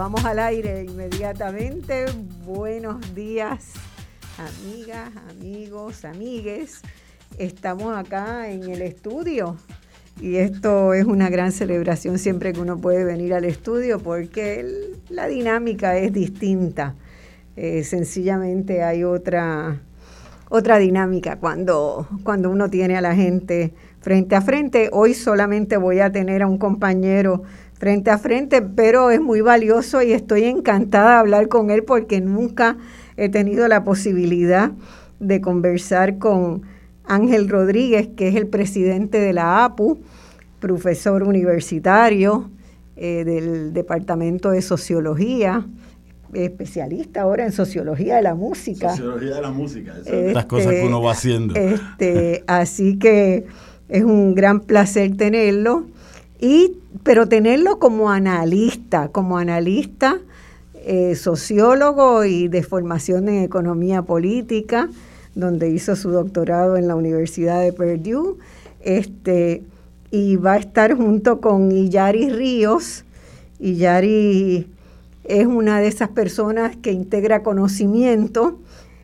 [0.00, 2.06] Vamos al aire inmediatamente.
[2.46, 3.74] Buenos días,
[4.38, 6.80] amigas, amigos, amigues.
[7.36, 9.58] Estamos acá en el estudio
[10.18, 14.64] y esto es una gran celebración siempre que uno puede venir al estudio porque
[15.10, 16.94] la dinámica es distinta.
[17.56, 19.82] Eh, sencillamente hay otra,
[20.48, 24.88] otra dinámica cuando, cuando uno tiene a la gente frente a frente.
[24.92, 27.42] Hoy solamente voy a tener a un compañero
[27.80, 32.20] frente a frente, pero es muy valioso y estoy encantada de hablar con él porque
[32.20, 32.76] nunca
[33.16, 34.70] he tenido la posibilidad
[35.18, 36.62] de conversar con
[37.06, 39.98] Ángel Rodríguez, que es el presidente de la APU,
[40.60, 42.50] profesor universitario
[42.96, 45.66] eh, del Departamento de Sociología,
[46.34, 48.90] especialista ahora en sociología de la música.
[48.90, 51.54] Sociología de la música, las cosas que uno va haciendo.
[51.54, 53.46] Este, así que
[53.88, 55.86] es un gran placer tenerlo
[56.38, 60.18] y pero tenerlo como analista, como analista,
[60.74, 64.88] eh, sociólogo y de formación en economía política,
[65.34, 68.38] donde hizo su doctorado en la Universidad de Purdue,
[68.80, 69.62] este,
[70.10, 73.04] y va a estar junto con Iyari Ríos.
[73.60, 74.66] Iyari
[75.24, 78.58] es una de esas personas que integra conocimiento,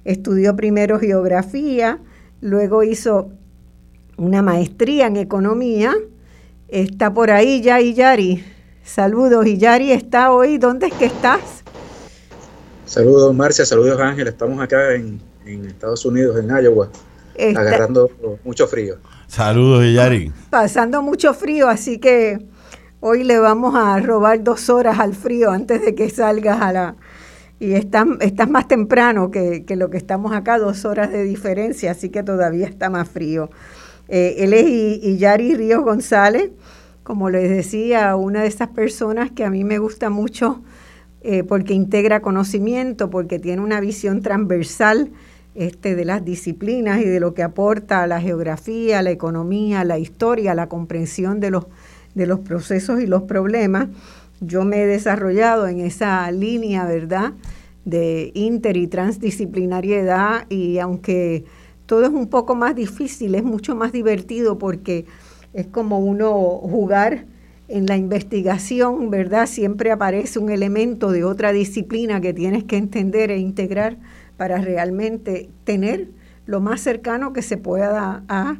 [0.04, 2.00] estudió primero geografía,
[2.40, 3.30] luego hizo
[4.16, 5.94] una maestría en economía,
[6.68, 8.44] Está por ahí ya Iyari.
[8.82, 10.58] Saludos, Iyari está hoy.
[10.58, 11.62] ¿Dónde es que estás?
[12.86, 13.64] Saludos, Marcia.
[13.64, 14.26] Saludos, Ángel.
[14.26, 16.88] Estamos acá en, Estados Unidos, en Iowa,
[17.56, 18.10] agarrando
[18.42, 18.96] mucho frío.
[19.28, 20.32] Saludos, Iyari.
[20.50, 22.44] Pasando mucho frío, así que
[22.98, 26.96] hoy le vamos a robar dos horas al frío antes de que salgas a la...
[27.60, 31.92] Y estás, estás más temprano que, que lo que estamos acá, dos horas de diferencia,
[31.92, 33.50] así que todavía está más frío.
[34.08, 34.66] Eh, él es
[35.04, 36.50] Iyari Ríos González,
[37.02, 40.62] como les decía, una de esas personas que a mí me gusta mucho
[41.22, 45.10] eh, porque integra conocimiento, porque tiene una visión transversal
[45.54, 49.98] este, de las disciplinas y de lo que aporta a la geografía, la economía, la
[49.98, 51.66] historia, la comprensión de los,
[52.14, 53.88] de los procesos y los problemas.
[54.40, 57.32] Yo me he desarrollado en esa línea, ¿verdad?,
[57.84, 61.44] de inter y transdisciplinariedad y aunque
[61.86, 65.06] todo es un poco más difícil, es mucho más divertido porque
[65.52, 67.26] es como uno jugar
[67.68, 69.46] en la investigación, ¿verdad?
[69.46, 73.96] Siempre aparece un elemento de otra disciplina que tienes que entender e integrar
[74.36, 76.10] para realmente tener
[76.44, 78.58] lo más cercano que se pueda a,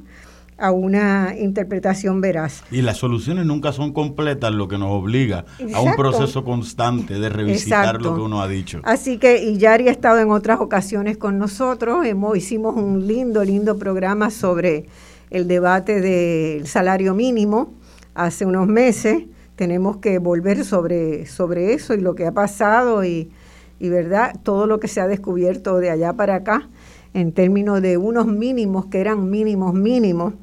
[0.59, 2.63] a una interpretación veraz.
[2.71, 5.45] Y las soluciones nunca son completas, lo que nos obliga
[5.75, 8.81] a un proceso constante de revisitar lo que uno ha dicho.
[8.85, 13.45] Así que y Yari ha estado en otras ocasiones con nosotros, hemos, hicimos un lindo,
[13.45, 14.87] lindo programa sobre
[15.31, 17.75] el debate del salario mínimo
[18.15, 19.25] hace unos meses.
[19.57, 23.31] Tenemos que volver sobre, sobre eso y lo que ha pasado y,
[23.79, 26.69] y verdad todo lo que se ha descubierto de allá para acá
[27.15, 30.35] en términos de unos mínimos que eran mínimos mínimos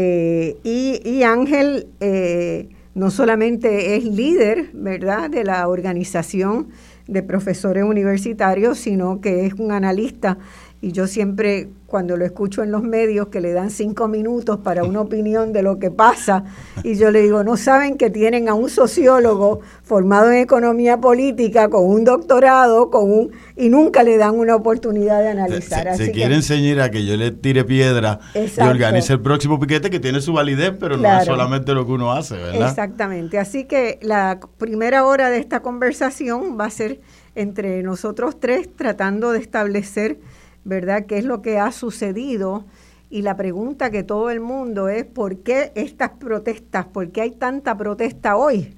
[0.00, 6.68] eh, y, Ángel eh, no solamente es líder, ¿verdad?, de la organización
[7.08, 10.38] de profesores universitarios, sino que es un analista
[10.80, 14.84] y yo siempre cuando lo escucho en los medios que le dan cinco minutos para
[14.84, 16.44] una opinión de lo que pasa
[16.84, 21.68] y yo le digo, no saben que tienen a un sociólogo formado en economía política
[21.68, 25.96] con un doctorado con un y nunca le dan una oportunidad de analizar.
[25.96, 29.98] Se, quiere enseñar a que yo le tire piedra y organice el próximo piquete que
[29.98, 32.68] tiene su validez, pero no es solamente lo que uno hace, ¿verdad?
[32.68, 33.38] Exactamente.
[33.38, 37.00] Así que la primera hora de esta conversación va a ser
[37.34, 40.18] entre nosotros tres tratando de establecer
[40.68, 41.06] ¿verdad?
[41.06, 42.66] ¿Qué es lo que ha sucedido?
[43.08, 46.84] Y la pregunta que todo el mundo es, ¿por qué estas protestas?
[46.84, 48.74] ¿Por qué hay tanta protesta hoy?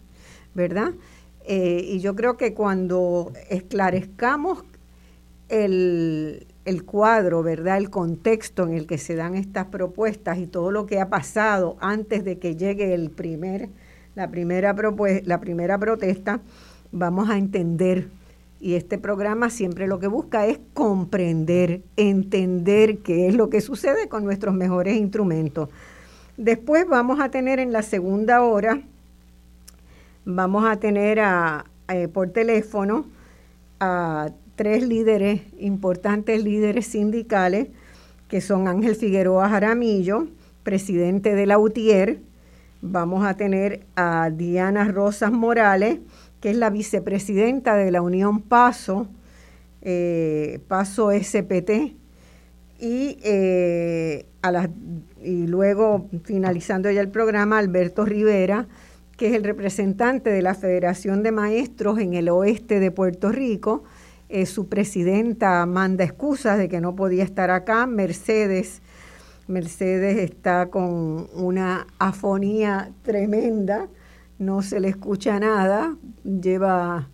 [0.55, 0.93] ¿Verdad?
[1.45, 4.63] Eh, y yo creo que cuando esclarezcamos
[5.49, 7.77] el, el cuadro, ¿verdad?
[7.79, 11.77] El contexto en el que se dan estas propuestas y todo lo que ha pasado
[11.81, 13.69] antes de que llegue el primer,
[14.15, 14.77] la, primera
[15.25, 16.41] la primera protesta,
[16.93, 18.20] vamos a entender
[18.61, 24.09] y este programa siempre lo que busca es comprender, entender qué es lo que sucede
[24.09, 25.71] con nuestros mejores instrumentos.
[26.37, 28.83] Después vamos a tener en la segunda hora,
[30.27, 31.19] vamos a tener
[31.89, 33.07] eh, por teléfono
[33.81, 37.69] a tres líderes, importantes líderes sindicales,
[38.29, 40.29] que son Ángel Figueroa Jaramillo,
[40.63, 42.21] presidente de la UTIER,
[42.83, 45.99] vamos a tener a Diana Rosas Morales,
[46.41, 49.07] que es la vicepresidenta de la Unión Paso,
[49.83, 51.97] eh, Paso SPT,
[52.79, 54.27] y, eh,
[55.23, 58.69] y luego, finalizando ya el programa, Alberto Rivera,
[59.19, 63.85] que es el representante de la Federación de Maestros en el oeste de Puerto Rico.
[64.31, 67.87] Eh, su presidenta manda excusas de que no podía estar acá.
[67.87, 68.81] Mercedes,
[69.47, 73.89] Mercedes está con una afonía tremenda
[74.41, 75.95] no se le escucha nada,
[76.25, 77.09] lleva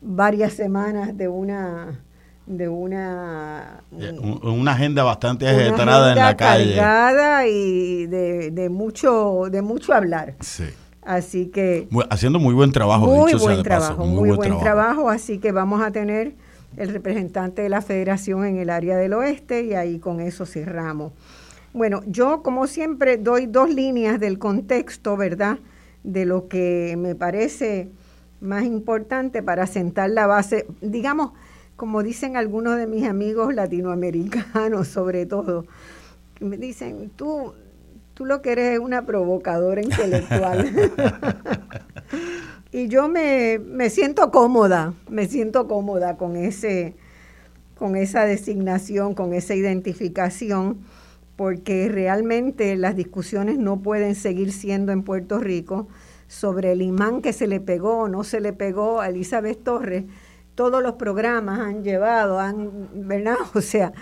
[0.00, 2.00] varias semanas de una
[2.46, 6.76] de una una agenda bastante agitada en la calle.
[6.76, 10.34] cargada y de, de, mucho de mucho hablar.
[10.40, 10.64] Sí.
[11.02, 15.10] así que haciendo muy buen trabajo muy buen trabajo muy, buen, trabajo.
[15.10, 16.34] así que vamos a tener
[16.76, 21.12] el representante de la federación en el área del oeste y ahí con eso cerramos.
[21.72, 25.58] Bueno yo como siempre doy dos líneas del contexto verdad
[26.04, 27.88] de lo que me parece
[28.40, 31.32] más importante para sentar la base, digamos,
[31.76, 35.66] como dicen algunos de mis amigos latinoamericanos sobre todo,
[36.40, 37.54] me dicen, tú,
[38.12, 40.70] tú lo que eres es una provocadora intelectual.
[42.72, 46.94] y yo me, me, siento cómoda, me siento cómoda con ese
[47.76, 50.78] con esa designación, con esa identificación
[51.36, 55.88] porque realmente las discusiones no pueden seguir siendo en Puerto Rico
[56.28, 60.04] sobre el imán que se le pegó o no se le pegó a Elizabeth Torres.
[60.54, 63.36] Todos los programas han llevado, han, ¿verdad?
[63.54, 63.92] O sea,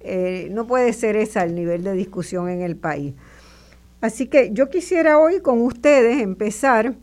[0.00, 3.14] eh, no puede ser ese el nivel de discusión en el país.
[4.00, 6.94] Así que yo quisiera hoy con ustedes empezar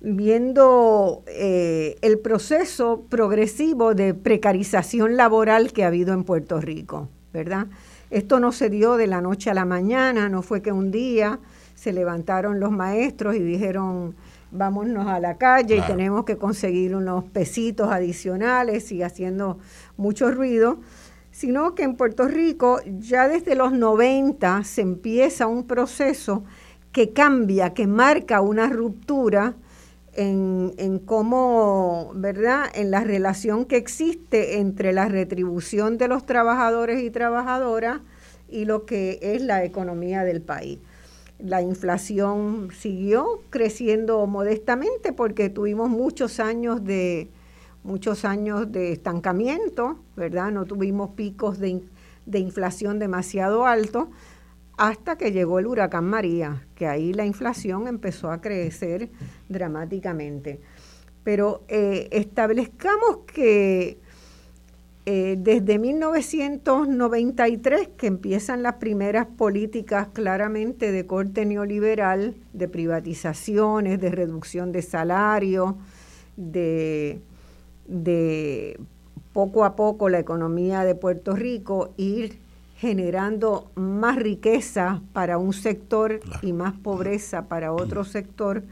[0.00, 7.66] viendo eh, el proceso progresivo de precarización laboral que ha habido en Puerto Rico, ¿verdad?
[8.10, 11.40] Esto no se dio de la noche a la mañana, no fue que un día
[11.74, 14.14] se levantaron los maestros y dijeron,
[14.50, 19.58] vámonos a la calle y tenemos que conseguir unos pesitos adicionales y haciendo
[19.96, 20.78] mucho ruido,
[21.30, 26.44] sino que en Puerto Rico ya desde los 90 se empieza un proceso
[26.92, 29.54] que cambia, que marca una ruptura
[30.16, 37.02] en, en, cómo, ¿verdad?, en la relación que existe entre la retribución de los trabajadores
[37.02, 38.00] y trabajadoras
[38.48, 40.78] y lo que es la economía del país.
[41.38, 47.28] La inflación siguió creciendo modestamente porque tuvimos muchos años de
[47.82, 50.50] muchos años de estancamiento, ¿verdad?
[50.50, 51.82] No tuvimos picos de,
[52.24, 54.08] de inflación demasiado altos
[54.76, 59.10] hasta que llegó el huracán María, que ahí la inflación empezó a crecer
[59.48, 60.60] dramáticamente.
[61.22, 63.98] Pero eh, establezcamos que
[65.06, 74.10] eh, desde 1993 que empiezan las primeras políticas claramente de corte neoliberal, de privatizaciones, de
[74.10, 75.78] reducción de salario,
[76.36, 77.20] de,
[77.86, 78.78] de
[79.32, 82.43] poco a poco la economía de Puerto Rico ir
[82.76, 88.64] generando más riqueza para un sector y más pobreza para otro sector,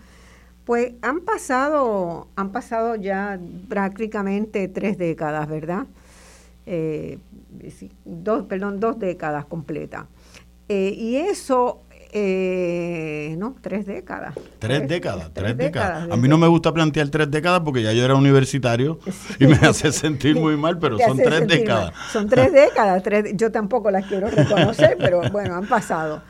[0.65, 5.87] pues han pasado, han pasado ya prácticamente tres décadas, ¿verdad?
[6.67, 7.19] Eh,
[8.05, 10.07] dos, perdón, dos décadas completas.
[10.69, 11.83] Eh, y eso
[12.15, 14.35] eh, no, tres décadas.
[14.59, 16.11] Tres, décadas, tres, décadas.
[16.11, 18.99] A mí no me gusta plantear tres décadas porque ya yo era universitario
[19.41, 21.93] y me hace sentir muy mal, pero son tres décadas.
[22.13, 26.23] Son tres décadas, tres, yo tampoco las quiero reconocer, pero bueno, han pasado.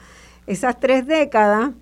[0.47, 1.73] Esas tres décadas,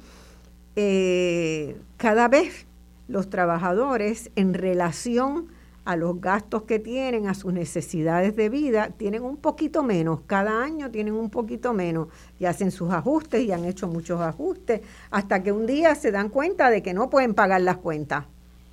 [0.77, 2.67] eh, cada vez
[3.07, 5.49] los trabajadores en relación
[5.85, 10.63] a los gastos que tienen, a sus necesidades de vida, tienen un poquito menos, cada
[10.63, 12.09] año tienen un poquito menos
[12.39, 16.29] y hacen sus ajustes y han hecho muchos ajustes hasta que un día se dan
[16.29, 18.27] cuenta de que no pueden pagar las cuentas,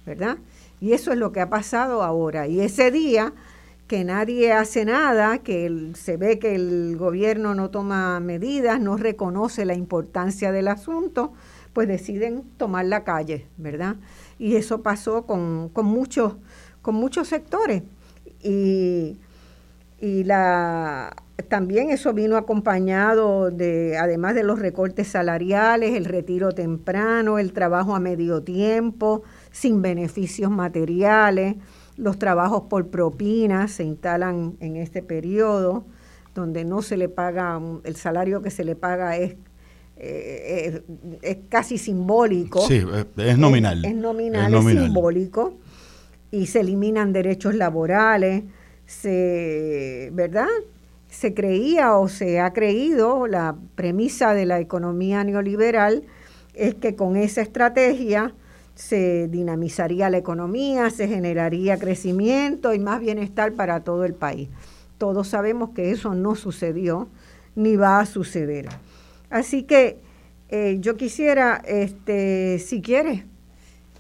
[0.06, 0.38] ¿verdad?
[0.80, 2.48] Y eso es lo que ha pasado ahora.
[2.48, 3.34] Y ese día
[3.88, 9.66] que nadie hace nada, que se ve que el gobierno no toma medidas, no reconoce
[9.66, 11.32] la importancia del asunto,
[11.72, 13.96] pues deciden tomar la calle, ¿verdad?
[14.40, 16.34] Y eso pasó con, con muchos
[16.88, 17.84] con muchos sectores.
[18.42, 19.18] Y,
[20.00, 21.14] y la,
[21.50, 27.94] también eso vino acompañado de, además de los recortes salariales, el retiro temprano, el trabajo
[27.94, 31.58] a medio tiempo, sin beneficios materiales,
[31.98, 35.84] los trabajos por propina se instalan en este periodo,
[36.36, 39.36] donde no se le paga, el salario que se le paga es
[39.98, 40.84] eh,
[41.22, 42.62] es, casi simbólico.
[42.66, 42.82] Sí,
[43.18, 43.84] es nominal.
[43.84, 45.58] Es, nominal, es, simbólico
[46.32, 48.44] y se eliminan derechos laborales,
[50.12, 50.48] ¿verdad?
[51.10, 56.04] Se creía o se ha creído, la premisa de la economía neoliberal
[56.54, 58.34] es que con esa estrategia
[58.76, 64.50] se dinamizaría la economía, se generaría crecimiento y más bienestar para todo el país.
[64.98, 67.08] Todos sabemos que eso no sucedió
[67.56, 68.68] ni va a suceder.
[69.30, 70.00] Así que
[70.50, 73.24] eh, yo quisiera, este, si quieres,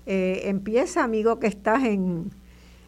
[0.08, 2.32] eh, empieza, amigo, que estás en...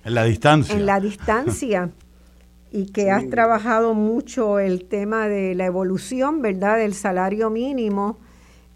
[0.06, 0.74] En la distancia.
[0.74, 1.92] En la distancia.
[2.72, 8.18] y que has trabajado mucho el tema de la evolución, ¿verdad?, del salario mínimo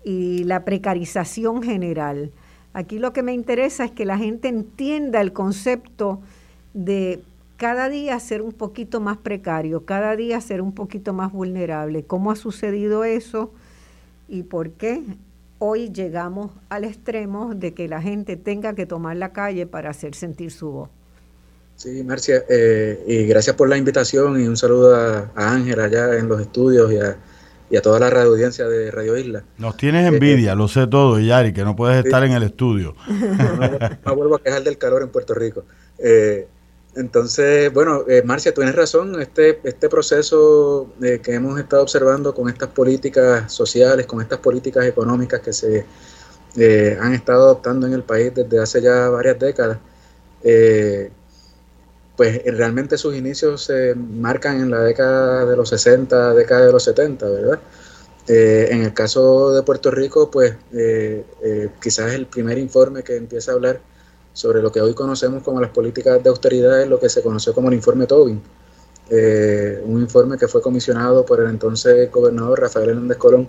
[0.04, 2.32] y la precarización general.
[2.74, 6.22] Aquí lo que me interesa es que la gente entienda el concepto
[6.74, 7.22] de
[7.58, 12.04] cada día ser un poquito más precario, cada día ser un poquito más vulnerable.
[12.04, 13.54] ¿Cómo ha sucedido eso
[14.28, 15.04] y por qué
[15.66, 20.14] hoy llegamos al extremo de que la gente tenga que tomar la calle para hacer
[20.14, 20.90] sentir su voz.
[21.78, 26.28] Sí, Marcia, eh, y gracias por la invitación y un saludo a, Ángel allá en
[26.28, 26.98] los estudios y
[27.78, 29.46] a, toda la radio audiencia de Radio Isla.
[29.58, 32.96] Nos tienes envidia, eh, lo sé todo, Yari, que no puedes estar en el estudio.
[34.06, 35.64] No, vuelvo a quejar del calor en Puerto Rico.
[35.98, 36.46] Eh,
[36.96, 42.50] entonces, bueno, eh, Marcia, tienes razón, este, este proceso eh, que hemos estado observando con
[42.50, 45.86] estas políticas sociales, con estas políticas económicas que se
[46.56, 49.80] eh, han estado adoptando en el país desde hace ya varias décadas,
[52.16, 56.84] pues realmente sus inicios se marcan en la década de los 60, década de los
[56.84, 57.60] 70, ¿verdad?
[58.28, 60.56] en el caso de Puerto Rico, pues
[61.82, 63.80] quizás el primer informe que empieza a hablar
[64.34, 67.54] sobre lo que hoy conocemos como las políticas de austeridad es lo que se conoció
[67.54, 68.42] como el informe Tobin,
[69.10, 73.48] eh, un informe que fue comisionado por el entonces gobernador Rafael Hernández Colón,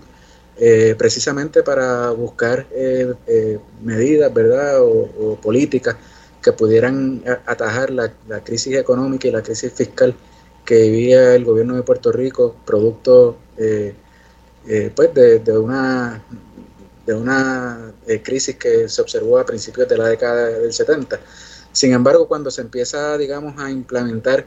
[0.57, 5.95] eh, precisamente para buscar eh, medidas, ¿verdad?, o, políticas
[6.41, 8.11] que pudieran atajar la,
[8.43, 10.13] crisis económica y la crisis fiscal
[10.63, 13.37] que vivía el gobierno de Puerto Rico, producto
[14.95, 16.23] pues de, una
[17.05, 21.19] de una eh, crisis que se observó a principios de la década del 70.
[21.71, 24.45] Sin embargo, cuando se empieza, digamos, a implementar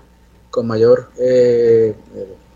[0.50, 1.94] con mayor eh,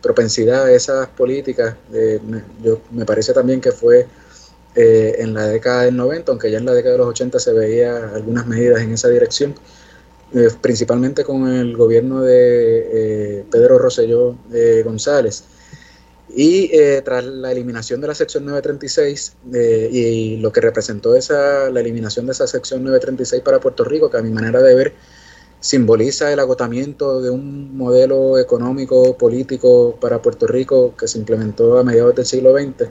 [0.01, 4.07] propensidad esas políticas, eh, me, yo, me parece también que fue
[4.75, 8.09] en la década del 90, aunque ya en la década de los 80 se veía
[8.15, 9.55] algunas medidas en esa dirección,
[10.63, 14.35] principalmente con el gobierno de Pedro Rosselló
[14.83, 15.45] González,
[16.35, 21.71] y eh, tras la eliminación de la sección 936 eh, y lo que representó esa,
[21.71, 24.95] la eliminación de esa sección 936 para Puerto Rico, que a mi manera de ver
[25.61, 31.85] simboliza el agotamiento de un modelo económico, político para Puerto Rico que se implementó a
[31.85, 32.89] mediados del siglo XX,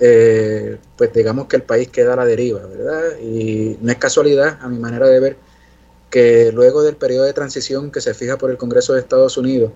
[0.00, 3.18] eh, pues digamos que el país queda a la deriva, ¿verdad?
[3.20, 5.36] Y no es casualidad, a mi manera de ver,
[6.10, 9.70] que luego del periodo de transición que se fija por el Congreso de Estados Unidos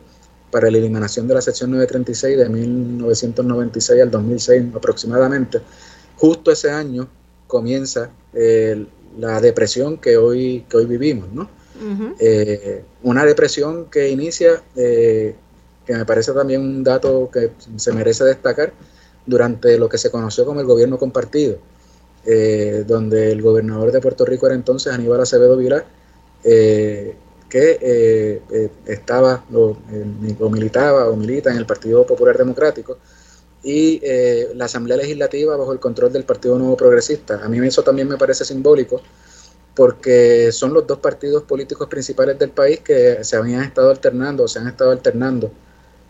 [0.56, 5.60] para la eliminación de la sección 936 de 1996 al 2006 aproximadamente,
[6.16, 7.06] justo ese año
[7.46, 8.08] comienza
[9.18, 11.50] la depresión que hoy, que hoy vivimos, ¿no?
[12.18, 15.34] Eh, una depresión que inicia, eh,
[15.84, 18.72] que me parece también un dato que se merece destacar,
[19.26, 21.58] durante lo que se conoció como el gobierno compartido,
[22.24, 25.84] eh, donde el gobernador de Puerto Rico era entonces Aníbal Acevedo Vilar,
[27.48, 28.40] que
[28.86, 29.76] estaba o,
[30.50, 32.98] militaba o milita en el Partido Popular Democrático,
[33.62, 34.00] y
[34.54, 37.40] la Asamblea Legislativa bajo el control del Partido Nuevo Progresista.
[37.44, 39.02] A mí eso también me parece simbólico
[39.76, 44.48] porque son los dos partidos políticos principales del país que se habían estado alternando o
[44.48, 45.52] se han estado alternando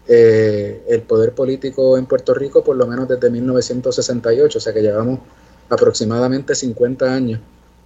[0.07, 4.81] eh, el poder político en Puerto Rico por lo menos desde 1968, o sea que
[4.81, 5.19] llevamos
[5.69, 7.40] aproximadamente 50 años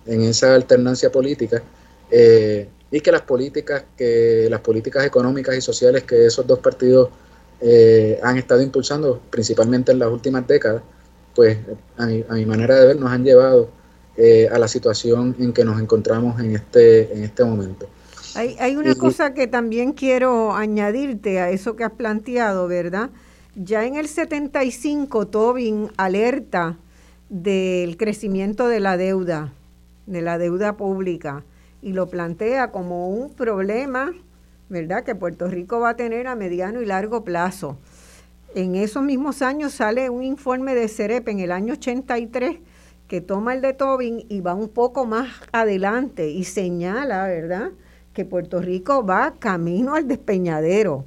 [0.05, 1.63] en esa alternancia política
[2.11, 7.11] eh, y que las políticas que las políticas económicas y sociales que esos dos partidos
[7.61, 10.83] eh, han estado impulsando principalmente en las últimas décadas
[11.35, 11.59] pues
[11.97, 13.71] a mi, a mi manera de ver nos han llevado
[14.23, 17.89] eh, a la situación en que nos encontramos en este, en este momento.
[18.35, 23.09] Hay, hay una cosa que también quiero añadirte a eso que has planteado, ¿verdad?
[23.55, 26.77] Ya en el 75 Tobin alerta
[27.31, 29.55] del crecimiento de la deuda,
[30.07, 31.43] de la deuda pública,
[31.83, 34.13] y lo plantea como un problema,
[34.69, 37.79] ¿verdad?, que Puerto Rico va a tener a mediano y largo plazo.
[38.55, 42.59] En esos mismos años sale un informe de CEREP en el año 83
[43.07, 47.71] que toma el de Tobin y va un poco más adelante y señala, ¿verdad?,
[48.13, 51.05] que Puerto Rico va camino al despeñadero.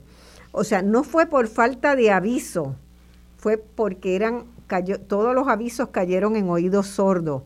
[0.51, 2.75] O sea, no fue por falta de aviso,
[3.37, 7.43] fue porque eran cayó, todos los avisos cayeron en oídos sordos.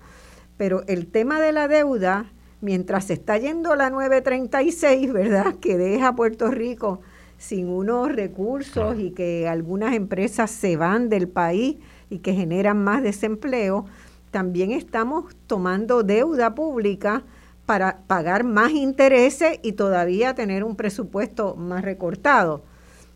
[0.57, 6.09] Pero el tema de la deuda, mientras se está yendo la 936, ¿verdad?, que deja
[6.09, 7.01] a Puerto Rico
[7.37, 11.77] sin unos recursos y que algunas empresas se van del país
[12.09, 13.85] y que generan más desempleo,
[14.31, 17.24] también estamos tomando deuda pública
[17.65, 22.63] para pagar más intereses y todavía tener un presupuesto más recortado.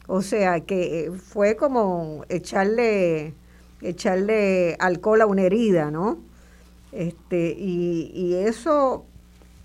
[0.08, 3.34] O sea que eh, fue como echarle,
[3.82, 6.20] echarle alcohol a una herida, ¿no?
[6.92, 9.06] Este, y, y eso,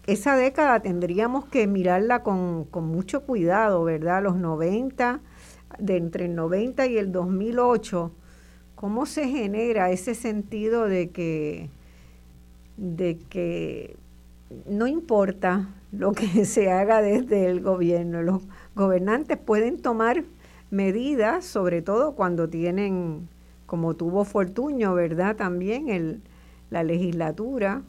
[0.07, 4.23] esa década tendríamos que mirarla con, con mucho cuidado, ¿verdad?
[4.23, 5.21] Los 90,
[5.79, 8.13] de entre el 90 y el 2008
[8.77, 11.71] ¿Cómo se genera ese sentido de que,
[12.77, 13.97] de que
[14.69, 18.21] no importa lo que se haga desde el gobierno?
[18.21, 18.43] Los
[18.75, 20.25] gobernantes pueden tomar
[20.71, 23.31] medidas, sobre todo cuando tienen,
[23.65, 25.37] como tuvo Fortuño, ¿verdad?
[25.37, 26.21] También el,
[26.69, 27.81] la legislatura,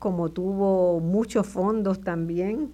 [0.00, 2.72] como tuvo muchos fondos también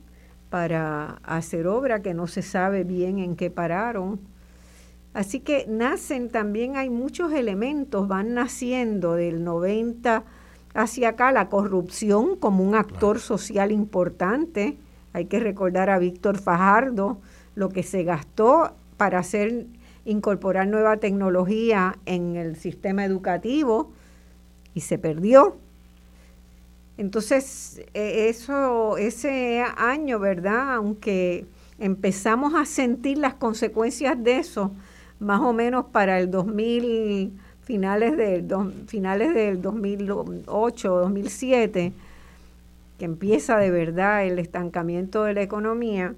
[0.49, 4.21] para hacer obra que no se sabe bien en qué pararon
[5.17, 10.25] Así que nacen también, hay muchos elementos, van naciendo del 90
[10.75, 14.77] hacia acá, la corrupción como un actor social importante.
[15.15, 17.23] Hay que recordar a Víctor Fajardo,
[17.55, 19.69] lo que se gastó para hacer
[20.05, 23.93] incorporar nueva tecnología en el sistema educativo
[24.75, 25.57] y se perdió.
[26.99, 30.75] Entonces, e, eso, ese año, ¿verdad?
[30.75, 31.47] Aunque
[31.79, 34.73] empezamos a sentir las consecuencias de eso,
[35.19, 37.33] más o menos para el 2000,
[37.63, 38.47] finales del,
[38.87, 41.93] finales del 2008, 2007,
[42.99, 46.15] que empieza de verdad el estancamiento de la economía,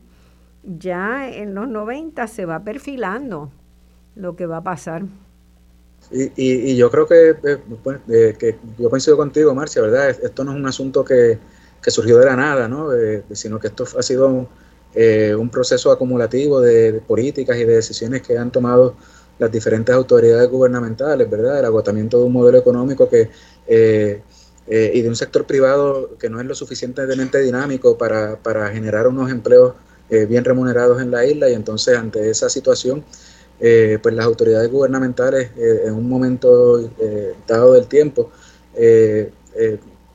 [0.62, 3.50] ya en los 90 se va perfilando
[4.14, 5.04] lo que va a pasar.
[6.11, 10.08] Y, y, yo creo que, eh, pues, eh, yo coincido contigo, Marcia, ¿verdad?
[10.08, 11.38] Esto no es un asunto que,
[11.82, 12.94] que surgió de la nada, ¿no?
[12.94, 14.48] Eh, sino que esto ha sido
[14.94, 18.96] eh, un proceso acumulativo de, políticas y de decisiones que han tomado
[19.38, 21.61] las diferentes autoridades gubernamentales, ¿verdad?
[21.61, 23.30] El agotamiento de un modelo económico que
[23.66, 24.22] eh,
[24.66, 29.30] y de un sector privado que no es lo suficientemente dinámico para, para generar unos
[29.30, 29.74] empleos
[30.11, 33.02] bien remunerados en la isla y entonces ante esa situación
[33.59, 36.90] pues las autoridades gubernamentales en un momento
[37.47, 38.31] dado del tiempo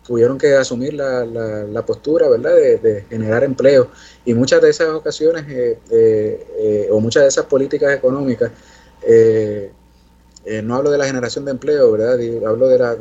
[0.05, 3.89] tuvieron que asumir la, la, postura, ¿verdad?, de, generar empleo.
[4.25, 8.51] Y muchas de esas ocasiones, eh, eh, eh, o muchas de esas políticas económicas,
[10.63, 12.97] no hablo de la generación de empleo, ¿verdad?, hablo de la...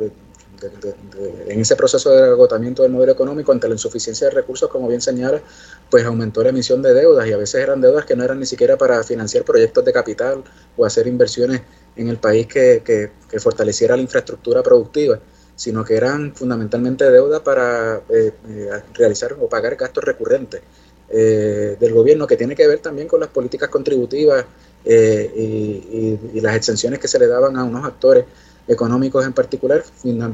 [1.47, 5.01] en ese proceso de agotamiento del modelo económico, ante la insuficiencia de recursos, como bien
[5.01, 5.41] señala,
[5.89, 8.45] pues aumentó la emisión de deudas y a veces eran deudas que no eran ni
[8.45, 10.43] siquiera para financiar proyectos de capital
[10.77, 11.61] o hacer inversiones
[11.95, 15.19] en el país que, que, que fortaleciera la infraestructura productiva
[15.55, 20.61] sino que eran fundamentalmente deuda para eh, eh, realizar o pagar gastos recurrentes
[21.09, 24.45] del gobierno, que tiene que ver también con las políticas contributivas
[24.83, 28.25] y, las exenciones que se le daban a unos actores
[28.67, 29.83] económicos en particular,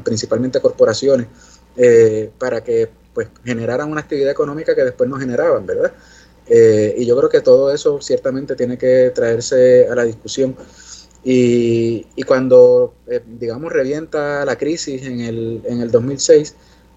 [0.04, 1.26] principalmente corporaciones,
[2.38, 5.92] para que pues generaran una actividad económica que después no generaban, ¿verdad?
[6.48, 10.56] y yo creo que todo eso ciertamente tiene que traerse a la discusión
[11.22, 16.54] y, y cuando, eh, digamos, revienta la crisis en el, en el 2006,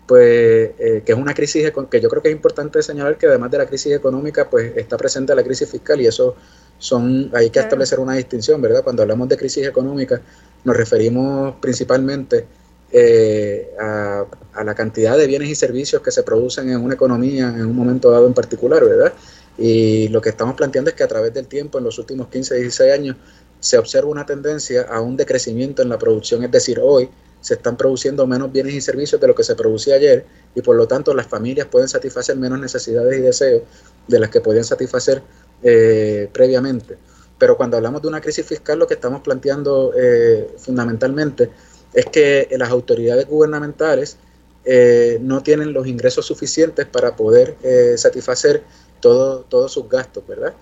[0.07, 3.51] pues eh, que es una crisis que yo creo que es importante señalar que además
[3.51, 6.35] de la crisis económica, pues está presente la crisis fiscal y eso
[6.77, 8.83] son, hay que establecer una distinción, ¿verdad?
[8.83, 10.21] Cuando hablamos de crisis económica,
[10.63, 12.45] nos referimos principalmente
[12.91, 14.25] eh, a,
[14.63, 18.11] la cantidad de bienes y servicios que se producen en una economía en un momento
[18.11, 19.13] dado en particular, ¿verdad?
[19.57, 22.55] Y lo que estamos planteando es que a través del tiempo, en los últimos 15,
[22.55, 23.17] 16 años,
[23.59, 27.09] se observa una tendencia a un decrecimiento en la producción, es decir, hoy
[27.41, 30.77] se están produciendo menos bienes y servicios de lo que se producía ayer y por
[30.77, 33.63] lo tanto las familias pueden satisfacer menos necesidades y deseos
[34.07, 35.21] de las que podían satisfacer
[35.61, 36.97] eh, previamente.
[37.43, 41.49] Pero cuando hablamos de una crisis fiscal lo que estamos planteando eh, fundamentalmente
[41.93, 44.15] es que las autoridades gubernamentales
[44.63, 47.57] eh, no tienen los ingresos suficientes para poder
[47.97, 48.63] satisfacer
[49.01, 50.53] todo, todos sus gastos, ¿verdad?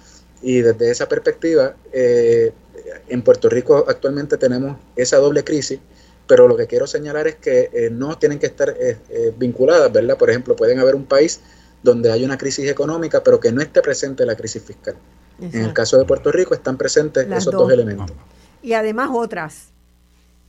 [0.42, 5.80] Y desde esa perspectiva, en Puerto Rico actualmente tenemos esa doble crisis,
[6.32, 9.92] pero lo que quiero señalar es que eh, no tienen que estar eh, eh, vinculadas,
[9.92, 10.18] ¿verdad?
[10.18, 11.42] Por ejemplo, pueden haber un país
[11.84, 14.96] donde hay una crisis económica, pero que no esté presente la crisis fiscal.
[15.42, 17.72] En el caso de Puerto Rico están presentes esos dos.
[17.72, 18.16] elementos.
[18.62, 19.70] Y además otras.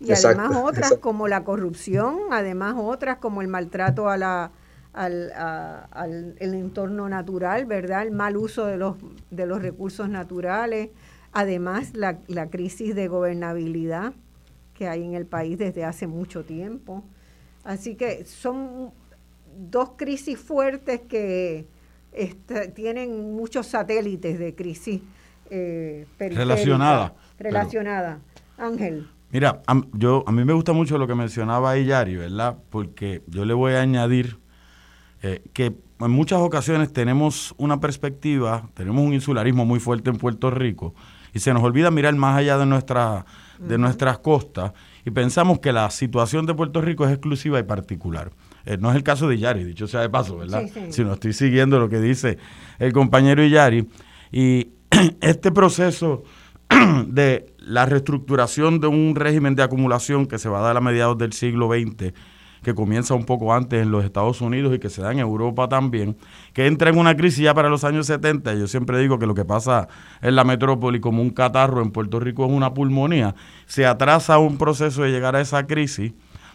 [0.00, 4.50] Y además otras como la corrupción, además otras como el maltrato a la,
[4.92, 8.02] al, al el entorno natural, ¿verdad?
[8.02, 8.96] El mal uso de los,
[9.30, 10.90] de los recursos naturales,
[11.32, 14.12] Además, la, la crisis de gobernabilidad
[14.74, 17.02] que hay en el país desde hace mucho tiempo.
[17.64, 18.90] Así que son
[19.56, 21.66] dos crisis fuertes que
[22.12, 25.00] este, tienen muchos satélites de crisis
[25.50, 27.14] eh, relacionada.
[27.38, 28.20] Relacionada.
[28.58, 29.08] Ángel.
[29.30, 32.56] Mira, a, yo, a mí me gusta mucho lo que mencionaba ahí Yari, ¿verdad?
[32.70, 34.38] Porque yo le voy a añadir
[35.22, 40.50] eh, que en muchas ocasiones tenemos una perspectiva, tenemos un insularismo muy fuerte en Puerto
[40.50, 40.94] Rico,
[41.32, 43.24] y se nos olvida mirar más allá de, nuestra,
[43.58, 44.72] de nuestras costas
[45.04, 48.30] y pensamos que la situación de Puerto Rico es exclusiva y particular.
[48.64, 50.64] Eh, no es el caso de Yari, dicho sea de paso, ¿verdad?
[50.90, 52.38] Si no estoy siguiendo lo que dice
[52.78, 53.88] el compañero Yari.
[54.30, 54.68] Y
[55.20, 56.24] este proceso
[57.06, 61.18] de la reestructuración de un régimen de acumulación que se va a dar a mediados
[61.18, 62.12] del siglo XX
[62.62, 65.68] que comienza un poco antes en los Estados Unidos y que se da en Europa
[65.68, 66.16] también,
[66.52, 68.54] que entra en una crisis ya para los años 70.
[68.54, 69.88] Yo siempre digo que lo que pasa
[70.20, 73.34] en la metrópoli como un catarro en Puerto Rico es una pulmonía.
[73.66, 76.12] Se atrasa un proceso de llegar a esa crisis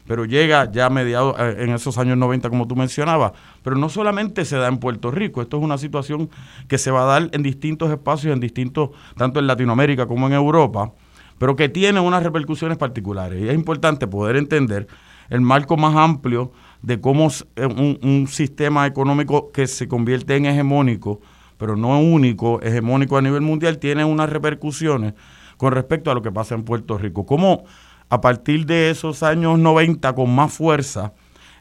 [0.07, 3.33] pero llega ya a mediados, eh, en esos años 90, como tú mencionabas.
[3.61, 6.29] Pero no solamente se da en Puerto Rico, esto es una situación
[6.67, 10.33] que se va a dar en distintos espacios, en distintos, tanto en Latinoamérica como en
[10.33, 10.93] Europa,
[11.37, 13.41] pero que tiene unas repercusiones particulares.
[13.41, 14.87] Y es importante poder entender
[15.29, 21.19] el marco más amplio de cómo eh, un, sistema económico que se convierte en hegemónico,
[21.57, 25.13] pero no único, hegemónico a nivel mundial, tiene unas repercusiones
[25.57, 27.25] con respecto a lo que pasa en Puerto Rico.
[27.25, 27.65] Cómo
[28.09, 31.13] a partir de esos años 90 con más fuerza,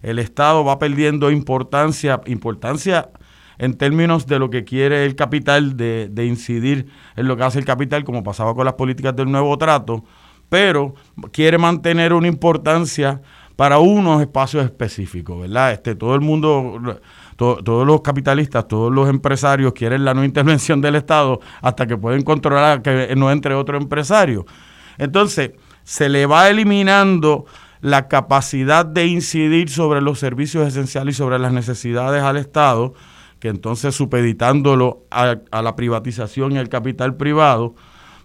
[0.03, 3.11] el Estado va perdiendo importancia, importancia
[3.59, 7.65] en términos de lo que quiere el capital, de, incidir en lo que hace el
[7.65, 10.05] capital, como pasaba con las políticas del nuevo trato,
[10.49, 10.95] pero
[11.33, 13.21] quiere mantener una importancia
[13.57, 15.73] para unos espacios específicos, ¿verdad?
[15.73, 17.01] Este, todo el mundo,
[17.37, 22.23] todos los capitalistas, todos los empresarios quieren la no intervención del Estado hasta que pueden
[22.23, 24.45] controlar que no entre otro empresario.
[24.99, 25.53] Entonces,
[25.87, 27.47] se le va eliminando
[27.81, 32.93] la capacidad de incidir sobre los servicios esenciales y sobre las necesidades al Estado,
[33.39, 37.77] que entonces supeditándolo a, a la privatización y al capital privado,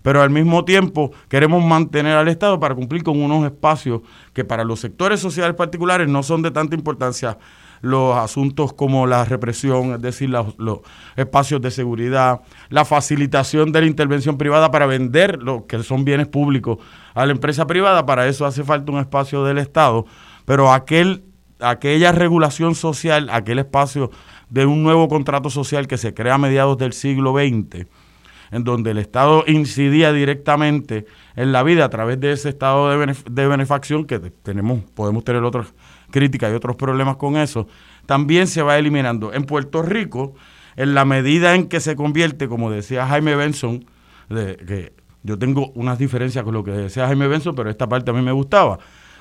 [0.02, 4.02] pero al mismo tiempo queremos mantener al Estado para cumplir con unos espacios
[4.34, 7.38] que para los sectores sociales particulares no son de tanta importancia
[7.82, 10.80] los asuntos como la represión, es decir, los,
[11.16, 16.28] espacios de seguridad, la facilitación de la intervención privada para vender lo que son bienes
[16.28, 16.78] públicos
[17.14, 20.06] a la empresa privada, para eso hace falta un espacio del Estado,
[20.46, 21.24] pero aquel,
[21.60, 24.12] aquella regulación social, aquel espacio
[24.50, 27.88] de un nuevo contrato social que se crea a mediados del siglo XX,
[28.52, 33.48] en donde el Estado incidía directamente en la vida a través de ese estado de,
[33.48, 35.74] benefacción, que tenemos, podemos tener otras
[36.12, 37.68] críticas y otros problemas con eso,
[38.06, 39.34] también se va eliminando.
[39.34, 40.34] En Puerto Rico,
[40.76, 43.86] en la medida en que se convierte, como decía Jaime Benson,
[44.30, 44.94] que
[45.24, 48.22] yo tengo unas diferencias con lo que decía Jaime Benson, pero esta parte a mí
[48.22, 48.80] me gustaba.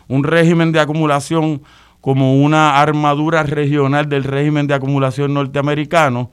[0.09, 1.63] un régimen de acumulación
[2.01, 6.31] como una armadura regional del régimen de acumulación norteamericano,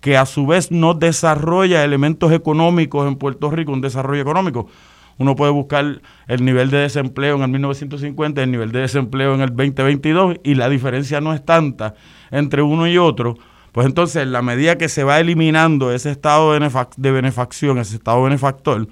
[0.00, 4.68] que a su vez no desarrolla elementos económicos en Puerto Rico, un desarrollo económico.
[5.18, 9.42] Uno puede buscar el nivel de desempleo en el 1950, el nivel de desempleo en
[9.42, 11.94] el 2022 y la diferencia no es tanta
[12.30, 13.36] entre uno y otro.
[13.72, 18.22] Pues entonces, en la medida que se va eliminando ese estado de, benefacción, ese estado
[18.22, 18.86] benefactor,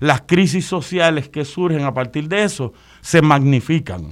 [0.00, 4.10] las crisis sociales que surgen a partir de eso se magnifican.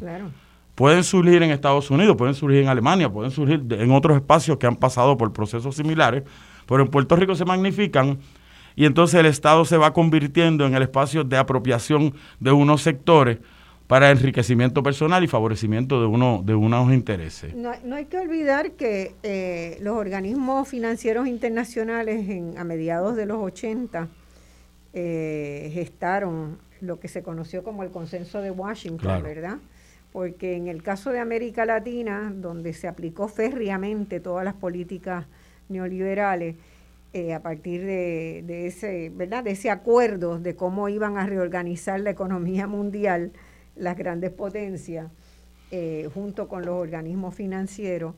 [0.75, 4.67] Pueden surgir en Estados Unidos, pueden surgir en Alemania, pueden surgir en otros espacios que
[4.67, 6.23] han pasado por procesos similares,
[6.67, 8.19] pero en Puerto Rico se magnifican
[8.77, 13.39] y entonces el Estado se va convirtiendo en el espacio de apropiación de unos sectores
[13.91, 17.53] para enriquecimiento personal y favorecimiento de uno de unos intereses.
[17.57, 23.39] No, hay que olvidar que eh, los organismos financieros internacionales en, a mediados de los
[23.39, 24.07] 80
[24.93, 29.59] eh, gestaron lo que se conoció como el consenso de Washington, ¿verdad?
[30.13, 35.27] Porque en el caso de América Latina, donde se aplicó férreamente todas las políticas
[35.69, 36.55] neoliberales,
[37.13, 39.45] eh, a partir de, ese, ¿verdad?
[39.45, 43.33] de ese acuerdo de cómo iban a reorganizar la economía mundial,
[43.77, 45.11] las grandes potencias,
[45.71, 48.15] eh, junto con los organismos financieros,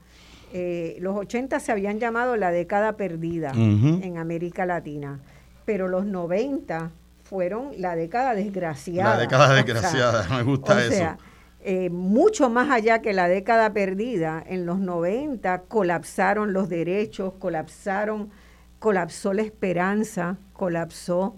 [0.55, 5.20] eh, los 80 se habían llamado la década perdida en América Latina,
[5.64, 6.90] pero los 90
[7.33, 9.14] fueron la década desgraciada.
[9.14, 11.16] La década desgraciada, me gusta o Sea,
[11.64, 18.31] eh, mucho más allá que la década perdida, en los 90 colapsaron los derechos, colapsaron,
[18.83, 21.37] colapsó la esperanza, colapsó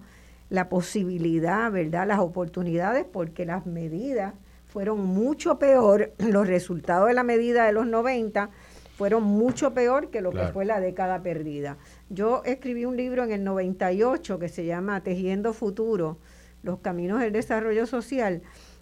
[0.49, 2.07] la posibilidad, ¿verdad?
[2.07, 4.33] Las oportunidades, porque las medidas
[4.65, 8.49] fueron mucho peor, los resultados de la medida de los 90
[8.97, 11.77] fueron mucho peor que lo que fue la década perdida.
[12.09, 16.17] Yo escribí un libro en el 98 que se llama Tejiendo Futuro,
[16.63, 18.41] los caminos del desarrollo social,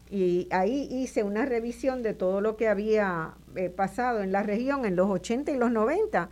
[0.09, 4.85] y ahí hice una revisión de todo lo que había eh, pasado en la región
[4.85, 6.29] en los 80 y los 90,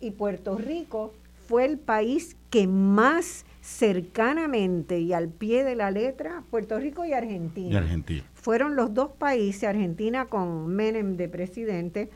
[0.00, 1.12] y Puerto Rico
[1.46, 7.12] fue el país que más cercanamente y al pie de la letra, Puerto Rico y
[7.12, 7.72] Argentina.
[7.72, 8.24] Y Argentina.
[8.34, 12.10] Fueron los dos países, Argentina con Menem de presidente,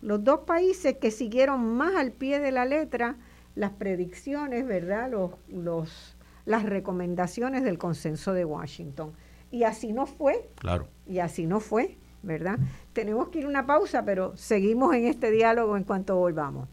[0.00, 3.16] los dos países que siguieron más al pie de la letra
[3.54, 5.10] las predicciones, ¿verdad?
[5.10, 9.12] Los, los, las recomendaciones del consenso de Washington.
[9.50, 10.48] Y así no fue.
[10.56, 10.88] Claro.
[11.06, 12.58] Y así no fue, ¿verdad?
[12.92, 16.68] Tenemos que ir a una pausa, pero seguimos en este diálogo en cuanto volvamos.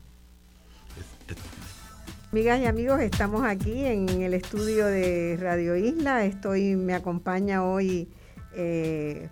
[2.32, 6.26] Amigas y amigos, estamos aquí en el estudio de Radio Isla.
[6.26, 8.08] Estoy, me acompaña hoy
[8.54, 9.30] eh,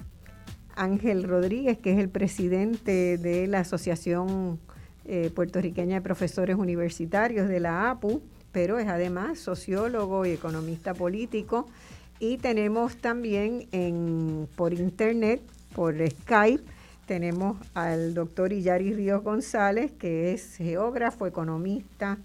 [0.75, 4.59] Ángel Rodríguez, que es el presidente de la Asociación
[5.05, 11.67] eh, puertorriqueña de profesores universitarios de la APU, pero es además sociólogo y economista político.
[12.17, 15.43] Y tenemos también en, por internet,
[15.75, 16.63] por Skype,
[17.05, 22.17] tenemos al doctor Iyari Ríos González, que es geógrafo, economista,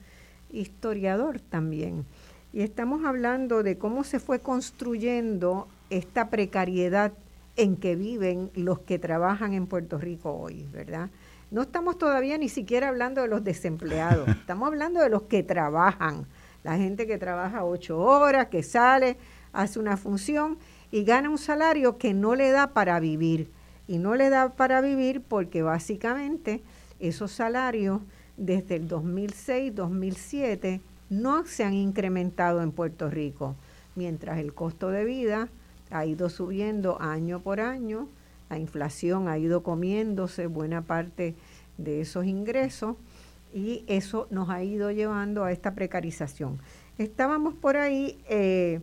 [0.52, 2.04] historiador también.
[2.52, 7.12] Y estamos hablando de cómo se fue construyendo esta precariedad
[7.56, 11.10] en que viven los que trabajan en Puerto Rico hoy, ¿verdad?
[11.50, 16.26] No estamos todavía ni siquiera hablando de los desempleados, estamos hablando de los que trabajan,
[16.62, 19.16] la gente que trabaja ocho horas, que sale,
[19.52, 20.58] hace una función
[20.90, 23.50] y gana un salario que no le da para vivir.
[23.88, 26.62] Y no le da para vivir porque básicamente
[27.00, 28.00] esos salarios
[28.36, 33.54] desde el 2006-2007 no se han incrementado en Puerto Rico,
[33.94, 35.48] mientras el costo de vida
[35.90, 38.08] ha ido subiendo año por año,
[38.48, 41.34] la inflación ha ido comiéndose buena parte
[41.78, 42.96] de esos ingresos
[43.52, 46.58] y eso nos ha ido llevando a esta precarización.
[46.98, 48.80] Estábamos por ahí eh,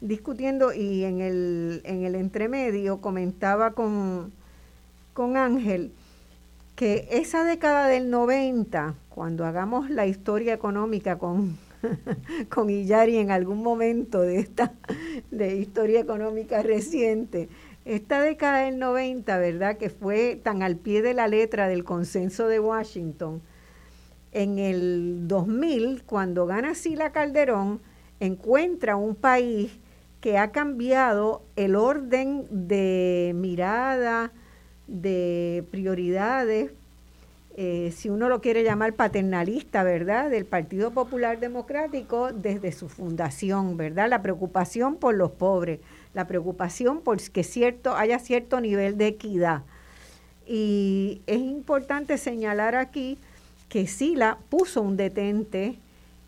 [0.00, 4.32] discutiendo y en el, en el entremedio comentaba con,
[5.14, 5.92] con Ángel
[6.80, 11.58] que esa década del 90, cuando hagamos la historia económica con
[12.48, 14.72] con Illari en algún momento de esta
[15.30, 17.50] de historia económica reciente.
[17.84, 19.76] Esta década del 90, ¿verdad?
[19.76, 23.42] Que fue tan al pie de la letra del consenso de Washington.
[24.32, 27.82] En el 2000, cuando gana Sila Calderón,
[28.20, 29.78] encuentra un país
[30.22, 34.32] que ha cambiado el orden de mirada,
[34.90, 36.72] de prioridades
[37.56, 43.76] eh, si uno lo quiere llamar paternalista, ¿verdad?, del Partido Popular Democrático desde su fundación,
[43.76, 44.08] ¿verdad?
[44.08, 45.80] La preocupación por los pobres,
[46.14, 49.62] la preocupación por que cierto, haya cierto nivel de equidad.
[50.46, 53.18] Y es importante señalar aquí
[53.68, 55.76] que Sila puso un detente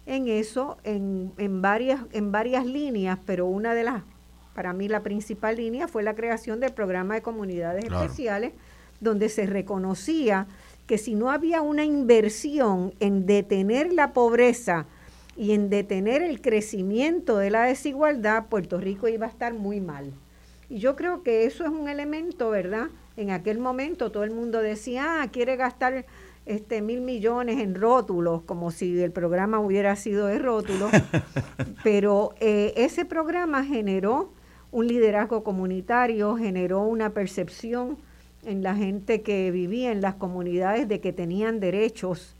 [0.06, 4.02] en eso, en, en, varias, en varias líneas, pero una de las
[4.54, 8.52] para mí la principal línea fue la creación del programa de comunidades especiales,
[9.00, 10.46] donde se reconocía
[10.86, 14.86] que si no había una inversión en detener la pobreza
[15.36, 20.12] y en detener el crecimiento de la desigualdad, Puerto Rico iba a estar muy mal.
[20.68, 22.88] Y yo creo que eso es un elemento, ¿verdad?
[23.16, 26.04] En aquel momento todo el mundo decía, ah, quiere gastar
[26.44, 30.90] este mil millones en rótulos, como si el programa hubiera sido de rótulos,
[31.84, 34.30] pero eh, ese programa generó
[34.72, 37.98] un liderazgo comunitario, generó una percepción
[38.44, 42.34] en la gente que vivía en las comunidades de que tenían derechos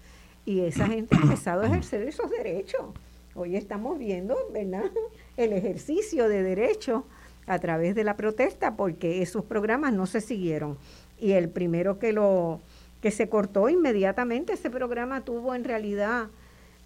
[0.44, 2.86] y esa gente ha empezado a ejercer esos derechos.
[3.34, 4.90] Hoy estamos viendo, ¿verdad?,
[5.36, 7.04] el ejercicio de derechos
[7.46, 10.78] a través de la protesta porque esos programas no se siguieron.
[11.20, 12.60] Y el primero que lo
[13.00, 16.28] que se cortó inmediatamente, ese programa tuvo en realidad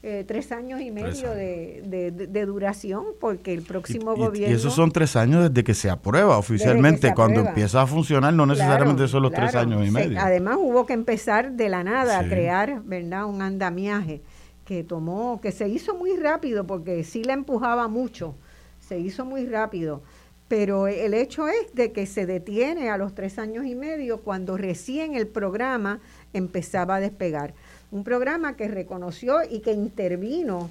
[0.09, 4.55] eh, tres años y medio De, duración, porque el próximo gobierno...
[4.55, 7.13] Y esos son tres años desde que se aprueba oficialmente.
[7.13, 10.21] Cuando empieza a funcionar, no necesariamente son los tres años y medio.
[10.21, 13.25] además, hubo que empezar de la nada a crear ¿verdad?
[13.25, 14.23] un andamiaje
[14.65, 18.37] que tomó, que se hizo muy rápido, porque sí la empujaba mucho,
[18.79, 20.03] se hizo muy rápido.
[20.47, 24.57] Pero el hecho es de que se detiene a los tres años y medio cuando
[24.57, 25.99] recién el programa
[26.33, 27.55] empezaba a despegar
[27.91, 30.71] un programa que reconoció y que intervino,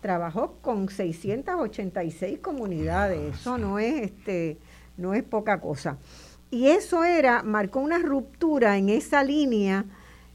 [0.00, 4.58] trabajó con 686 comunidades, eso no es este
[4.96, 5.98] no es poca cosa.
[6.50, 9.84] Y eso era marcó una ruptura en esa línea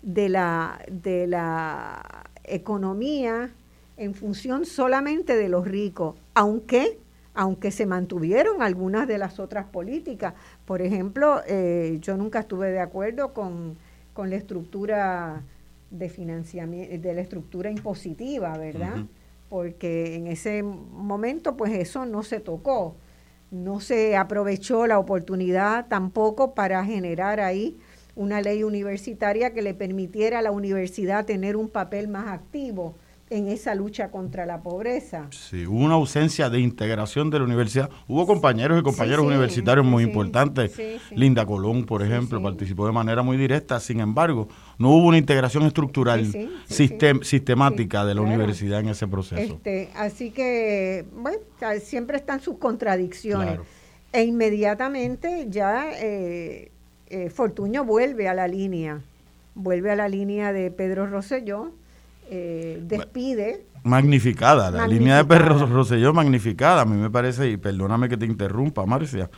[0.02, 3.50] de la de la economía
[3.98, 7.00] en función solamente de los ricos, aunque
[7.34, 10.34] aunque se mantuvieron algunas de las otras políticas.
[10.66, 13.78] Por ejemplo, eh, yo nunca estuve de acuerdo con,
[14.14, 15.44] con la estructura
[15.92, 19.06] de financiamiento, de la estructura impositiva, ¿verdad?
[19.50, 22.96] Porque en ese momento, pues eso no se tocó,
[23.52, 27.78] no se aprovechó la oportunidad tampoco para generar ahí
[28.16, 32.96] una ley universitaria que le permitiera a la universidad tener un papel más activo
[33.30, 35.28] en esa lucha contra la pobreza.
[35.32, 37.90] Sí, hubo una ausencia de integración de la universidad.
[38.08, 40.72] Hubo compañeros y compañeros universitarios muy importantes.
[41.12, 43.80] Linda Colón, por ejemplo, participó de manera muy directa.
[43.80, 46.28] Sin embargo, no hubo una integración estructural
[46.68, 49.56] sistemática de la universidad en ese proceso.
[49.56, 51.40] Este, así que, bueno,
[51.82, 53.60] siempre están sus contradicciones.
[54.14, 56.72] E inmediatamente ya eh,
[57.08, 59.02] eh, Fortuño vuelve a la línea,
[59.56, 61.74] vuelve a la línea de Pedro Rosselló
[62.30, 63.66] eh, despide.
[63.84, 68.26] Magnificada, la línea de Pedro Rosselló magnificada, a mí me parece, y perdóname que te
[68.26, 69.30] interrumpa, Marcia.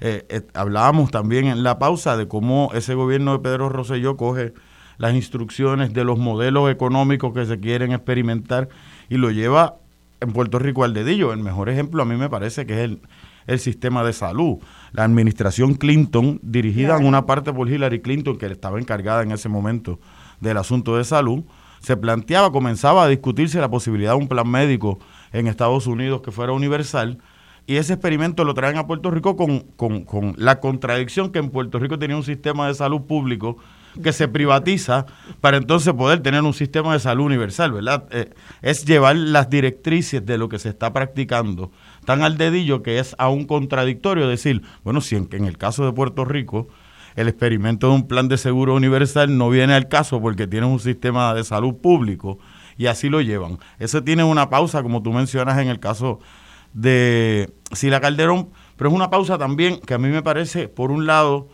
[0.00, 4.52] Eh, eh, hablábamos también en la pausa de cómo ese gobierno de Pedro Rosselló coge
[4.98, 8.68] las instrucciones de los modelos económicos que se quieren experimentar
[9.08, 9.76] y lo lleva
[10.20, 11.32] en Puerto Rico al dedillo.
[11.32, 13.00] El mejor ejemplo a mí me parece que es el,
[13.46, 14.58] el sistema de salud.
[14.92, 19.48] La administración Clinton, dirigida en una parte por Hillary Clinton, que estaba encargada en ese
[19.48, 20.00] momento
[20.40, 21.44] del asunto de salud,
[21.84, 24.98] se planteaba, comenzaba a discutirse la posibilidad de un plan médico
[25.32, 27.18] en Estados Unidos que fuera universal.
[27.66, 31.78] Y ese experimento lo traen a Puerto Rico con, con, la contradicción que en Puerto
[31.78, 33.58] Rico tenía un sistema de salud público
[34.02, 35.06] que se privatiza
[35.40, 38.04] para entonces poder tener un sistema de salud universal, ¿verdad?
[38.10, 41.70] Eh, es llevar las directrices de lo que se está practicando
[42.04, 45.92] tan al dedillo que es aún contradictorio decir, bueno, si en, en el caso de
[45.92, 46.68] Puerto Rico
[47.16, 50.80] el experimento de un plan de seguro universal no viene al caso porque tienen un
[50.80, 52.38] sistema de salud público
[52.76, 53.58] y así lo llevan.
[53.78, 56.18] Eso tiene una pausa, como tú mencionas en el caso
[56.72, 61.06] de Sila Calderón, pero es una pausa también que a mí me parece, por un
[61.06, 61.48] lado,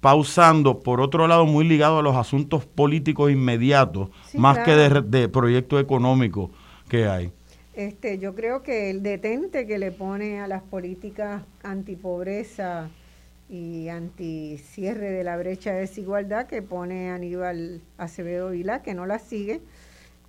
[0.00, 5.28] pausando, por otro lado, muy ligado a los asuntos políticos inmediatos, más que de, de
[5.28, 6.50] proyecto económico
[6.88, 7.32] que hay.
[7.74, 12.88] Este, yo creo que el detente que le pone a las políticas antipobreza
[13.48, 19.18] y anti-cierre de la brecha de desigualdad que pone Aníbal Acevedo Vila, que no la
[19.18, 19.60] sigue,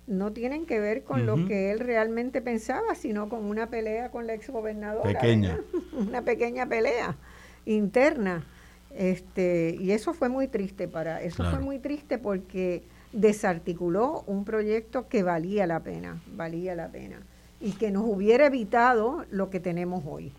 [0.06, 4.26] no tienen que ver con lo que él realmente pensaba, sino con una pelea con
[4.26, 5.18] la exgobernadora.
[5.18, 5.58] Pequeña.
[5.92, 7.16] una pequeña pelea
[7.64, 8.46] interna.
[8.94, 15.08] Este, y eso fue muy triste para, eso fue muy triste porque desarticuló un proyecto
[15.08, 17.20] que valía la pena, valía la pena,
[17.60, 20.32] y que nos hubiera evitado lo que tenemos hoy.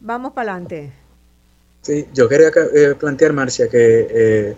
[0.00, 0.92] Vamos para adelante.
[1.82, 4.54] Sí, yo quería eh, plantear, Marcia, que, eh,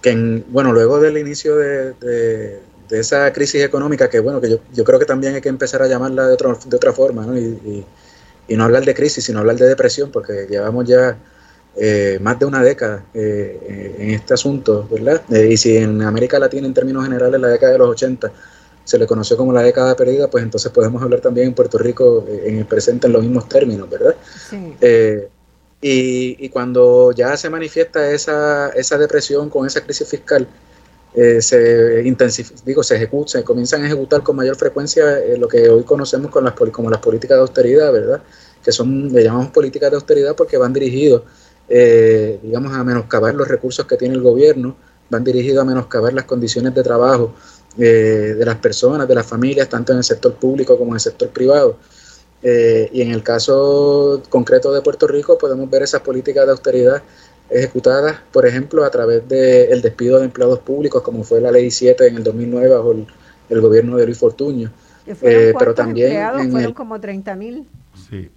[0.00, 2.60] que bueno, luego del inicio de,
[2.90, 5.88] esa crisis económica, que bueno, que yo, yo, creo que también hay que empezar a
[5.88, 7.36] llamarla de, otro, de otra forma, ¿no?
[7.36, 7.84] Y,
[8.48, 11.18] y, no hablar de crisis, sino hablar de depresión, porque llevamos ya
[11.76, 15.20] eh, más de una década en este asunto, ¿verdad?
[15.28, 18.30] y si en América Latina, en términos generales, la década de los 80
[18.86, 22.24] se le conoció como la década perdida, pues entonces podemos hablar también en Puerto Rico
[22.28, 24.14] eh, en el presente en los mismos términos, ¿verdad?
[24.80, 25.28] Eh,
[25.82, 30.46] y, cuando ya se manifiesta esa, esa depresión con esa crisis fiscal,
[31.14, 32.02] eh, se
[32.64, 35.04] digo, se ejecuta, se comienzan a ejecutar con mayor frecuencia
[35.36, 38.22] lo que hoy conocemos con las, como las políticas de austeridad, ¿verdad?
[38.62, 41.22] Que son, le llamamos políticas de austeridad porque van dirigidos,
[41.68, 44.76] digamos, a menoscabar los recursos que tiene el gobierno,
[45.10, 47.34] van dirigidos a menoscabar las condiciones de trabajo
[47.78, 51.00] eh, de las personas, de las familias, tanto en el sector público como en el
[51.00, 51.76] sector privado.
[52.42, 57.02] Eh, y en el caso concreto de Puerto Rico podemos ver esas políticas de austeridad
[57.50, 62.06] ejecutadas, por ejemplo, a través del despido de empleados públicos, como fue la Ley 7
[62.06, 64.70] en el 2009 bajo el, gobierno de Luis Fortuño.
[65.06, 67.66] Eh, pero también fueron como 30 mil.
[68.08, 68.28] Sí.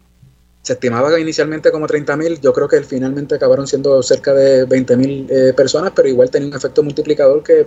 [0.70, 4.98] Se estimaba inicialmente como 30 mil, yo creo que finalmente acabaron siendo cerca de 20
[4.98, 7.66] mil personas, pero igual tenía un efecto multiplicador que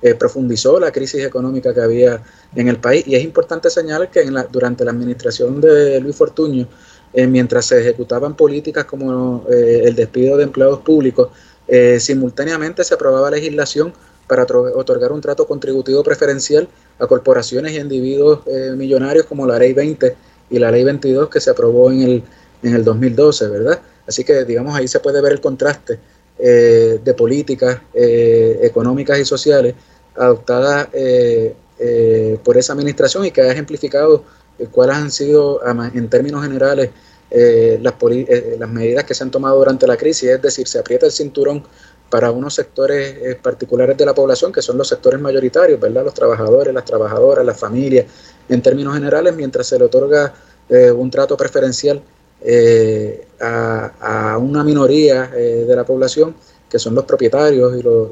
[0.00, 2.22] eh, profundizó la crisis económica que había
[2.54, 3.02] en el país.
[3.08, 6.68] Y es importante señalar que en la, durante la administración de Luis Fortuño,
[7.14, 11.30] eh, mientras se ejecutaban políticas como eh, el despido de empleados públicos,
[11.98, 13.92] simultáneamente se aprobaba legislación
[14.28, 16.68] para otorgar un trato contributivo preferencial
[17.00, 18.40] a corporaciones y individuos
[18.76, 20.16] millonarios como la Ley 20
[20.50, 22.22] y la Ley 22 que se aprobó en el,
[22.62, 23.80] en el 2012, ¿verdad?
[24.06, 25.98] Así que, digamos, ahí se puede ver el contraste
[26.38, 29.74] de políticas económicas y sociales
[30.16, 34.24] adoptada eh, eh, por esa administración y que ha ejemplificado
[34.58, 35.60] eh, cuáles han sido,
[35.94, 36.90] en términos generales,
[37.30, 37.94] las,
[38.58, 41.62] las medidas que se han tomado durante la crisis, es decir, se aprieta el cinturón
[42.10, 46.04] para unos sectores particulares de la población, que son los sectores mayoritarios, ¿verdad?
[46.04, 48.06] Los trabajadores, las trabajadoras, las familias,
[48.48, 50.34] en términos generales, mientras se le otorga
[50.68, 52.02] un trato preferencial
[53.40, 56.34] a, una minoría de la población,
[56.68, 58.08] que son los propietarios y los,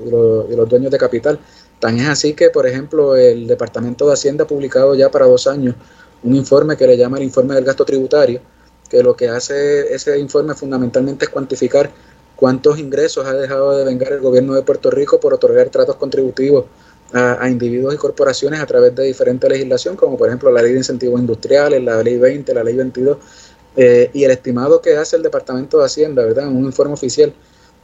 [0.50, 1.38] y los dueños de capital.
[1.80, 5.46] Tan es así que, por ejemplo, el Departamento de Hacienda ha publicado ya para dos
[5.46, 5.74] años
[6.22, 8.40] un informe que le llama el informe del gasto tributario,
[8.88, 11.90] que lo que hace ese informe fundamentalmente es cuantificar
[12.38, 16.66] cuántos ingresos ha dejado de vengar el gobierno de Puerto Rico por otorgar tratos contributivos
[17.12, 20.78] a, individuos y corporaciones a través de diferentes legislación, como por ejemplo la ley de
[20.78, 23.16] incentivos industriales, la ley 20, la ley 22,
[23.76, 26.46] eh, y el estimado que hace el Departamento de Hacienda, ¿verdad?
[26.46, 27.32] En un informe oficial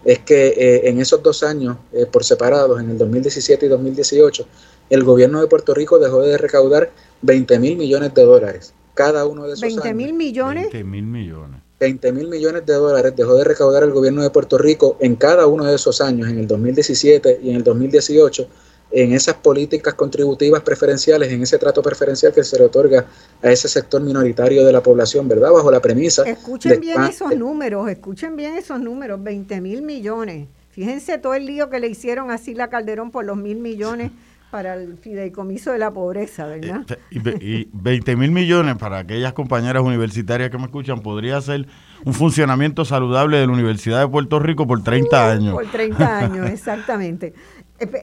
[0.05, 4.47] es que eh, en esos dos años, eh, por separados, en el 2017 y 2018,
[4.91, 6.93] el gobierno de Puerto Rico dejó de recaudar
[7.23, 8.73] 20 mil millones de dólares.
[8.95, 10.71] Cada uno de esos 20 mil millones.
[10.71, 11.64] 20 mil millones.
[11.85, 15.47] 20 mil millones de dólares dejó de recaudar el gobierno de Puerto Rico en cada
[15.47, 18.49] uno de esos años, en el 2017 y en el 2018,
[18.91, 23.05] en esas políticas contributivas preferenciales, en ese trato preferencial que se le otorga
[23.43, 25.53] a ese sector minoritario de la población, ¿verdad?
[25.53, 26.23] Bajo la premisa.
[26.23, 30.49] Escuchen bien esos números, escuchen bien esos números, 20 mil millones.
[30.71, 34.11] Fíjense todo el lío que le hicieron así la Calderón por los mil millones
[34.55, 36.87] para el fideicomiso de la pobreza, ¿verdad?
[37.11, 41.67] Eh, y, 20 mil millones para aquellas compañeras universitarias que me escuchan podría ser
[42.05, 45.55] un funcionamiento saludable de la Universidad de Puerto Rico por 30 años.
[45.55, 47.35] Por 30 años, exactamente.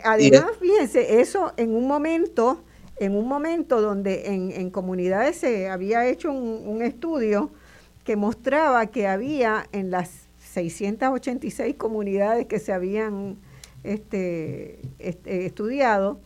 [0.03, 2.65] Además, fíjense, eso en un momento,
[2.99, 7.49] en un momento donde en, comunidades se había hecho un, estudio
[8.03, 13.37] que mostraba que había en las 686 comunidades que se habían
[13.85, 16.19] este, este, estudiado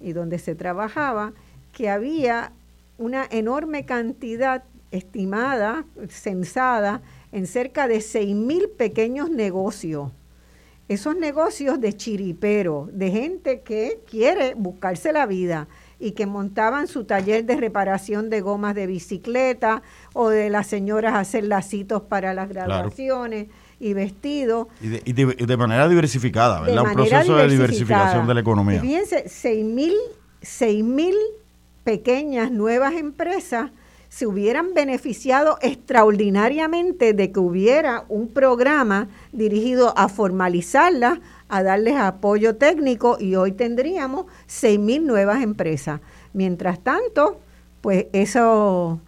[0.00, 1.32] y donde se trabajaba,
[1.72, 2.52] que había
[2.98, 10.12] una enorme cantidad estimada, censada, en cerca de 6.000 pequeños negocios.
[10.86, 15.66] Esos negocios de chiripero, de gente que quiere buscarse la vida
[15.98, 19.82] y que montaban su taller de reparación de gomas de bicicleta
[20.12, 23.48] o de las señoras hacer lacitos para las graduaciones
[23.84, 24.68] y vestidos.
[24.80, 26.84] Y de, manera diversificada, ¿verdad?
[26.84, 28.80] Un proceso de diversificación de la economía.
[28.80, 29.94] fíjense, seis mil,
[30.40, 31.14] seis mil
[31.84, 33.70] pequeñas nuevas empresas
[34.08, 41.18] se hubieran beneficiado extraordinariamente de que hubiera un programa dirigido a formalizarlas,
[41.48, 46.00] a darles apoyo técnico y hoy tendríamos 6.000 nuevas empresas.
[46.32, 47.40] Mientras tanto,
[47.80, 49.00] pues eso,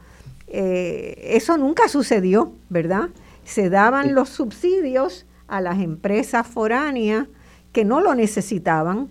[0.49, 3.09] eh, eso nunca sucedió, ¿verdad?
[3.47, 7.27] Se daban los subsidios a las empresas foráneas
[7.73, 9.09] que no lo necesitaban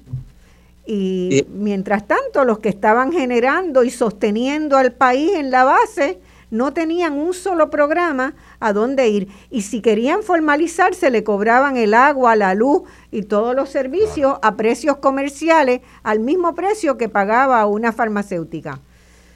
[0.85, 6.19] y mientras tanto, los que estaban generando y sosteniendo al país en la base
[6.51, 9.27] no tenían un solo programa a dónde ir.
[9.49, 14.55] Y si querían formalizarse, le cobraban el agua, la luz y todos los servicios a
[14.55, 18.79] precios comerciales, al mismo precio que pagaba una farmacéutica.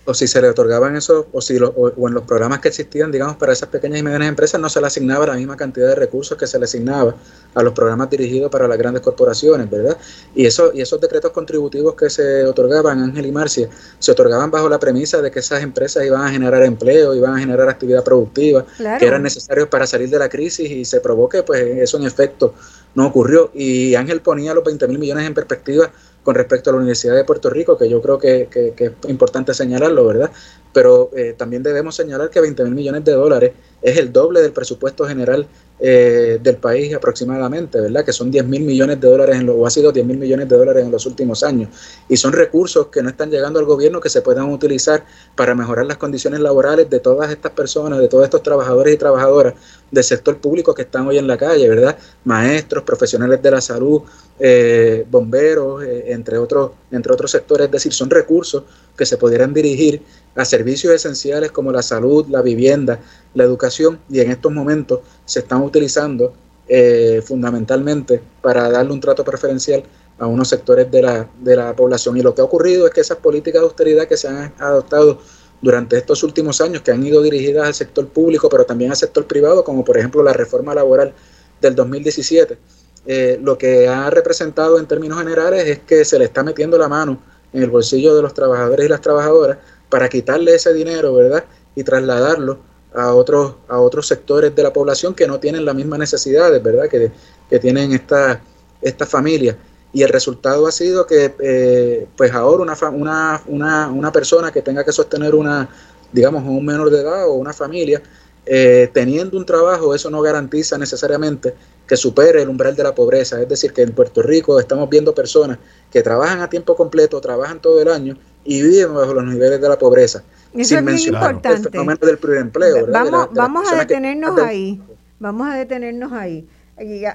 [0.10, 3.38] O si se le otorgaban eso, o si o, en los programas que existían, digamos,
[3.38, 6.36] para esas pequeñas y medianas empresas, no se le asignaba la misma cantidad de recursos
[6.36, 7.14] que se le asignaba
[7.53, 9.97] a los programas dirigidos para las grandes corporaciones, ¿verdad?
[10.34, 14.68] Y, eso, y esos decretos contributivos que se otorgaban, Ángel y Marcia, se otorgaban bajo
[14.68, 18.66] la premisa de que esas empresas iban a generar empleo, iban a generar actividad productiva,
[18.97, 22.55] que eran necesarios para salir de la crisis y se provoque, pues eso en efecto
[22.95, 23.51] no ocurrió.
[23.53, 25.91] Y Ángel ponía los 20 mil millones en perspectiva
[26.30, 30.06] con respecto a la Universidad de Puerto Rico, que yo creo que, es importante señalarlo,
[30.06, 30.30] ¿verdad?
[30.72, 34.52] Pero eh, también debemos señalar que 20 mil millones de dólares es el doble del
[34.52, 35.48] presupuesto general
[35.82, 38.04] eh, del país aproximadamente, ¿verdad?
[38.04, 40.50] Que son 10 mil millones de dólares, en lo, o ha sido 10 mil millones
[40.50, 41.70] de dólares en los últimos años.
[42.10, 45.06] Y son recursos que no están llegando al gobierno que se puedan utilizar
[45.36, 49.54] para mejorar las condiciones laborales de todas estas personas, de todos estos trabajadores y trabajadoras
[49.90, 51.98] del sector público que están hoy en la calle, ¿verdad?
[52.26, 54.02] Maestros, profesionales de la salud,
[54.38, 57.68] eh, bomberos, eh, entre, otros, entre otros sectores.
[57.68, 58.64] Es decir, son recursos
[59.00, 60.02] que se pudieran dirigir
[60.36, 63.00] a servicios esenciales como la salud, la vivienda,
[63.34, 66.34] la educación y en estos momentos se están utilizando
[66.68, 69.84] eh, fundamentalmente para darle un trato preferencial
[70.20, 72.18] a unos sectores de la, de la población.
[72.18, 75.20] Y lo que ha ocurrido es que esas políticas de austeridad que se han adoptado
[75.62, 79.26] durante estos últimos años, que han ido dirigidas al sector público, pero también al sector
[79.26, 81.14] privado, como por ejemplo la reforma laboral
[81.62, 82.58] del 2017,
[83.06, 86.89] eh, lo que ha representado en términos generales es que se le está metiendo la
[86.89, 87.18] mano
[87.54, 89.58] en el bolsillo de los trabajadores y las trabajadoras
[89.89, 91.43] para quitarle ese dinero, ¿verdad?
[91.76, 92.60] Y trasladarlo
[92.93, 96.88] a otros, a otros sectores de la población que no tienen las mismas necesidades, ¿verdad?
[96.89, 97.12] Que,
[97.50, 98.39] que tienen estas
[98.82, 99.56] esta familias.
[99.91, 104.62] Y el resultado ha sido que, eh, pues ahora una, una, una, una persona que
[104.62, 105.68] tenga que sostener una,
[106.12, 108.02] digamos, un menor de edad o una familia,
[108.45, 111.54] eh, teniendo un trabajo, eso no garantiza necesariamente
[111.90, 113.42] que supere el umbral de la pobreza.
[113.42, 115.58] Es decir, que en Puerto Rico estamos viendo personas
[115.90, 118.16] que trabajan a tiempo completo, trabajan todo el año
[118.46, 120.24] y viven bajo los niveles de la pobreza.
[120.54, 121.50] Eso es muy importante.
[121.50, 122.86] El fenómeno del empleo.
[122.92, 124.80] Vamos, vamos a detenernos ahí.
[125.18, 126.48] Vamos a detenernos ahí.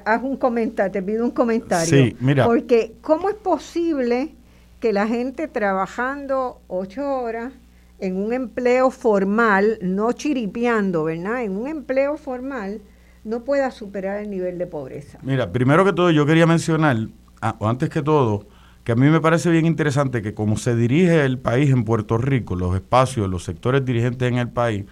[0.04, 1.86] haz un comentario, te pido un comentario.
[1.86, 2.44] Sí, mira.
[2.44, 4.34] Porque, ¿cómo es posible
[4.80, 7.52] que la gente trabajando ocho horas
[8.00, 11.44] en un empleo formal, no chiripeando, ¿verdad?
[11.44, 12.80] En un empleo formal
[13.24, 15.18] no pueda superar el nivel de pobreza.
[15.22, 16.96] Mira, primero que todo yo quería mencionar,
[17.40, 18.46] ah, o antes que todo,
[18.84, 22.18] que a mí me parece bien interesante que como se dirige el país en Puerto
[22.18, 24.84] Rico, los espacios, los sectores dirigentes en el país,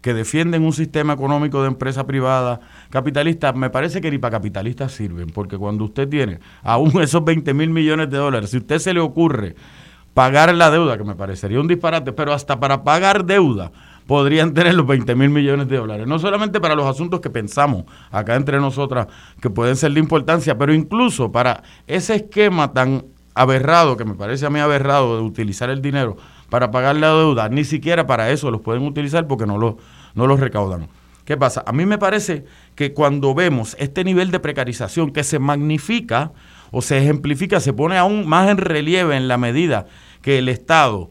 [0.00, 4.92] que defienden un sistema económico de empresa privada capitalista, me parece que ni para capitalistas
[4.92, 8.94] sirven, porque cuando usted tiene aún esos 20 mil millones de dólares, si usted se
[8.94, 9.56] le ocurre
[10.14, 13.72] pagar la deuda, que me parecería un disparate, pero hasta para pagar deuda
[14.10, 16.04] podrían tener los 20 mil millones de dólares.
[16.04, 19.06] No solamente para los asuntos que pensamos acá entre nosotras
[19.40, 23.04] que pueden ser de importancia, pero incluso para ese esquema tan
[23.36, 26.16] aberrado, que me parece a mí aberrado, de utilizar el dinero
[26.48, 29.78] para pagar la deuda, ni siquiera para eso los pueden utilizar porque no lo,
[30.16, 30.88] no los recaudan.
[31.24, 31.62] ¿Qué pasa?
[31.64, 32.44] A mí me parece
[32.74, 36.32] que cuando vemos este nivel de precarización que se magnifica
[36.72, 39.86] o se ejemplifica, se pone aún más en relieve en la medida
[40.20, 41.10] que el Estado,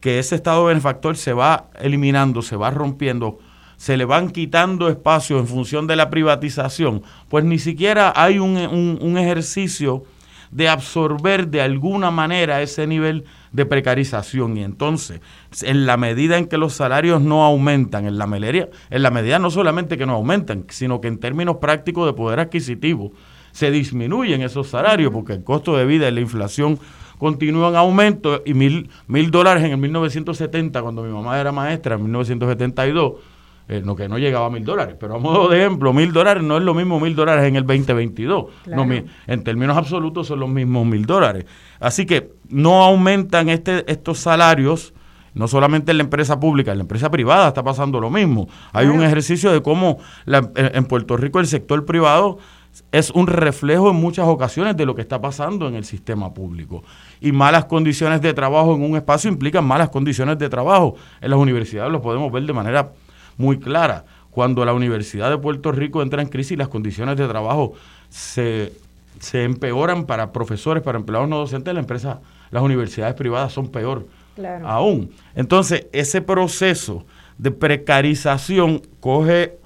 [0.00, 3.38] que ese Estado benefactor se va eliminando, se va rompiendo,
[3.76, 8.56] se le van quitando espacios en función de la privatización, pues ni siquiera hay un,
[8.56, 10.04] un, ejercicio
[10.50, 14.56] de absorber de alguna manera ese nivel de precarización.
[14.56, 15.20] Y entonces,
[15.62, 19.50] en la medida en que los salarios no aumentan, en la, en la medida no
[19.50, 23.12] solamente que no aumentan, sino que en términos prácticos de poder adquisitivo,
[23.52, 26.78] se disminuyen esos salarios, porque el costo de vida y la inflación
[27.18, 31.96] continúan en aumento y mil, mil dólares en el 1970, cuando mi mamá era maestra,
[31.96, 33.14] en 1972,
[33.70, 36.42] eh, no que no llegaba a mil dólares, pero a modo de ejemplo, mil dólares
[36.42, 38.46] no es lo mismo mil dólares en el 2022.
[38.66, 38.86] No,
[39.26, 41.44] en términos absolutos son los mismos mil dólares.
[41.78, 44.94] Así que no aumentan este, estos salarios,
[45.34, 48.48] no solamente en la empresa pública, en la empresa privada está pasando lo mismo.
[48.72, 52.38] Hay un ejercicio de cómo en Puerto Rico el sector privado
[52.92, 56.82] es un reflejo en muchas ocasiones de lo que está pasando en el sistema público.
[57.20, 60.96] Y malas condiciones de trabajo en un espacio implican malas condiciones de trabajo.
[61.20, 62.90] En las universidades lo podemos ver de manera
[63.36, 64.04] muy clara.
[64.30, 67.74] Cuando la Universidad de Puerto Rico entra en crisis, las condiciones de trabajo
[68.08, 68.72] se,
[69.32, 72.20] empeoran para profesores, para empleados no docentes, la empresa,
[72.50, 74.06] las universidades privadas son peor
[74.64, 75.10] aún.
[75.34, 77.04] Entonces, ese proceso
[77.36, 79.57] de precarización coge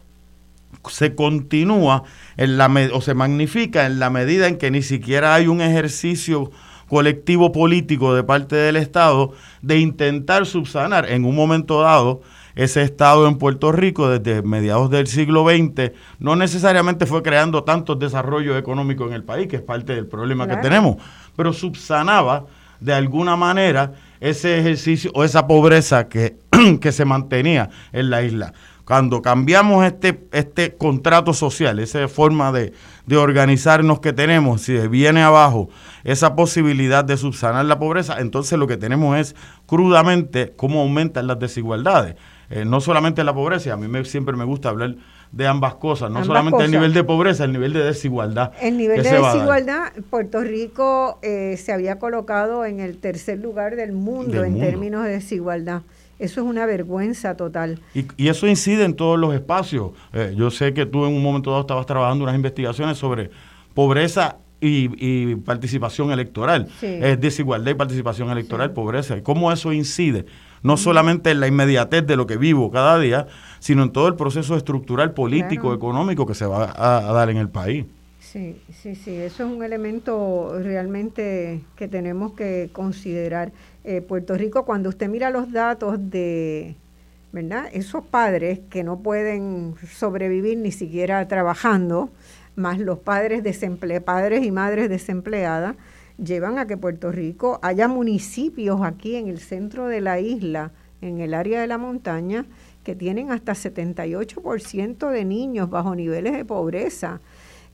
[0.88, 2.04] se continúa
[2.36, 6.50] en la o se magnifica en la medida en que ni siquiera hay un ejercicio
[6.88, 12.20] colectivo político de parte del Estado de intentar subsanar en un momento dado
[12.54, 17.98] ese Estado en Puerto Rico desde mediados del siglo XX no necesariamente fue creando tantos
[17.98, 20.96] desarrollos económicos en el país, que es parte del problema que tenemos,
[21.34, 22.44] pero subsanaba
[22.80, 26.36] de alguna manera ese ejercicio o esa pobreza que,
[26.80, 28.52] que se mantenía en la isla.
[28.84, 32.72] Cuando cambiamos este, este contrato social, esa forma de,
[33.06, 35.68] de organizarnos que tenemos, si viene abajo
[36.04, 41.38] esa posibilidad de subsanar la pobreza, entonces lo que tenemos es crudamente cómo aumentan las
[41.38, 42.16] desigualdades.
[42.50, 44.96] Eh, no solamente la pobreza, a mí me, siempre me gusta hablar
[45.32, 48.52] de ambas cosas, no solamente el nivel de pobreza, el nivel de desigualdad.
[48.60, 53.92] El nivel de desigualdad, Puerto Rico eh, se había colocado en el tercer lugar del
[53.92, 55.80] mundo en términos de desigualdad.
[56.22, 57.80] Eso es una vergüenza total.
[57.94, 59.90] Y, eso incide en todos los espacios.
[60.12, 63.30] Eh, yo sé que tú en un momento dado estabas trabajando unas investigaciones sobre
[63.74, 66.68] pobreza y, participación electoral.
[66.80, 69.16] Es desigualdad y participación electoral, pobreza.
[69.16, 70.26] Y cómo eso incide
[70.62, 73.26] no solamente en la inmediatez de lo que vivo cada día,
[73.58, 77.48] sino en todo el proceso estructural, político, económico que se va a, dar en el
[77.48, 77.84] país.
[78.20, 83.52] Sí, sí, sí, eso es un elemento realmente que tenemos que considerar.
[83.84, 86.76] Eh, Puerto Rico, cuando usted mira los datos de,
[87.32, 87.66] ¿verdad?
[87.72, 92.10] Esos padres que no pueden sobrevivir ni siquiera trabajando,
[92.54, 93.42] más los padres
[94.04, 95.74] padres y madres desempleadas,
[96.22, 100.70] llevan a que Puerto Rico haya municipios aquí en el centro de la isla,
[101.00, 102.46] en el área de la montaña,
[102.84, 107.20] que tienen hasta 78% de niños bajo niveles de pobreza.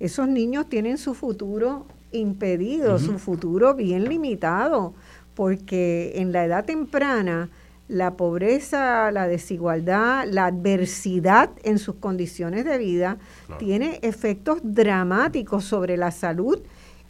[0.00, 4.94] Esos niños tienen su futuro impedido, su futuro bien limitado,
[5.38, 7.48] porque en la edad temprana
[7.86, 13.18] la pobreza, la desigualdad, la adversidad en sus condiciones de vida
[13.56, 16.58] tiene efectos dramáticos sobre la salud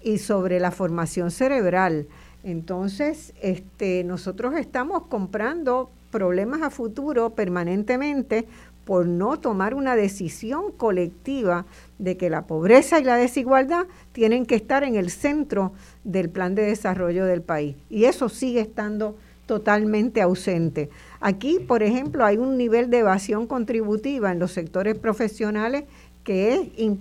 [0.03, 2.07] y sobre la formación cerebral.
[2.45, 8.47] Entonces, este, nosotros estamos comprando problemas a futuro permanentemente
[8.89, 11.66] por no tomar una decisión colectiva
[11.99, 15.74] de que la pobreza y la desigualdad tienen que estar en el centro
[16.05, 17.76] del plan de desarrollo del país.
[17.91, 19.14] Y eso sigue estando
[19.45, 20.89] totalmente ausente.
[21.20, 25.84] Aquí, por ejemplo, hay un nivel de evasión contributiva en los sectores profesionales
[26.24, 26.61] que es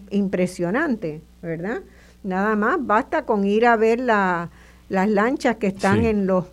[0.09, 1.83] impresionante, ¿verdad?
[2.21, 4.49] Nada más basta con ir a ver las
[4.89, 6.47] lanchas que están en los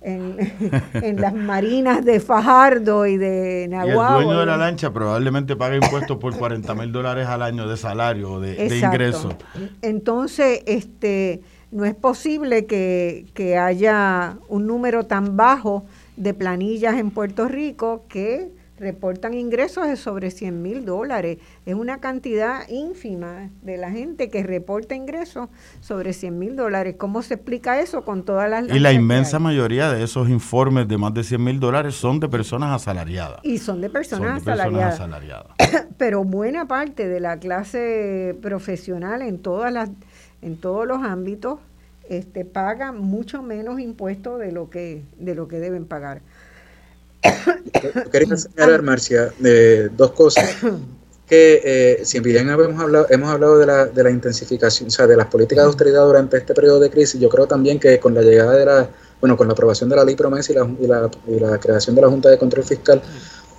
[0.02, 4.20] en, las marinas de Fajardo y de Nahuatl.
[4.20, 7.76] el dueño de la lancha probablemente paga impuestos por 40 mil dólares al año de
[7.76, 9.36] salario o de, de, ingreso.
[9.82, 15.84] Entonces, este, no es posible que, que haya un número tan bajo
[16.16, 18.50] de planillas en Puerto Rico que
[18.80, 21.38] reportan ingresos de sobre 100 mil dólares.
[21.66, 25.50] Es una cantidad ínfima de la gente que reporta ingresos
[25.80, 26.96] sobre 100 mil dólares.
[26.98, 28.68] ¿Cómo se explica eso con todas las...
[28.74, 32.28] Y la inmensa mayoría de esos informes de más de 100 mil dólares son de
[32.28, 33.40] personas asalariadas.
[33.42, 35.46] Y son de personas, asalariadas.
[35.98, 39.90] Pero buena parte de la clase profesional en todas las
[40.42, 41.58] en todos los ámbitos
[42.08, 46.22] este, paga mucho menos impuestos de lo que de lo que deben pagar.
[48.10, 50.48] Quería señalar, Marcia, de dos cosas.
[51.26, 55.06] Que eh, si bien hemos hablado, hemos hablado de la, de la intensificación, o sea,
[55.06, 58.14] de las políticas de austeridad durante este periodo de crisis, yo creo también que con
[58.14, 58.90] la llegada de la,
[59.20, 61.94] bueno, con la aprobación de la ley promesa y la, y la, y la creación
[61.94, 63.00] de la Junta de Control Fiscal,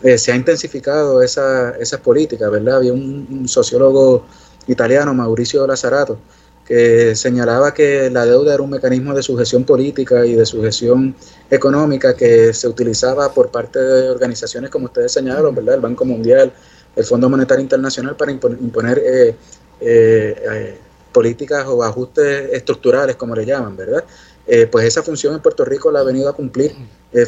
[0.04, 2.78] eh, se ha intensificado esa, esas políticas, ¿verdad?
[2.78, 4.26] Había un, sociólogo
[4.68, 6.18] italiano, Mauricio Lazzarato,
[7.16, 11.16] señalaba que la deuda era un mecanismo de sujeción política y de sujeción
[11.50, 15.76] económica que se utilizaba por parte de organizaciones como ustedes señalaron, ¿verdad?
[15.76, 16.54] El Banco Mundial,
[16.96, 19.36] el Fondo Monetario Internacional para imponer eh,
[19.80, 20.78] eh, eh,
[21.12, 24.04] políticas o ajustes estructurales, como le llaman, ¿verdad?
[24.70, 26.76] pues esa función en Puerto Rico la ha venido a cumplir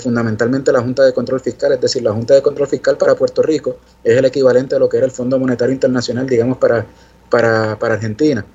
[0.02, 3.42] fundamentalmente la Junta de Control Fiscal, es decir, la Junta de Control Fiscal para Puerto
[3.42, 6.86] Rico es el equivalente a lo que era el Fondo Monetario Internacional, digamos, para,
[7.30, 8.46] para, para Argentina.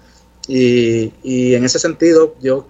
[0.48, 2.66] Y, y, en ese sentido, yo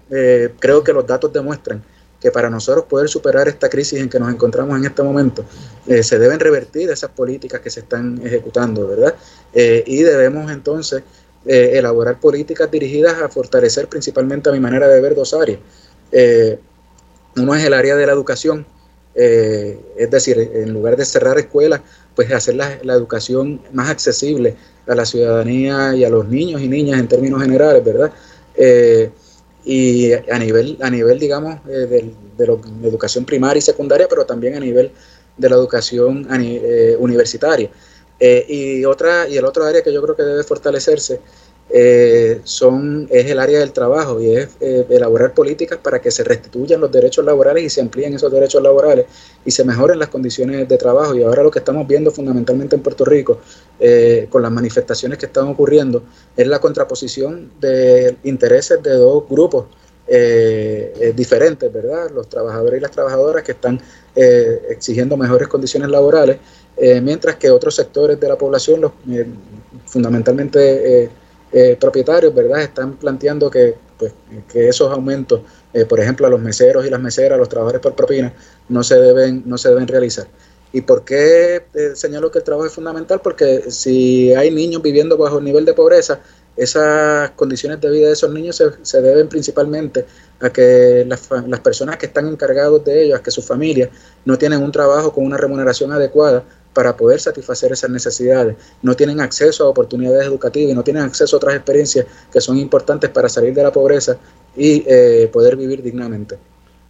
[0.59, 1.81] creo que los datos demuestran
[2.19, 5.45] que para nosotros poder superar esta crisis en que nos encontramos en este momento,
[5.87, 9.15] eh, se deben revertir esas políticas que se están ejecutando, ¿verdad?
[9.53, 11.03] Eh, y debemos entonces
[11.45, 15.59] eh, elaborar políticas dirigidas a fortalecer principalmente a mi manera de ver dos áreas.
[17.35, 18.65] uno es el área de la educación,
[19.15, 21.81] es decir, en lugar de cerrar escuelas,
[22.15, 24.55] pues hacer la, la, educación más accesible
[24.89, 28.11] a la ciudadanía y a los niños y niñas en términos generales, ¿verdad?
[29.65, 34.07] y a nivel, a nivel digamos, eh, de, de, lo, de, educación primaria y secundaria,
[34.09, 34.91] pero también a nivel
[35.37, 37.69] de la educación eh, universitaria.
[38.19, 41.21] Eh, y, otra, y el otro área que yo creo que debe fortalecerse
[41.71, 46.23] eh, son, es el área del trabajo y es eh, elaborar políticas para que se
[46.23, 49.05] restituyan los derechos laborales y se amplíen esos derechos laborales
[49.45, 51.13] y se mejoren las condiciones de trabajo.
[51.13, 53.39] Y ahora lo que estamos viendo fundamentalmente en Puerto Rico,
[53.79, 56.01] eh, con las manifestaciones que están ocurriendo,
[56.35, 59.67] es la contraposición de intereses de dos grupos
[60.07, 62.09] eh, diferentes, ¿verdad?
[62.09, 63.79] Los trabajadores y las trabajadoras que están
[64.15, 66.39] exigiendo mejores condiciones laborales,
[67.01, 68.91] mientras que otros sectores de la población, los,
[69.85, 71.09] fundamentalmente
[71.79, 74.13] propietarios, ¿verdad?, están planteando que, pues,
[74.51, 75.41] que esos aumentos,
[75.87, 78.33] por ejemplo, a los meseros y las meseras, a los trabajadores por propina,
[78.67, 80.27] no se deben, no se deben realizar.
[80.71, 83.21] ¿Y por qué eh, señalo que el trabajo es fundamental?
[83.21, 86.19] Porque si hay niños viviendo bajo el nivel de pobreza,
[86.55, 90.05] esas condiciones de vida de esos niños se, deben principalmente
[90.41, 93.89] a que las, las, personas que están encargados de ellos, a que sus familias
[94.25, 96.43] no tienen un trabajo con una remuneración adecuada
[96.73, 101.37] para poder satisfacer esas necesidades, no tienen acceso a oportunidades educativas no tienen acceso a
[101.37, 104.17] otras experiencias que son importantes para salir de la pobreza
[104.55, 106.37] y eh, poder vivir dignamente.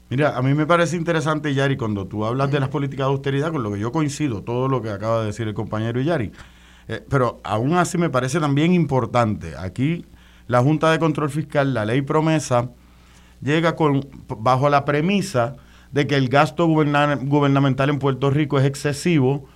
[0.09, 3.51] Mira, a mí me parece interesante, Yari, cuando tú hablas de las políticas de austeridad,
[3.51, 6.31] con lo que yo coincido, todo lo que acaba de decir el compañero Yari,
[6.87, 9.53] eh, pero aún así me parece también importante.
[9.57, 10.05] Aquí
[10.47, 12.71] la Junta de Control Fiscal, la ley promesa,
[13.41, 15.55] llega con bajo la premisa
[15.91, 19.47] de que el gasto gubernamental en Puerto Rico es excesivo,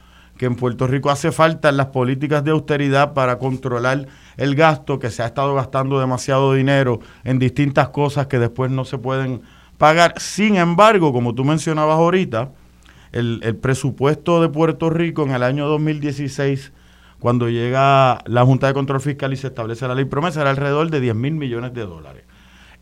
[0.44, 5.10] que en Puerto Rico hace falta las políticas de austeridad para controlar el gasto, que
[5.10, 9.42] se ha estado gastando demasiado dinero en distintas cosas que después no se pueden
[9.78, 10.16] pagar.
[10.20, 12.52] Sin embargo, como tú mencionabas ahorita,
[13.14, 16.74] el, presupuesto de Puerto Rico en el año 2016,
[17.20, 20.92] cuando llega la Junta de Control Fiscal y se establece la ley promesa, era alrededor
[20.92, 22.26] de 10 mil millones de dólares.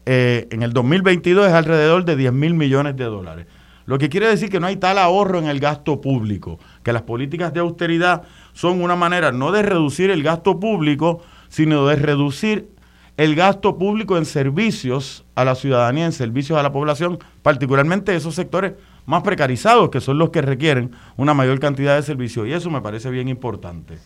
[0.07, 3.45] Eh, en el 2022 es alrededor de 10 mil millones de dólares.
[3.85, 7.03] Lo que quiere decir que no hay tal ahorro en el gasto público, que las
[7.03, 8.23] políticas de austeridad
[8.53, 12.69] son una manera no de reducir el gasto público, sino de reducir
[13.17, 18.35] el gasto público en servicios a la ciudadanía, en servicios a la población, particularmente esos
[18.35, 18.73] sectores
[19.05, 22.47] más precarizados, que son los que requieren una mayor cantidad de servicios.
[22.47, 23.97] Y eso me parece bien importante.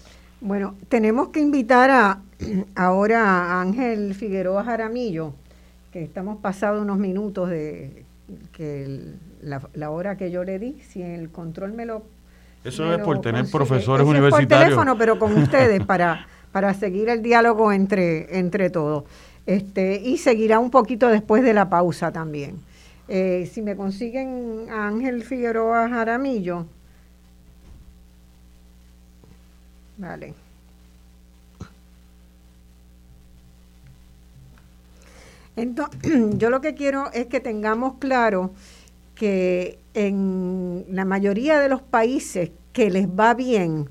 [0.41, 2.21] Bueno, tenemos que invitar a
[2.75, 5.33] ahora a Ángel Figueroa Jaramillo,
[5.91, 8.05] que estamos pasados unos minutos de
[8.51, 12.03] que la, hora que yo le di, si el control me lo...
[12.65, 14.51] Eso es por tener profesores universitarios.
[14.51, 19.03] Es por teléfono, pero con ustedes para para seguir el diálogo entre, entre todos.
[19.45, 22.55] Este, y seguirá un poquito después de la pausa también.
[23.09, 26.65] Eh, si me consiguen a Ángel Figueroa Jaramillo.
[29.97, 30.33] Vale.
[35.57, 35.99] Entonces,
[36.37, 38.53] yo lo que quiero es que tengamos claro
[39.13, 43.89] que en la mayoría de los países que les va bien,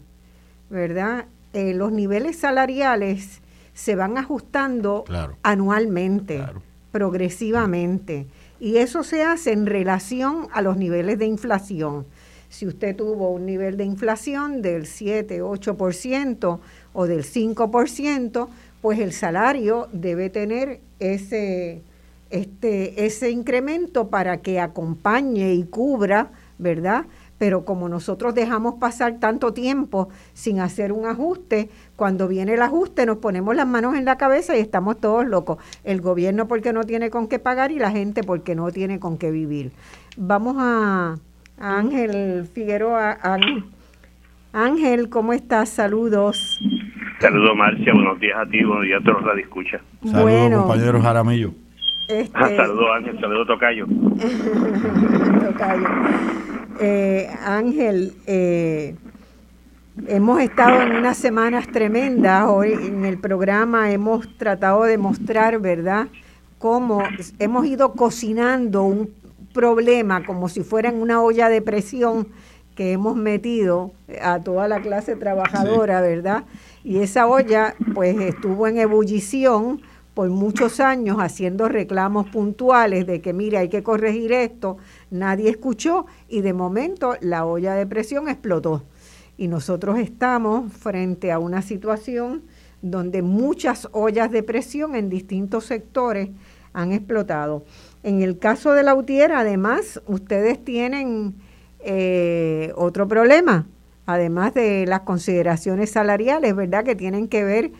[0.70, 1.26] ¿verdad?
[1.52, 3.40] Eh, los niveles salariales
[3.72, 5.05] se van ajustando
[5.42, 6.44] anualmente,
[6.92, 8.26] progresivamente.
[8.61, 12.07] Y eso se hace en relación a los niveles de inflación.
[12.48, 16.61] Si usted tuvo un nivel de inflación del 7, 8%
[16.92, 18.48] o del 5%,
[18.80, 21.82] pues el salario debe tener ese,
[22.35, 27.07] este, ese incremento para que acompañe y cubra, ¿verdad?
[27.39, 33.07] pero como nosotros dejamos pasar tanto tiempo sin hacer un ajuste, cuando viene el ajuste
[33.07, 35.59] nos ponemos las manos en la cabeza y estamos todos locos.
[35.85, 39.18] El gobierno porque no tiene con qué pagar y la gente porque no tiene con
[39.18, 39.72] qué vivir.
[40.16, 41.16] Vamos a,
[41.59, 43.18] Ángel Figueroa.
[44.53, 45.68] Ángel, ¿cómo estás?
[45.68, 46.61] Saludos.
[47.20, 47.93] Saludos, Marcia.
[47.93, 49.35] Buenos días a ti, buenos días a todos los.
[50.03, 51.63] Saludos, bueno, compañero Jaramillo.
[52.09, 52.57] Este...
[52.57, 53.20] saludos, Ángel.
[53.20, 53.86] Saludos, Tocayo.
[55.46, 55.88] tocayo.
[56.80, 58.96] Eh, Ángel, eh,
[60.09, 62.46] hemos estado en unas semanas tremendas.
[62.48, 66.09] Hoy en el programa hemos tratado de mostrar, ¿verdad?,
[66.59, 67.02] cómo
[67.38, 69.11] hemos ido cocinando un
[69.52, 72.26] problema como si fuera en una olla de presión
[72.74, 73.92] que hemos metido
[74.22, 76.44] a toda la clase trabajadora, ¿verdad?
[76.82, 79.80] Y esa olla pues estuvo en ebullición
[80.14, 84.78] por muchos años haciendo reclamos puntuales de que mire hay que corregir esto,
[85.10, 88.84] nadie escuchó y de momento la olla de presión explotó.
[89.36, 92.42] Y nosotros estamos frente a una situación
[92.80, 96.30] donde muchas ollas de presión en distintos sectores
[96.72, 97.64] han explotado.
[98.02, 101.34] En el caso de la UTIER, además, ustedes tienen
[101.80, 103.66] eh, otro problema,
[104.06, 106.84] además de las consideraciones salariales, ¿verdad?
[106.84, 107.72] Que tienen que ver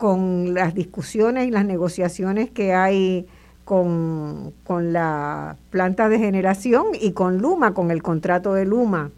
[0.00, 3.26] con las discusiones y las negociaciones que hay
[3.66, 9.10] con, con la planta de generación y con Luma, con el contrato de Luma.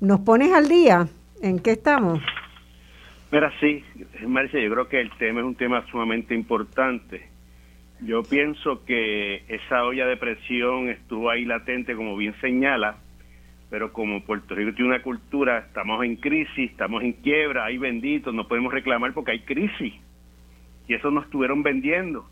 [0.00, 1.08] ¿Nos pones al día?
[1.42, 2.20] ¿En qué estamos?
[3.32, 3.82] Mira, sí,
[4.24, 7.26] Marcia, yo creo que el tema es un tema sumamente importante.
[8.00, 12.98] Yo pienso que esa olla de presión estuvo ahí latente, como bien señala,
[13.70, 18.32] pero como Puerto Rico tiene una cultura, estamos en crisis, estamos en quiebra, hay benditos,
[18.32, 19.94] no podemos reclamar porque hay crisis.
[20.92, 22.28] Y eso nos estuvieron vendiendo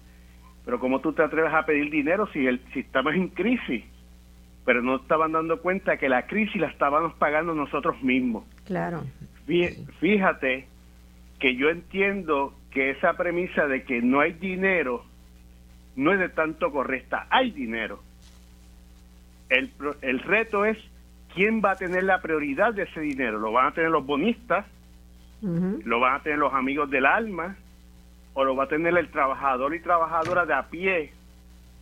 [0.66, 3.84] Pero ¿cómo tú te atreves a pedir dinero si, el, si estamos en crisis?
[4.66, 8.44] Pero no estaban dando cuenta que la crisis la estábamos pagando nosotros mismos.
[8.66, 9.02] Claro.
[9.98, 10.66] Fíjate
[11.38, 15.06] que yo entiendo que esa premisa de que no hay dinero
[15.96, 17.26] no es de tanto correcta.
[17.30, 18.02] Hay dinero.
[19.48, 19.70] El,
[20.02, 20.76] el reto es
[21.34, 23.38] quién va a tener la prioridad de ese dinero.
[23.38, 24.66] ¿Lo van a tener los bonistas?
[25.40, 27.56] ¿Lo van a tener los amigos del alma?
[28.34, 31.12] ¿O lo va a tener el trabajador y trabajadora de a pie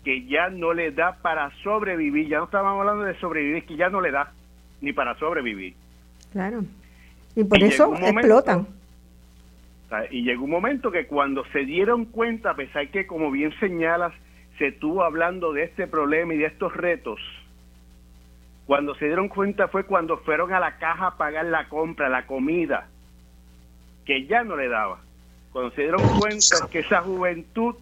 [0.04, 2.28] que ya no le da para sobrevivir?
[2.28, 4.32] Ya no estábamos hablando de sobrevivir, que ya no le da
[4.80, 5.74] ni para sobrevivir.
[6.32, 6.64] Claro.
[7.36, 8.66] Y por eso explotan.
[10.10, 14.12] Y llegó un momento que cuando se dieron cuenta, a pesar que, como bien señalas,
[14.58, 17.20] se estuvo hablando de este problema y de estos retos,
[18.66, 22.26] cuando se dieron cuenta fue cuando fueron a la caja a pagar la compra, la
[22.26, 22.88] comida,
[24.04, 25.00] que ya no le daba.
[25.52, 27.74] Cuando se dieron cuenta que esa juventud,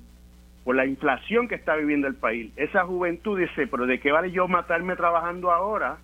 [0.64, 4.30] por la inflación que está viviendo el país, esa juventud dice, pero ¿de qué vale
[4.30, 5.98] yo matarme trabajando ahora?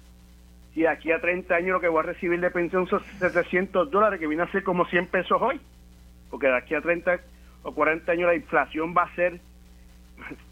[0.74, 4.18] Si aquí a 30 años lo que voy a recibir de pensión son 700 dólares,
[4.18, 5.60] que viene a ser como 100 pesos hoy.
[6.30, 7.20] Porque de aquí a 30
[7.62, 9.40] o 40 años la inflación va a ser,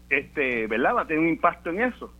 [0.09, 0.95] este, ¿verdad?
[0.95, 2.13] Va a tener un impacto en eso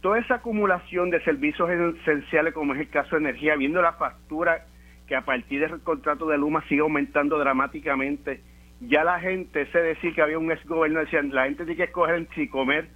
[0.00, 4.64] toda esa acumulación de servicios esenciales, como es el caso de energía, viendo la factura
[5.08, 8.42] que a partir del contrato de Luma sigue aumentando dramáticamente,
[8.80, 11.84] ya la gente, sé decir que había un ex gobierno, decían, la gente tiene que
[11.84, 12.88] escoger si comer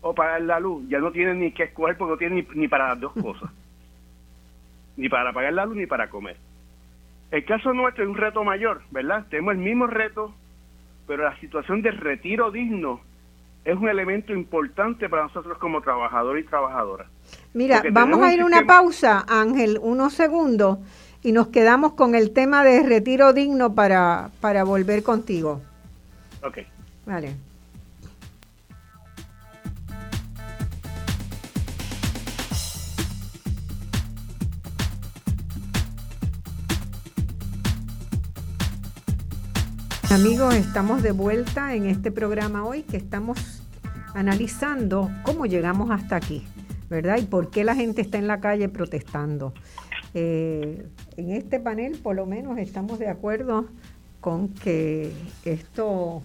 [0.00, 2.88] o pagar la luz, ya no tienen ni que escoger porque no tienen ni, para
[2.88, 3.50] las dos cosas,
[4.96, 6.36] ni para pagar la luz ni para comer.
[7.32, 9.26] El caso nuestro es un reto mayor, ¿verdad?
[9.28, 10.32] Tenemos el mismo reto,
[11.08, 13.00] pero la situación de retiro digno
[13.64, 17.08] es un elemento importante para nosotros como trabajadores y trabajadoras.
[17.52, 20.78] Mira, vamos a ir a una pausa, Ángel, unos segundos,
[21.26, 25.60] y nos quedamos con el tema de retiro digno para, para volver contigo.
[26.40, 26.58] Ok.
[27.04, 27.34] Vale.
[40.10, 43.64] Amigos, estamos de vuelta en este programa hoy que estamos
[44.14, 46.46] analizando cómo llegamos hasta aquí,
[46.88, 47.18] ¿verdad?
[47.18, 49.52] Y por qué la gente está en la calle protestando.
[50.14, 50.86] Eh,
[51.16, 53.66] en este panel, por lo menos, estamos de acuerdo
[54.20, 55.12] con que
[55.44, 56.22] esto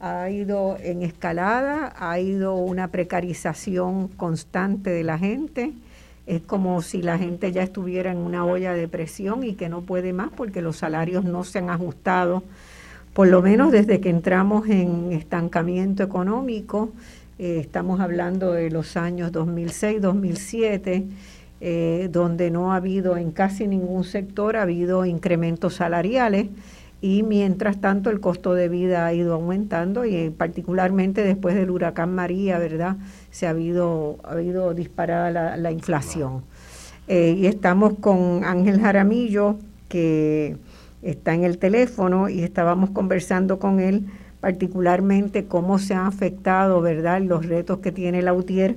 [0.00, 5.72] ha ido en escalada, ha ido una precarización constante de la gente.
[6.26, 9.82] Es como si la gente ya estuviera en una olla de presión y que no
[9.82, 12.42] puede más porque los salarios no se han ajustado
[13.18, 16.92] por lo menos desde que entramos en estancamiento económico,
[17.40, 21.04] eh, estamos hablando de los años 2006-2007,
[21.60, 26.48] eh, donde no ha habido en casi ningún sector, ha habido incrementos salariales
[27.00, 31.70] y mientras tanto el costo de vida ha ido aumentando y eh, particularmente después del
[31.70, 32.96] huracán María, ¿verdad?
[33.30, 36.42] Se ha habido, ha habido disparada la, la inflación.
[37.08, 39.56] y estamos con Ángel Jaramillo,
[39.88, 40.56] que
[41.02, 44.06] está en el teléfono y estábamos conversando con él
[44.40, 48.76] particularmente cómo se han afectado, ¿verdad?, los retos que tiene la UTIER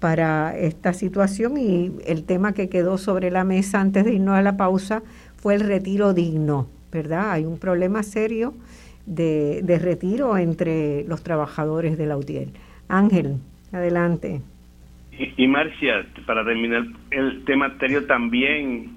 [0.00, 4.42] para esta situación y el tema que quedó sobre la mesa antes de irnos a
[4.42, 5.02] la pausa
[5.36, 7.32] fue el retiro digno, ¿verdad?
[7.32, 8.54] Hay un problema serio
[9.06, 12.48] de, de retiro entre los trabajadores de la UTIER.
[12.88, 13.36] Ángel,
[13.72, 14.40] adelante.
[15.12, 18.96] Y, y Marcia, para terminar el tema anterior también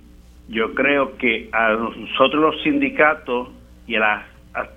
[0.52, 3.50] yo creo que a nosotros los sindicatos
[3.88, 4.26] y a las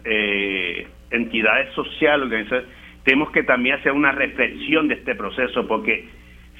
[0.05, 2.65] eh, entidades sociales
[3.05, 6.09] tenemos que también hacer una reflexión de este proceso porque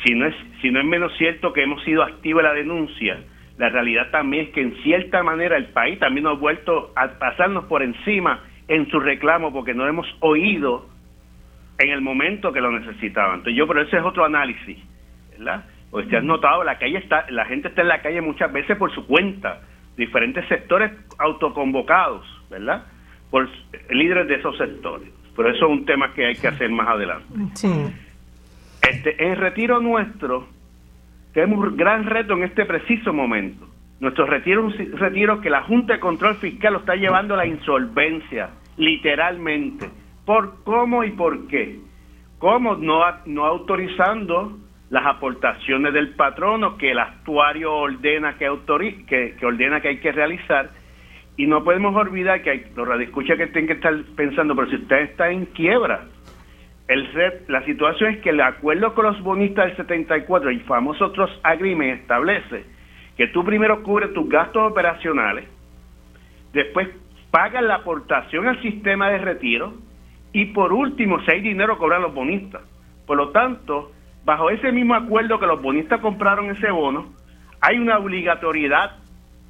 [0.05, 3.19] si no es si no es menos cierto que hemos sido activos en la denuncia
[3.59, 7.19] la realidad también es que en cierta manera el país también nos ha vuelto a
[7.19, 10.89] pasarnos por encima en su reclamo porque no hemos oído
[11.79, 14.79] en el momento que lo necesitaban entonces yo pero ese es otro análisis
[15.39, 15.65] ¿verdad?
[15.91, 18.77] Pues te has notado, la calle está, la gente está en la calle muchas veces
[18.77, 19.61] por su cuenta,
[19.97, 22.87] diferentes sectores autoconvocados, ¿verdad?
[23.31, 23.49] Por
[23.91, 25.09] líderes de esos sectores.
[25.37, 27.27] Pero eso es un tema que hay que hacer más adelante.
[27.55, 27.73] Sí.
[28.89, 30.47] Este, en retiro nuestro,
[31.33, 33.67] tenemos un gran reto en este preciso momento.
[34.01, 37.39] Nuestro retiro es un retiro que la Junta de Control Fiscal lo está llevando a
[37.39, 39.89] la insolvencia, literalmente.
[40.25, 41.81] ¿Por cómo y por qué?
[42.39, 44.59] ¿Cómo no, no autorizando
[44.91, 48.47] las aportaciones del patrono que el actuario ordena que,
[49.07, 50.71] que, ordena que hay que realizar
[51.37, 54.77] y no podemos olvidar que hay, los radioescuchas que tienen que estar pensando, pero si
[54.77, 56.07] usted está en quiebra,
[56.87, 57.09] el
[57.49, 62.01] la situación es que el acuerdo con los bonistas del 74, el famoso otros agreement
[62.01, 62.65] establece
[63.17, 65.47] que tú primero cubres tus gastos operacionales,
[66.53, 66.89] después
[67.31, 69.75] pagas la aportación al sistema de retiro
[70.33, 72.63] y por último, si hay dinero, cobran los bonistas.
[73.07, 73.93] Por lo tanto,
[74.25, 77.13] bajo ese mismo acuerdo que los bonistas compraron ese bono,
[77.61, 78.97] hay una obligatoriedad,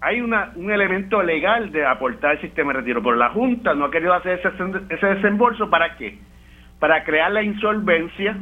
[0.01, 3.03] hay una, un elemento legal de aportar el sistema de retiro.
[3.03, 4.51] Pero la Junta no ha querido hacer ese,
[4.91, 5.71] ese desembolso.
[5.71, 6.19] ¿Para qué?
[6.79, 8.37] Para crear la insolvencia,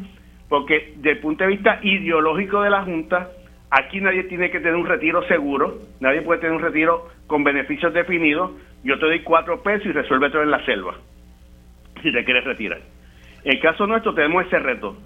[0.49, 3.29] porque desde el punto de vista ideológico de la Junta,
[3.71, 7.95] aquí nadie tiene que tener un retiro seguro, nadie puede tener un retiro con beneficios
[7.95, 8.53] definidos.
[8.85, 10.95] Yo te doy cuatro pesos y resuelve todo en la selva,
[12.03, 12.81] si te quieres retirar.
[13.45, 14.97] En el caso nuestro tenemos ese reto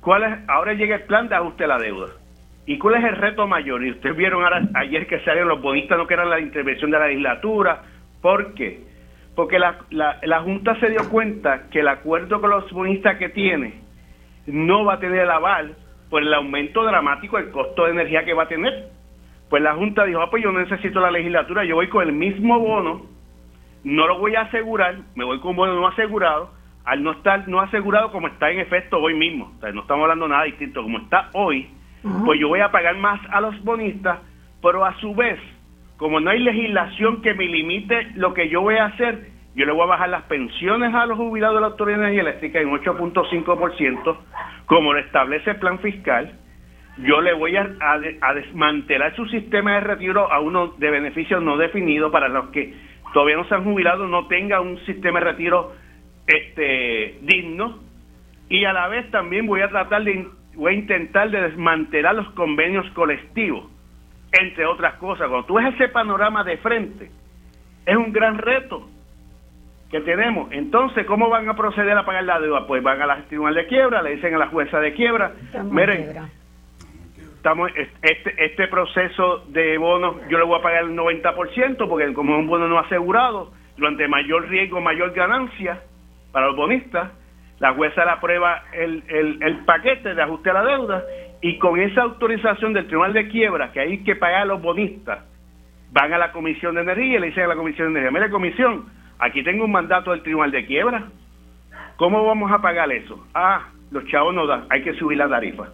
[0.00, 0.38] ¿Cuál es?
[0.48, 2.06] Ahora llega el plan de ajuste a la deuda.
[2.68, 3.82] ¿Y cuál es el reto mayor?
[3.82, 4.44] Y ustedes vieron
[4.74, 7.80] ayer que salieron los bonistas, no que eran la intervención de la legislatura.
[8.20, 8.82] ¿Por qué?
[9.34, 13.80] Porque la, la, Junta se dio cuenta que el acuerdo con los bonistas que tiene
[14.46, 15.76] no va a tener el aval
[16.10, 18.90] por el aumento dramático del costo de energía que va a tener.
[19.48, 22.58] Pues la Junta dijo, ah, pues yo necesito la legislatura, yo voy con el mismo
[22.58, 23.06] bono,
[23.82, 26.50] no lo voy a asegurar, me voy con un bono no asegurado,
[26.84, 30.02] al no estar no asegurado como está en efecto hoy mismo, o sea, no estamos
[30.02, 31.70] hablando nada distinto, como está hoy,
[32.02, 34.18] pues yo voy a pagar más a los bonistas,
[34.62, 35.38] pero a su vez,
[35.96, 39.72] como no hay legislación que me limite lo que yo voy a hacer, yo le
[39.72, 42.70] voy a bajar las pensiones a los jubilados de la Autoridad de Energía Eléctrica en
[42.70, 44.16] 8.5%,
[44.66, 46.32] como lo establece el plan fiscal,
[46.98, 51.56] yo le voy a, a, desmantelar su sistema de retiro a uno de beneficios no
[51.56, 52.74] definidos para los que
[53.12, 55.72] todavía no se han jubilado, no tenga un sistema de retiro
[56.26, 57.78] este digno.
[58.48, 60.26] Y a la vez también voy a tratar de
[60.58, 63.64] voy a intentar de desmantelar los convenios colectivos
[64.30, 65.28] entre otras cosas.
[65.28, 67.10] Cuando tú ves ese panorama de frente
[67.86, 68.86] es un gran reto
[69.90, 70.52] que tenemos.
[70.52, 73.66] Entonces cómo van a proceder a pagar la deuda pues van a la tribunal de
[73.66, 75.32] quiebra le dicen a la jueza de quiebra
[75.70, 76.28] miren
[77.36, 77.70] estamos
[78.02, 82.40] este este proceso de bonos yo le voy a pagar el 90% porque como es
[82.40, 85.80] un bono no asegurado durante mayor riesgo mayor ganancia
[86.32, 87.10] para los bonistas,
[87.60, 91.02] la jueza le aprueba el, el, paquete de ajuste a la deuda
[91.40, 95.24] y con esa autorización del Tribunal de Quiebra, que hay que pagar a los bonistas,
[95.90, 98.30] van a la Comisión de Energía y le dicen a la Comisión de Energía, mire
[98.30, 98.86] comisión,
[99.18, 101.04] aquí tengo un mandato del Tribunal de Quiebra,
[101.96, 103.26] ¿cómo vamos a pagar eso?
[103.34, 105.68] Ah, los chavos no dan, hay que subir la tarifa.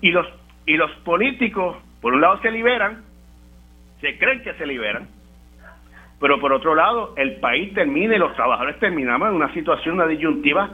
[0.00, 0.26] Y los
[0.66, 3.02] y los políticos, por un lado se liberan,
[4.00, 5.08] se creen que se liberan,
[6.20, 10.06] pero por otro lado, el país termina y los trabajadores terminamos en una situación, una
[10.06, 10.70] disyuntiva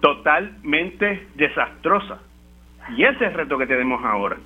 [0.00, 2.20] totalmente desastrosa.
[2.96, 4.36] Y ese es el reto que tenemos ahora.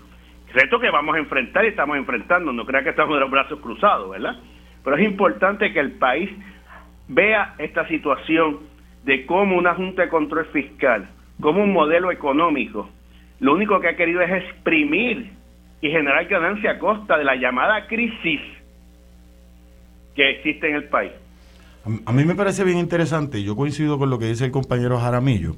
[0.55, 2.53] reto que vamos a enfrentar y estamos enfrentando.
[2.53, 4.37] No crea que estamos de los brazos cruzados, ¿verdad?
[4.83, 6.31] Pero es importante que el país
[7.09, 8.61] vea esta situación
[9.05, 11.09] de cómo una Junta de Control Fiscal,
[11.41, 12.89] como un modelo económico,
[13.41, 15.31] lo único que ha querido es exprimir
[15.83, 18.41] y generar ganancia a costa de la llamada crisis
[20.19, 21.12] que existe en el país.
[22.05, 25.55] A mí me parece bien interesante, yo coincido con lo que dice el compañero Jaramillo,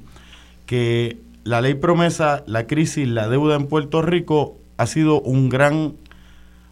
[0.67, 5.93] que la ley promesa, la crisis, la deuda en Puerto Rico ha sido un gran,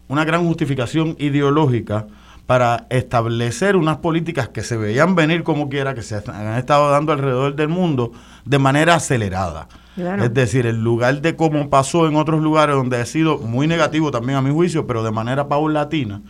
[0.06, 2.06] una gran justificación ideológica
[2.46, 7.12] para establecer unas políticas que se veían venir como quiera, que se han estado dando
[7.12, 8.12] alrededor del mundo
[8.44, 9.66] de manera acelerada.
[9.96, 14.12] Es decir, en lugar de como pasó en otros lugares donde ha sido muy negativo
[14.12, 16.22] también a mi juicio, pero de manera paulatina,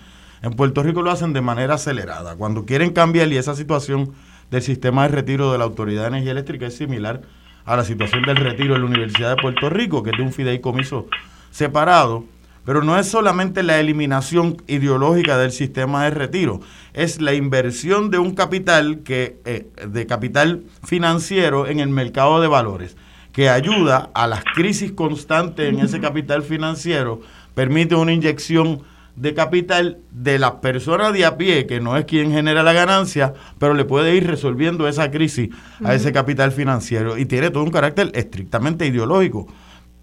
[0.42, 2.36] en Puerto Rico lo hacen de manera acelerada.
[2.36, 4.12] Cuando quieren cambiar y esa situación
[4.50, 7.22] del sistema de retiro de la Autoridad de Energía Eléctrica es similar
[7.64, 10.32] a la situación del retiro de la Universidad de Puerto Rico, que es de un
[10.32, 11.06] fideicomiso
[11.50, 12.24] separado.
[12.64, 16.60] Pero no es solamente la eliminación ideológica del sistema de retiro,
[16.92, 22.48] es la inversión de un capital que eh, de capital financiero en el mercado de
[22.48, 22.96] valores,
[23.32, 27.22] que ayuda a las crisis constantes en ese capital financiero,
[27.54, 28.82] permite una inyección
[29.16, 33.34] de capital de la persona de a pie, que no es quien genera la ganancia,
[33.58, 35.50] pero le puede ir resolviendo esa crisis
[35.84, 37.18] a ese capital financiero.
[37.18, 39.46] Y tiene todo un carácter estrictamente ideológico,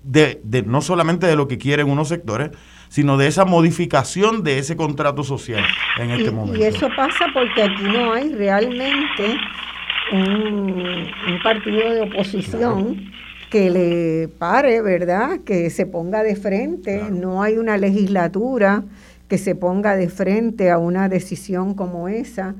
[0.03, 2.51] de, de, no solamente de lo que quieren unos sectores,
[2.89, 5.65] sino de esa modificación de ese contrato social
[5.97, 6.59] en este momento.
[6.59, 9.37] Y eso pasa porque aquí no hay realmente
[10.11, 13.11] un, partido de oposición
[13.49, 15.39] que le pare, ¿verdad?
[15.45, 18.83] Que se ponga de frente, no hay una legislatura
[19.27, 22.55] que se ponga de frente a una decisión como esa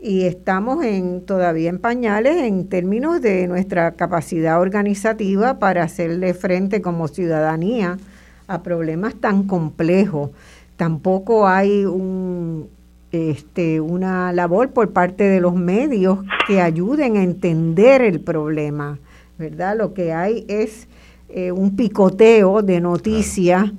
[0.00, 6.80] y estamos en todavía en pañales en términos de nuestra capacidad organizativa para hacerle frente
[6.80, 7.98] como ciudadanía
[8.46, 10.30] a problemas tan complejos.
[10.76, 12.68] Tampoco hay un,
[13.10, 18.98] este, una labor por parte de los medios que ayuden a entender el problema,
[19.38, 19.76] ¿verdad?
[19.76, 20.88] Lo que hay es
[21.28, 23.72] eh, un picoteo de noticias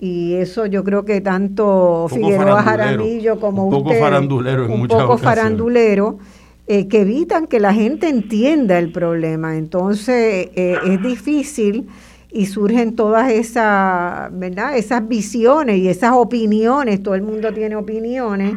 [0.00, 4.88] y eso yo creo que tanto Figueroa Jaramillo como un poco usted, farandulero en un
[4.88, 6.18] poco farandulero
[6.66, 9.56] eh, que evitan que la gente entienda el problema.
[9.56, 11.88] Entonces eh, es difícil
[12.30, 14.76] y surgen todas esas, ¿verdad?
[14.76, 18.54] Esas visiones y esas opiniones, todo el mundo tiene opiniones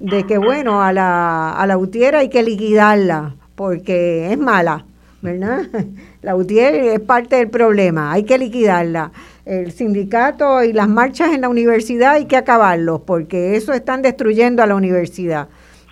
[0.00, 4.84] de que bueno, a la, a la UTIER hay que liquidarla porque es mala,
[5.22, 5.62] ¿verdad?
[6.22, 9.12] La UTIER es parte del problema, hay que liquidarla.
[9.44, 14.62] El sindicato y las marchas en la universidad hay que acabarlos porque eso están destruyendo
[14.62, 15.48] a la universidad.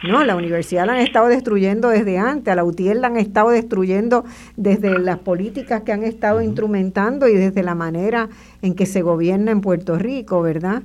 [0.07, 3.49] No, la universidad la han estado destruyendo desde antes, a la UTIER la han estado
[3.49, 4.25] destruyendo
[4.57, 8.29] desde las políticas que han estado instrumentando y desde la manera
[8.61, 10.83] en que se gobierna en Puerto Rico, ¿verdad?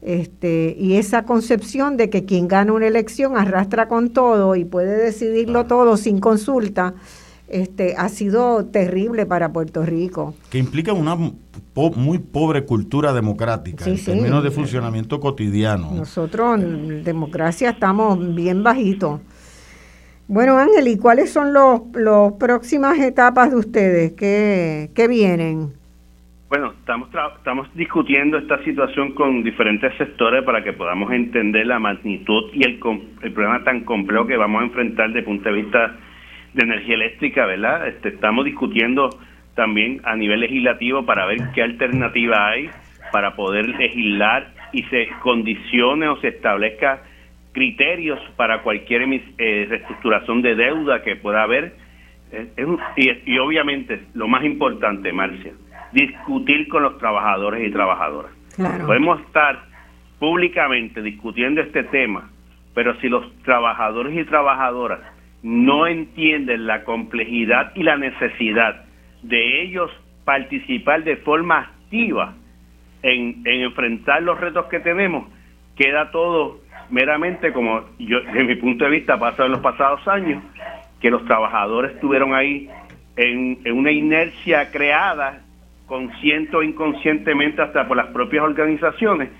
[0.00, 4.96] Este, y esa concepción de que quien gana una elección arrastra con todo y puede
[4.96, 6.94] decidirlo todo sin consulta,
[7.50, 10.34] este, ha sido terrible para Puerto Rico.
[10.50, 11.16] Que implica una
[11.96, 15.92] muy pobre cultura democrática en términos de funcionamiento cotidiano.
[15.92, 19.20] Nosotros en democracia estamos bien bajitos.
[20.28, 24.12] Bueno, Ángel, ¿y cuáles son las los próximas etapas de ustedes?
[24.12, 25.72] ¿Qué, qué vienen?
[26.48, 32.50] Bueno, estamos, estamos discutiendo esta situación con diferentes sectores para que podamos entender la magnitud
[32.52, 32.80] y el,
[33.22, 35.96] el problema tan complejo que vamos a enfrentar desde el punto de vista
[36.54, 37.88] de energía eléctrica, ¿verdad?
[37.88, 39.10] Este, estamos discutiendo
[39.54, 42.70] también a nivel legislativo para ver qué alternativa hay
[43.12, 47.02] para poder legislar y se condicione o se establezca
[47.52, 51.74] criterios para cualquier eh, reestructuración de deuda que pueda haber.
[52.96, 55.52] y, obviamente, lo más importante, Marcia,
[55.92, 58.30] discutir con los trabajadores y trabajadoras.
[58.86, 59.64] Podemos estar
[60.20, 62.30] públicamente discutiendo este tema,
[62.74, 65.00] pero si los trabajadores y trabajadoras
[65.42, 68.84] no entienden la complejidad y la necesidad
[69.22, 69.90] de ellos
[70.24, 72.34] participar de forma activa
[73.02, 75.26] en, enfrentar los retos que tenemos,
[75.76, 76.60] queda todo
[76.90, 80.42] meramente como yo, desde mi punto de vista, pasado en los pasados años,
[81.00, 82.68] que los trabajadores estuvieron ahí
[83.16, 85.40] en, en una inercia creada,
[85.86, 89.30] consciente o inconscientemente, hasta por las propias organizaciones,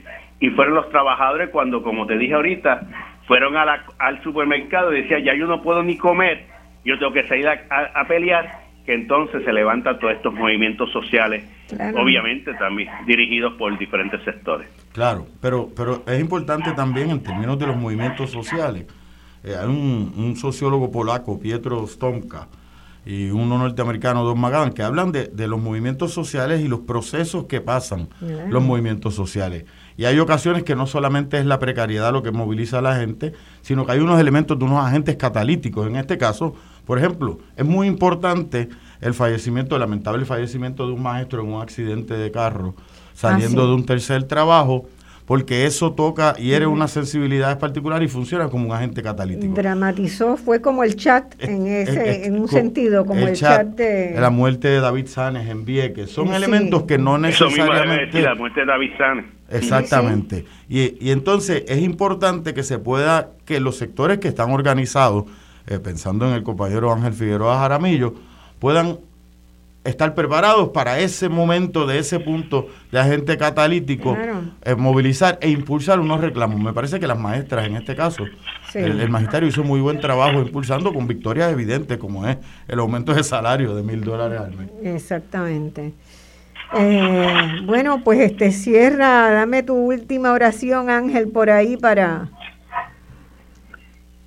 [0.41, 2.81] y fueron los trabajadores cuando, como te dije ahorita,
[3.27, 6.47] fueron al supermercado y decían, ya yo no puedo ni comer,
[6.85, 11.45] yo tengo que salir a, pelear, que entonces se levantan todos estos movimientos sociales,
[11.95, 14.67] obviamente también dirigidos por diferentes sectores.
[14.93, 18.87] Claro, pero, pero es importante también en términos de los movimientos sociales.
[19.45, 22.49] Eh, hay un, sociólogo polaco, Pietro Stomka,
[23.07, 27.45] y uno norteamericano, Don Magan, que hablan de, de, los movimientos sociales y los procesos
[27.45, 28.09] que pasan
[28.49, 29.65] los movimientos sociales.
[30.01, 33.35] Y hay ocasiones que no solamente es la precariedad lo que moviliza a la gente,
[33.61, 35.87] sino que hay unos elementos de unos agentes catalíticos.
[35.87, 36.55] En este caso,
[36.87, 38.71] por ejemplo, es muy importante
[39.03, 42.75] el fallecimiento, el lamentable fallecimiento de un maestro en un accidente de carro,
[43.13, 44.87] saliendo ah, de un tercer trabajo
[45.31, 49.55] porque eso toca y eres una sensibilidad particular y funciona como un agente catalítico.
[49.55, 54.17] Dramatizó, fue como el chat en ese, en un sentido, como el, chat, de...
[54.19, 56.11] La muerte de David Sanes en Vieques.
[56.11, 58.23] Son elementos que no necesariamente...
[58.23, 59.25] la muerte de David Sanes.
[59.49, 60.47] Exactamente.
[60.69, 65.27] Y, y, entonces es importante que se pueda, que los sectores que están organizados,
[65.69, 68.15] eh, pensando en el compañero Ángel Figueroa Jaramillo,
[68.59, 68.99] puedan
[69.85, 74.17] estar preparados para ese momento, de ese punto de agente catalítico,
[74.63, 76.61] eh, movilizar e impulsar unos reclamos.
[76.61, 78.25] Me parece que las maestras, en este caso,
[78.75, 82.37] el, magisterio hizo muy buen trabajo impulsando con victorias evidentes, como es
[82.69, 84.69] el aumento de salario de mil dólares al mes.
[84.83, 85.95] Exactamente.
[86.77, 92.29] Eh, bueno, pues este cierra, dame tu última oración, Ángel, por ahí para...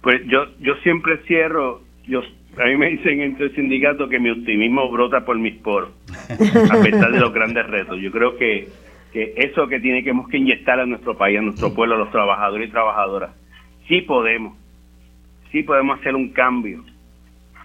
[0.01, 2.21] Pues yo, yo siempre cierro, yo
[2.57, 5.89] a mí me dicen entre el sindicato que mi optimismo brota por mis poros,
[6.29, 7.99] a pesar de los grandes retos.
[7.99, 8.67] Yo creo que,
[9.11, 12.11] que eso que tiene que, que inyectar a nuestro país, a nuestro pueblo, a los
[12.11, 13.31] trabajadores y trabajadoras,
[13.87, 14.55] sí podemos,
[15.51, 16.83] sí podemos hacer un cambio.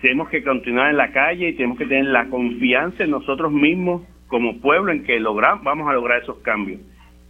[0.01, 4.03] Tenemos que continuar en la calle y tenemos que tener la confianza en nosotros mismos
[4.27, 6.81] como pueblo en que logramos, vamos a lograr esos cambios.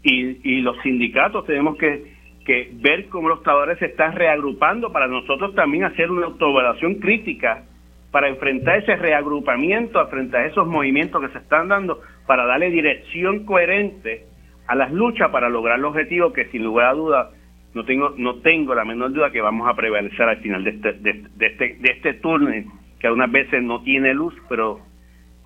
[0.03, 2.18] Y, y los sindicatos tenemos que
[2.49, 7.65] que ver cómo los trabajadores se están reagrupando para nosotros también hacer una autoevaluación crítica
[8.11, 14.25] para enfrentar ese reagrupamiento, enfrentar esos movimientos que se están dando, para darle dirección coherente
[14.66, 17.29] a las luchas para lograr el objetivo que sin lugar a dudas
[17.75, 20.93] no tengo no tengo la menor duda que vamos a prevalecer al final de este
[20.95, 22.65] de, este de este túnel
[22.99, 24.81] que algunas veces no tiene luz pero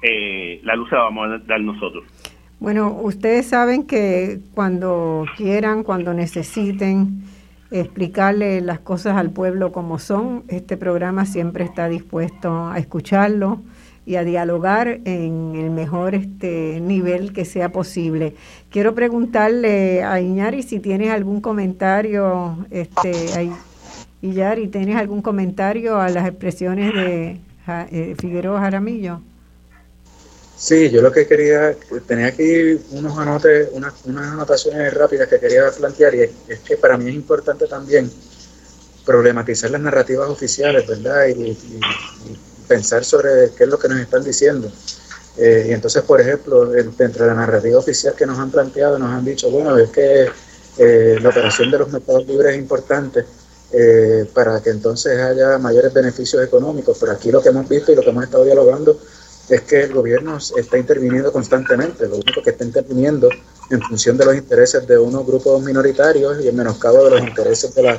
[0.02, 2.04] eh, la luz la vamos a dar nosotros
[2.62, 7.24] bueno, ustedes saben que cuando quieran, cuando necesiten
[7.72, 13.60] explicarle las cosas al pueblo como son, este programa siempre está dispuesto a escucharlo
[14.06, 18.36] y a dialogar en el mejor este nivel que sea posible.
[18.70, 23.50] Quiero preguntarle a Iñari si tienes algún comentario este
[24.22, 29.20] Yari, ¿tienes algún comentario a las expresiones de eh, Figueroa Jaramillo?
[30.62, 31.74] Sí, yo lo que quería,
[32.06, 37.10] tenía aquí unos anotes, unas, anotaciones rápidas que quería plantear y es, que para mí
[37.10, 38.08] es importante también
[39.04, 41.26] problematizar las narrativas oficiales, ¿verdad?
[41.26, 41.58] Y,
[42.68, 44.70] pensar sobre qué es lo que nos están diciendo.
[45.36, 49.10] Eh, y entonces, por ejemplo, dentro de la narrativa oficial que nos han planteado, nos
[49.10, 50.28] han dicho, bueno, es que
[50.78, 53.24] eh, la operación de los mercados libres es importante
[53.72, 57.96] eh, para que entonces haya mayores beneficios económicos, pero aquí lo que hemos visto y
[57.96, 58.96] lo que hemos estado dialogando
[59.48, 63.28] es que el gobierno está interviniendo constantemente, lo único que está interviniendo
[63.70, 67.74] en función de los intereses de unos grupos minoritarios y en menoscabo de los intereses
[67.74, 67.98] de,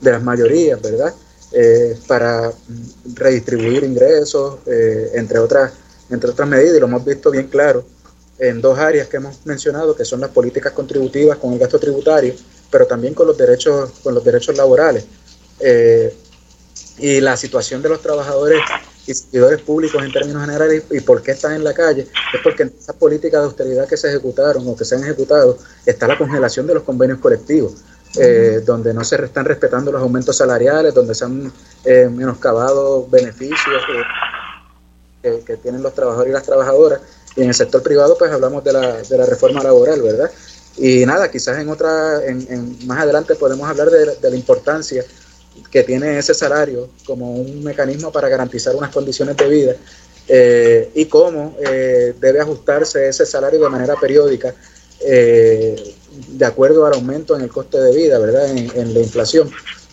[0.00, 1.14] de las mayorías, ¿verdad?
[1.52, 2.52] Eh, para
[3.14, 5.72] redistribuir ingresos, eh, entre, otras,
[6.08, 7.84] entre otras medidas, y lo hemos visto bien claro
[8.38, 12.34] en dos áreas que hemos mencionado, que son las políticas contributivas con el gasto tributario,
[12.70, 15.04] pero también con los derechos, con los derechos laborales.
[15.58, 16.14] Eh,
[16.98, 18.60] y la situación de los trabajadores
[19.06, 22.64] y servidores públicos en términos generales y por qué están en la calle, es porque
[22.64, 26.18] en esas políticas de austeridad que se ejecutaron o que se han ejecutado está la
[26.18, 27.74] congelación de los convenios colectivos,
[28.18, 31.52] eh, donde no se están respetando los aumentos salariales, donde se han
[31.84, 33.82] eh, menoscabado beneficios
[35.22, 37.00] que, tienen los trabajadores y las trabajadoras.
[37.36, 40.30] Y en el sector privado, pues hablamos de la, de la reforma laboral, ¿verdad?
[40.76, 45.04] Y nada, quizás en otra, en, más adelante podemos hablar de, de la importancia
[45.70, 49.76] que tiene ese salario como un mecanismo para garantizar unas condiciones de vida
[50.28, 54.54] eh, y cómo eh, debe ajustarse ese salario de manera periódica
[55.00, 55.94] eh,
[56.28, 58.48] de acuerdo al aumento en el coste de vida, ¿verdad?
[58.48, 59.50] En, la inflación.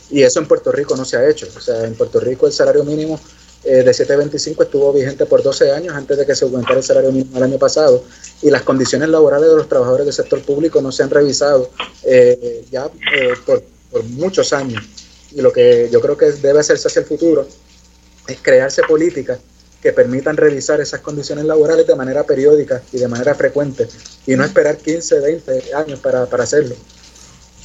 [0.09, 1.47] Y eso en Puerto Rico no se ha hecho.
[1.55, 3.19] O sea, en Puerto Rico el salario mínimo
[3.63, 7.35] de 7.25 estuvo vigente por 12 años antes de que se aumentara el salario mínimo
[7.35, 8.03] el año pasado
[8.41, 11.69] y las condiciones laborales de los trabajadores del sector público no se han revisado
[12.71, 12.89] ya
[13.45, 14.81] por, por muchos años
[15.37, 17.47] y lo que yo creo que debe hacerse hacia el futuro
[18.27, 19.39] es crearse políticas
[19.83, 23.87] que permitan revisar esas condiciones laborales de manera periódica y de manera frecuente
[24.25, 26.73] y no esperar 15, 20 años para, hacerlo.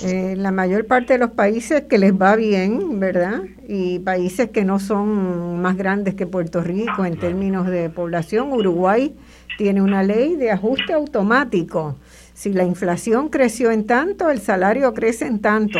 [0.02, 3.40] Eh, la mayor parte de los países que les va bien, ¿verdad?
[3.66, 9.16] Y países que no son más grandes que Puerto Rico en términos de población, Uruguay
[9.56, 11.96] tiene una ley de ajuste automático.
[12.34, 15.78] Si la inflación creció en tanto, el salario crece en tanto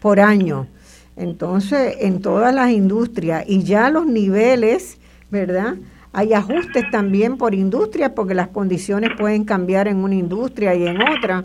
[0.00, 0.68] por año.
[1.16, 4.98] Entonces, en todas las industrias y ya los niveles,
[5.30, 5.74] ¿verdad?
[6.12, 11.00] Hay ajustes también por industria porque las condiciones pueden cambiar en una industria y en
[11.02, 11.44] otra.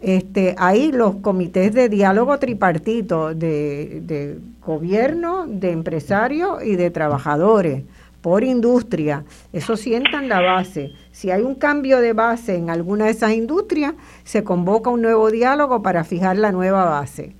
[0.00, 7.84] Este, hay los comités de diálogo tripartito de, de gobierno, de empresarios y de trabajadores
[8.20, 9.24] por industria.
[9.52, 10.92] Eso sientan la base.
[11.12, 13.94] Si hay un cambio de base en alguna de esas industrias,
[14.24, 17.34] se convoca un nuevo diálogo para fijar la nueva base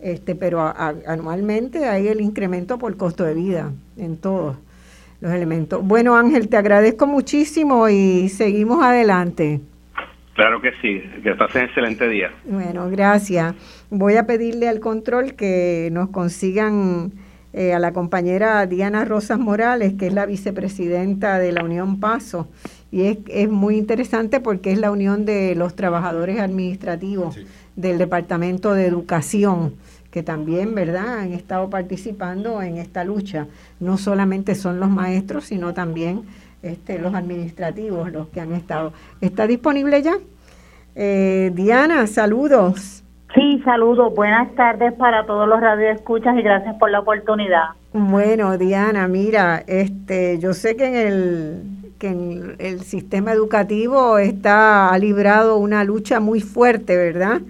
[0.00, 0.60] este, pero
[1.06, 4.56] anualmente hay el incremento por costo de vida en todos
[5.20, 5.84] los elementos.
[5.84, 9.60] Bueno, Ángel, te agradezco muchísimo y seguimos adelante.
[10.34, 12.30] Claro que sí, que pasen excelente día.
[12.44, 13.56] Bueno, gracias.
[13.90, 17.10] Voy a pedirle al control que nos consigan
[17.52, 22.48] eh, a la compañera Diana Rosas Morales, que es la vicepresidenta de la Unión Paso.
[22.92, 27.36] Y es, es muy interesante porque es la unión de los trabajadores administrativos
[27.78, 29.74] del Departamento de Educación
[30.10, 33.46] que también, ¿verdad?, han estado participando en esta lucha.
[33.78, 36.22] No solamente son los maestros, sino también
[36.62, 38.92] este, los administrativos los que han estado.
[39.20, 40.14] ¿Está disponible ya?
[40.94, 43.04] Eh, Diana, saludos.
[43.34, 44.14] Sí, saludos.
[44.14, 47.66] Buenas tardes para todos los radioescuchas y gracias por la oportunidad.
[47.92, 51.62] Bueno, Diana, mira, este, yo sé que en el
[51.98, 57.40] que en el sistema educativo está ha librado una lucha muy fuerte, ¿verdad?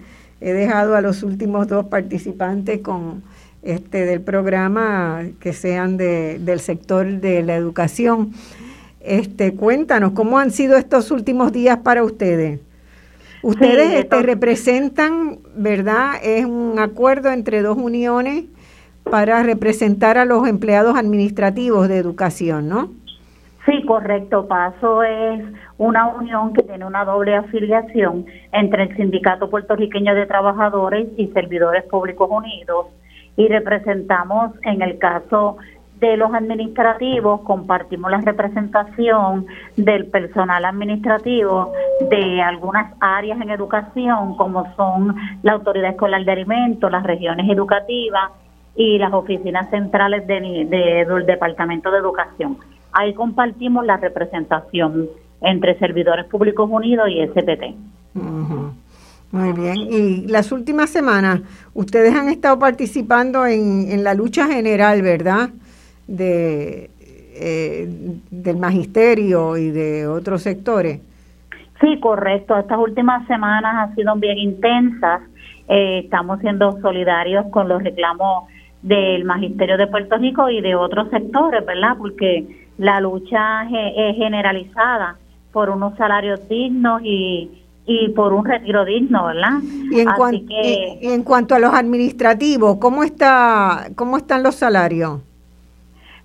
[0.41, 3.23] He dejado a los últimos dos participantes con
[3.61, 8.31] este del programa que sean de, del sector de la educación.
[9.01, 12.59] Este, cuéntanos cómo han sido estos últimos días para ustedes.
[13.41, 16.13] Ustedes este, representan, ¿verdad?
[16.21, 18.45] Es un acuerdo entre dos uniones
[19.09, 22.91] para representar a los empleados administrativos de educación, ¿no?
[23.65, 24.47] Sí, correcto.
[24.47, 25.43] Paso es
[25.77, 31.83] una unión que tiene una doble afiliación entre el Sindicato Puertorriqueño de Trabajadores y Servidores
[31.83, 32.87] Públicos Unidos
[33.35, 35.57] y representamos en el caso
[35.99, 39.45] de los administrativos, compartimos la representación
[39.75, 41.73] del personal administrativo
[42.09, 48.31] de algunas áreas en educación, como son la Autoridad Escolar de Alimentos, las regiones educativas
[48.75, 52.57] y las oficinas centrales del Departamento de Educación.
[52.91, 55.07] Ahí compartimos la representación
[55.41, 57.75] entre Servidores Públicos Unidos y SPT.
[59.31, 59.75] Muy bien.
[59.77, 61.41] Y las últimas semanas,
[61.73, 65.49] ustedes han estado participando en, en la lucha general, ¿verdad?
[66.07, 66.89] De,
[67.41, 67.87] eh,
[68.31, 70.99] del magisterio y de otros sectores.
[71.79, 72.57] Sí, correcto.
[72.57, 75.21] Estas últimas semanas han sido bien intensas.
[75.69, 78.49] Eh, estamos siendo solidarios con los reclamos
[78.81, 81.95] del magisterio de Puerto Rico y de otros sectores, ¿verdad?
[81.97, 82.45] Porque
[82.79, 85.17] la lucha es generalizada
[85.51, 87.51] por unos salarios dignos y,
[87.85, 89.59] y por un retiro digno, ¿verdad?
[89.91, 90.07] Y en,
[91.01, 95.21] y en cuanto a los administrativos, ¿cómo está cómo están los salarios?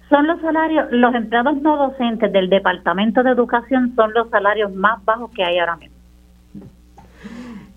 [0.09, 5.05] Son los salarios, los empleados no docentes del Departamento de Educación son los salarios más
[5.05, 5.97] bajos que hay ahora mismo.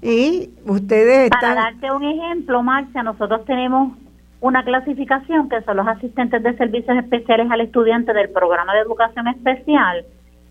[0.04, 1.56] Y ustedes están...
[1.56, 3.94] Para darte un ejemplo, Marcia, nosotros tenemos
[4.40, 9.28] una clasificación que son los asistentes de servicios especiales al estudiante del programa de educación
[9.28, 10.06] especial,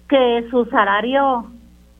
[0.08, 1.46] que su salario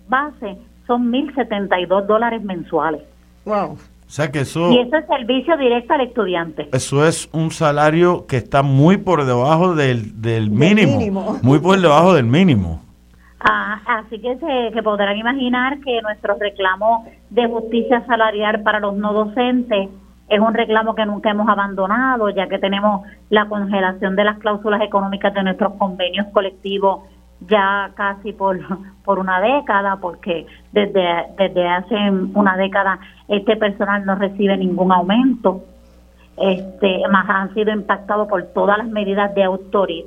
[0.09, 3.03] base son 1.072 dólares mensuales.
[3.45, 3.73] Wow.
[3.73, 4.71] O sea que eso...
[4.71, 6.69] Y eso es servicio directo al estudiante.
[6.73, 12.15] Eso es un salario que está muy por debajo del, del mínimo, Muy por debajo
[12.15, 12.83] del mínimo.
[13.41, 18.97] Ah, así que se que podrán imaginar que nuestro reclamo de justicia salarial para los
[18.97, 19.89] no docentes
[20.29, 24.83] es un reclamo que nunca hemos abandonado, ya que tenemos la congelación de las cláusulas
[24.83, 27.01] económicas de nuestros convenios colectivos
[27.41, 28.59] ya casi por,
[29.05, 31.05] por una década, porque desde,
[31.39, 31.95] desde hace
[32.35, 32.99] una década
[33.29, 35.63] este personal no recibe ningún aumento.
[36.39, 39.41] Este, más han sido impactados por todas las medidas de,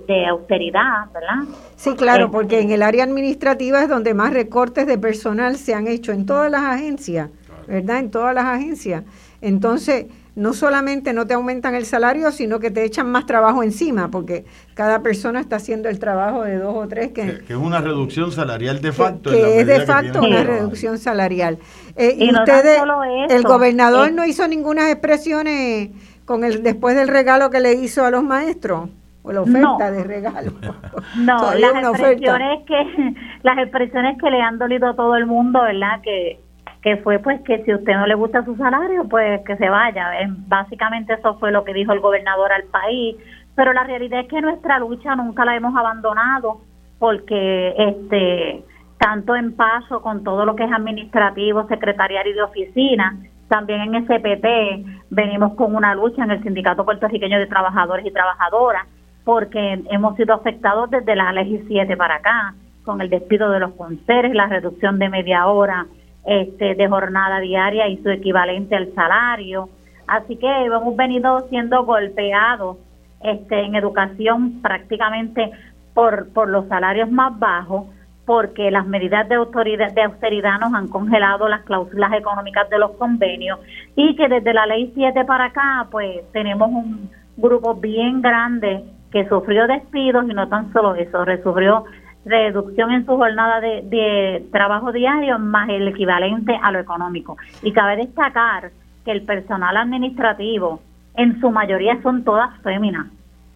[0.07, 1.55] de austeridad, ¿verdad?
[1.75, 5.87] Sí, claro, porque en el área administrativa es donde más recortes de personal se han
[5.87, 7.31] hecho en todas las agencias,
[7.67, 7.97] ¿verdad?
[7.97, 9.05] En todas las agencias.
[9.41, 14.09] Entonces, no solamente no te aumentan el salario, sino que te echan más trabajo encima,
[14.09, 17.39] porque cada persona está haciendo el trabajo de dos o tres que...
[17.45, 19.31] Que, es una reducción salarial de facto.
[19.31, 21.57] Que, es de facto una reducción salarial.
[21.95, 22.81] Eh, y, ustedes,
[23.29, 25.89] el gobernador no hizo ninguna expresiones
[26.23, 28.89] con el después del regalo que le hizo a los maestros
[29.23, 30.53] o la oferta de regalo.
[31.17, 32.75] No, las expresiones que
[33.43, 36.01] las expresiones que le han dolido a todo el mundo, ¿verdad?
[36.03, 36.39] Que
[36.81, 40.11] que fue pues que si usted no le gusta su salario, pues que se vaya.
[40.47, 43.17] Básicamente eso fue lo que dijo el gobernador al país,
[43.55, 46.61] pero la realidad es que nuestra lucha nunca la hemos abandonado
[46.97, 48.63] porque este
[48.97, 53.15] tanto en paso con todo lo que es administrativo, secretarial y de oficina,
[53.47, 58.85] también en SPT venimos con una lucha en el Sindicato Puertorriqueño de Trabajadores y Trabajadoras
[59.23, 62.53] porque hemos sido afectados desde la ley 7 para acá,
[62.83, 65.85] con el despido de los conserjes, la reducción de media hora
[66.25, 69.69] este, de jornada diaria y su equivalente al salario.
[70.07, 72.77] Así que hemos venido siendo golpeados
[73.23, 75.51] este, en educación prácticamente
[75.93, 77.87] por, por los salarios más bajos,
[78.25, 82.91] porque las medidas de, autoridad, de austeridad nos han congelado las cláusulas económicas de los
[82.91, 83.59] convenios
[83.95, 89.27] y que desde la ley 7 para acá, pues tenemos un grupo bien grande que
[89.27, 91.85] sufrió despidos y no tan solo eso, sufrió
[92.25, 97.37] reducción en su jornada de, trabajo diario más el equivalente a lo económico.
[97.63, 98.71] Y cabe destacar
[99.05, 100.81] que el personal administrativo
[101.15, 103.07] en su mayoría son todas féminas,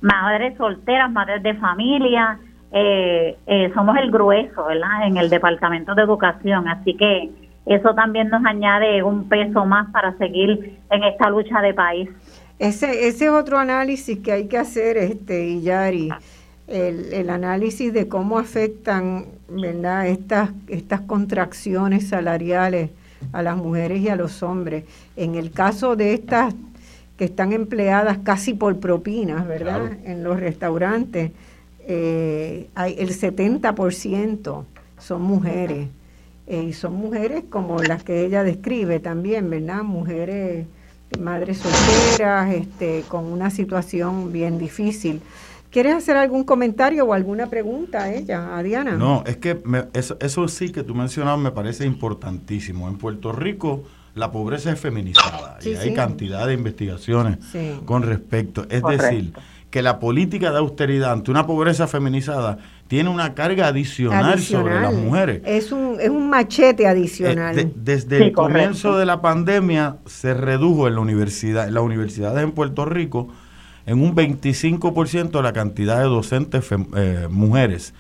[0.02, 2.40] madres solteras, madres de familia,
[2.72, 5.08] eh, eh, somos el grueso, ¿verdad?
[5.08, 7.30] En el Departamento de Educación, así que
[7.66, 12.10] eso también nos añade un peso más para seguir en esta lucha de país.
[12.60, 16.10] Ese, ese es otro análisis que hay que hacer, este, Yari
[16.68, 20.08] el, el, análisis de cómo afectan ¿verdad?
[20.08, 22.90] Estas, estas contracciones salariales
[23.32, 24.84] a las mujeres y a los hombres.
[25.16, 26.54] En el caso de estas
[27.18, 29.98] que están empleadas casi por propinas, ¿verdad?
[30.04, 31.32] En los restaurantes,
[31.86, 34.66] eh, hay el 70%
[34.98, 35.90] son mujeres.
[36.48, 39.84] Eh, y son mujeres como las que ella describe también, ¿verdad?
[39.84, 40.66] Mujeres,
[41.20, 45.22] madres solteras, este, con una situación bien difícil.
[45.74, 48.92] ¿Quieres hacer algún comentario o alguna pregunta a ella, a Diana?
[48.92, 49.60] No, es que
[49.94, 52.88] eso, sí que tú mencionabas me parece importantísimo.
[52.88, 53.84] En Puerto Rico
[54.14, 57.40] la pobreza es feminizada y hay cantidad de investigaciones
[57.86, 58.68] con respecto.
[58.70, 59.34] Es decir,
[59.72, 64.94] que la política de austeridad ante una pobreza feminizada tiene una carga adicional, sobre las
[64.94, 65.42] mujeres.
[65.44, 67.58] Es un, es un machete adicional.
[67.58, 72.44] Eh, desde el comienzo de la pandemia se redujo en la universidad, en las universidades
[72.44, 73.30] en Puerto Rico
[73.86, 76.66] en un 25% la cantidad de docentes
[76.96, 77.94] eh, mujeres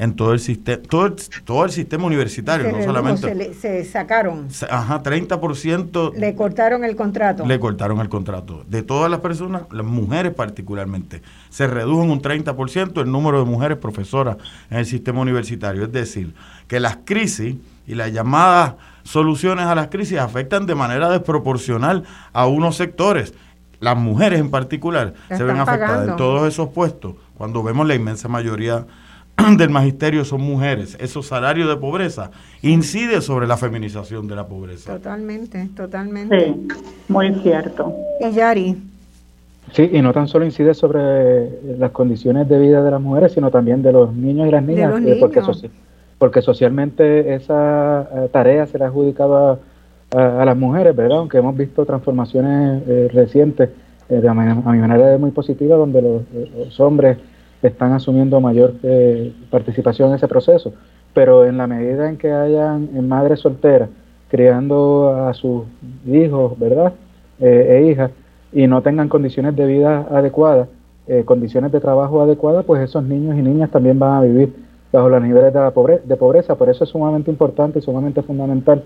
[0.00, 1.14] en todo el sistema todo
[1.44, 4.48] todo el sistema universitario, no solamente se, sacaron.
[4.70, 7.44] Ajá, 30% le cortaron el contrato.
[7.44, 8.64] Le cortaron el contrato.
[8.66, 13.44] De todas las personas, las mujeres particularmente, se redujo en un 30% el número de
[13.44, 14.38] mujeres profesoras
[14.70, 16.32] en el sistema universitario, es decir,
[16.66, 17.56] que las crisis
[17.86, 23.34] y las llamadas soluciones a las crisis afectan de manera desproporcional a unos sectores.
[23.80, 27.14] Las mujeres en particular se ven afectadas en todos esos puestos.
[27.36, 28.84] Cuando vemos la inmensa mayoría
[29.56, 32.30] del magisterio son mujeres, esos salarios de pobreza
[32.62, 34.92] incide sobre la feminización de la pobreza.
[34.92, 36.46] Totalmente, totalmente.
[36.46, 36.68] Sí,
[37.08, 37.94] muy cierto.
[38.20, 38.76] Y Yari.
[39.72, 41.48] Sí, y no tan solo incide sobre
[41.78, 44.92] las condiciones de vida de las mujeres, sino también de los niños y las niñas,
[45.06, 45.42] eh, porque,
[46.18, 49.58] porque socialmente esa eh, tarea se le ha adjudicado a,
[50.12, 51.18] las mujeres, ¿verdad?
[51.18, 53.70] Aunque hemos visto transformaciones eh, recientes,
[54.08, 57.16] de a, mi manera muy positiva, donde los hombres
[57.62, 60.72] están asumiendo mayor eh, participación en ese proceso.
[61.14, 63.88] Pero en la medida en que hayan madres solteras
[64.28, 65.64] criando a sus
[66.06, 66.92] hijos, ¿verdad?
[67.40, 68.10] Eh, e hijas,
[68.52, 70.68] y no tengan condiciones de vida adecuadas,
[71.08, 74.54] eh, condiciones de trabajo adecuadas, pues esos niños y niñas también van a vivir
[74.92, 75.72] bajo los niveles de, la
[76.04, 76.54] de pobreza.
[76.56, 78.84] Por eso es sumamente importante y sumamente fundamental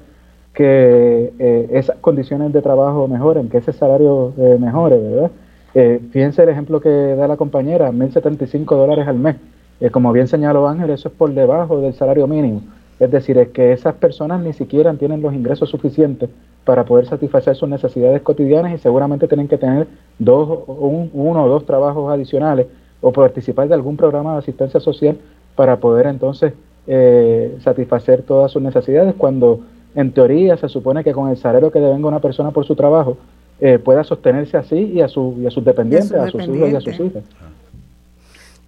[0.55, 1.33] que
[1.73, 5.31] esas condiciones de trabajo mejoren, que ese salario mejore, ¿verdad?
[5.75, 9.37] Eh, fíjense el ejemplo que da la compañera, 1.075 dólares al mes.
[9.81, 12.63] Eh, como bien señaló Ángel, eso es por debajo del salario mínimo.
[13.01, 16.31] Es decir, es que esas personas ni siquiera tienen los ingresos suficientes
[16.65, 21.49] para poder satisfacer sus necesidades cotidianas y seguramente tienen que tener dos, un, uno o
[21.49, 22.69] dos trabajos adicionales
[23.01, 25.19] o participar de algún programa de asistencia social
[25.57, 26.53] para poder entonces
[26.87, 29.61] eh, satisfacer todas sus necesidades cuando
[29.95, 33.17] en teoría se supone que con el salario que devenga una persona por su trabajo
[33.61, 36.77] eh, pueda sostenerse así y a, su, y a sus dependientes, a, sus hijos y
[36.77, 37.25] a sus hijas.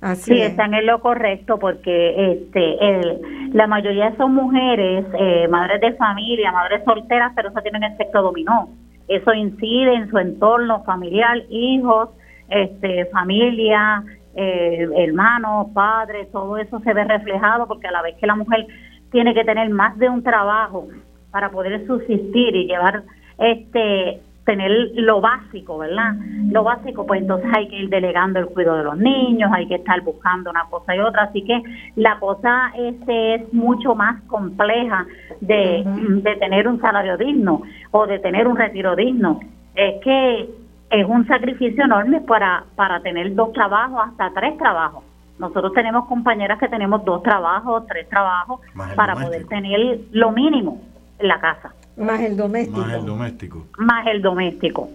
[0.00, 5.80] Así sí, están en lo correcto porque este el, la mayoría son mujeres, eh, madres
[5.80, 8.68] de familia, madres solteras, pero eso tiene un efecto dominó.
[9.08, 12.10] Eso incide en su entorno familiar, hijos,
[12.48, 14.04] este familia,
[14.34, 18.66] eh, hermanos, padres, todo eso se ve reflejado porque a la vez que la mujer
[19.10, 20.88] tiene que tener más de un trabajo
[21.36, 23.02] para poder subsistir y llevar
[23.36, 26.14] este tener lo básico, ¿verdad?
[26.50, 29.74] Lo básico, pues entonces hay que ir delegando el cuidado de los niños, hay que
[29.74, 31.62] estar buscando una cosa y otra, así que
[31.96, 35.04] la cosa este es mucho más compleja
[35.42, 37.60] de, de tener un salario digno
[37.90, 39.40] o de tener un retiro digno.
[39.74, 40.48] Es que
[40.88, 45.04] es un sacrificio enorme para, para tener dos trabajos, hasta tres trabajos.
[45.38, 48.60] Nosotros tenemos compañeras que tenemos dos trabajos, tres trabajos,
[48.94, 50.80] para poder tener lo mínimo
[51.20, 51.74] la casa.
[51.96, 52.80] Más el doméstico.
[52.80, 53.66] Más el doméstico.
[53.78, 54.90] Más el doméstico.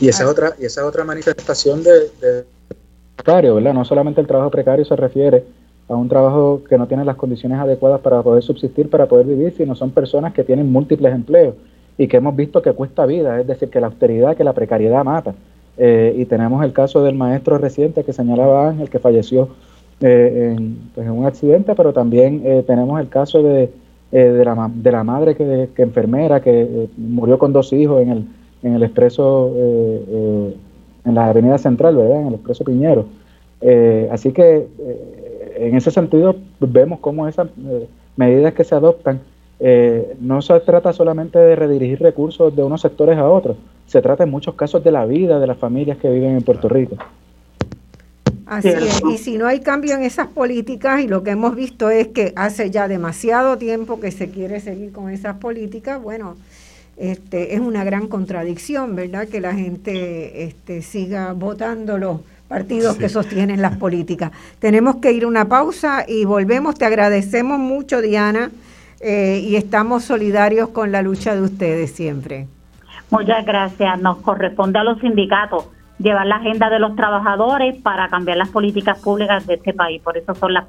[0.00, 2.44] Y, esa otra y esa otra manifestación de,
[3.14, 3.74] precario, ¿verdad?
[3.74, 5.44] No solamente el trabajo precario se refiere
[5.88, 9.54] a un trabajo que no tiene las condiciones adecuadas para poder subsistir, para poder vivir,
[9.56, 11.54] sino son personas que tienen múltiples empleos
[11.96, 15.04] y que hemos visto que cuesta vida, es decir, que la austeridad, que la precariedad
[15.04, 15.34] mata.
[15.78, 19.50] Eh, y tenemos el caso del maestro reciente que señalaba Ángel, que falleció
[20.00, 23.70] eh, en, pues, en, un accidente, pero también eh, tenemos el caso de
[24.18, 28.08] eh, de, la, de la madre que, enfermera, que eh, murió con dos hijos en
[28.08, 28.24] el,
[28.62, 30.56] en el expreso, eh,
[31.04, 32.22] en la avenida central, ¿verdad?
[32.22, 33.04] En el expreso Piñero.
[34.10, 34.68] así que
[35.56, 37.48] en ese sentido vemos cómo esas
[38.16, 39.20] medidas que se adoptan
[40.18, 44.30] no se trata solamente de redirigir recursos de unos sectores a otros, se trata en
[44.30, 46.96] muchos casos de la vida de las familias que viven en Puerto Rico.
[48.46, 51.90] Así es, y si no hay cambio en esas políticas, y lo que hemos visto
[51.90, 56.36] es que hace ya demasiado tiempo que se quiere seguir con esas políticas, bueno,
[56.96, 59.26] este, es una gran contradicción, ¿verdad?
[59.26, 64.30] Que la gente este, siga votando los partidos que sostienen las políticas.
[64.60, 66.76] Tenemos que ir a una pausa y volvemos.
[66.76, 68.50] Te agradecemos mucho, Diana,
[69.00, 72.46] eh, y estamos solidarios con la lucha de ustedes siempre.
[73.10, 74.00] Muchas gracias.
[74.00, 75.66] Nos corresponde a los sindicatos
[75.98, 80.02] llevar la agenda de los trabajadores para cambiar las políticas públicas de este país.
[80.02, 80.64] Por eso son las,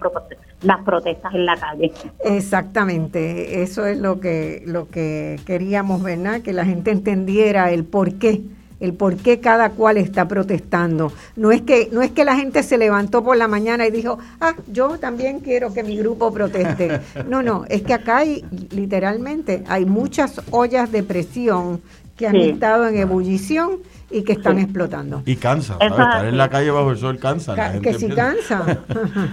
[0.61, 1.91] las protestas en la calle.
[2.23, 6.41] Exactamente, eso es lo que, lo que queríamos, ¿verdad?
[6.41, 8.41] Que la gente entendiera el por qué
[8.79, 11.11] el por qué cada cual está protestando.
[11.35, 14.19] No es que no es que la gente se levantó por la mañana y dijo,
[14.39, 19.63] "Ah, yo también quiero que mi grupo proteste." No, no, es que acá hay literalmente
[19.67, 21.81] hay muchas ollas de presión
[22.15, 23.79] que han estado en ebullición
[24.09, 25.21] y que están explotando.
[25.25, 27.79] Y cansa, Estar en la calle bajo el sol cansa.
[27.81, 28.79] que sí cansa.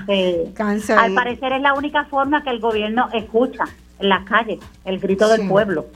[0.54, 1.00] cansa.
[1.00, 3.64] Al parecer es la única forma que el gobierno escucha
[3.98, 5.86] en las calles, el grito del pueblo.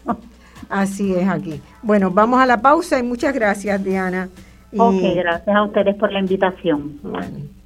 [0.69, 1.61] Así es aquí.
[1.83, 4.29] Bueno, vamos a la pausa y muchas gracias, Diana.
[4.77, 6.99] Ok, gracias a ustedes por la invitación.
[7.03, 7.58] Bueno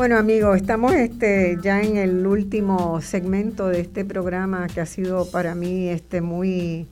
[0.00, 5.56] amigos, estamos este, ya en el último segmento de este programa que ha sido para
[5.56, 6.86] mí este, muy,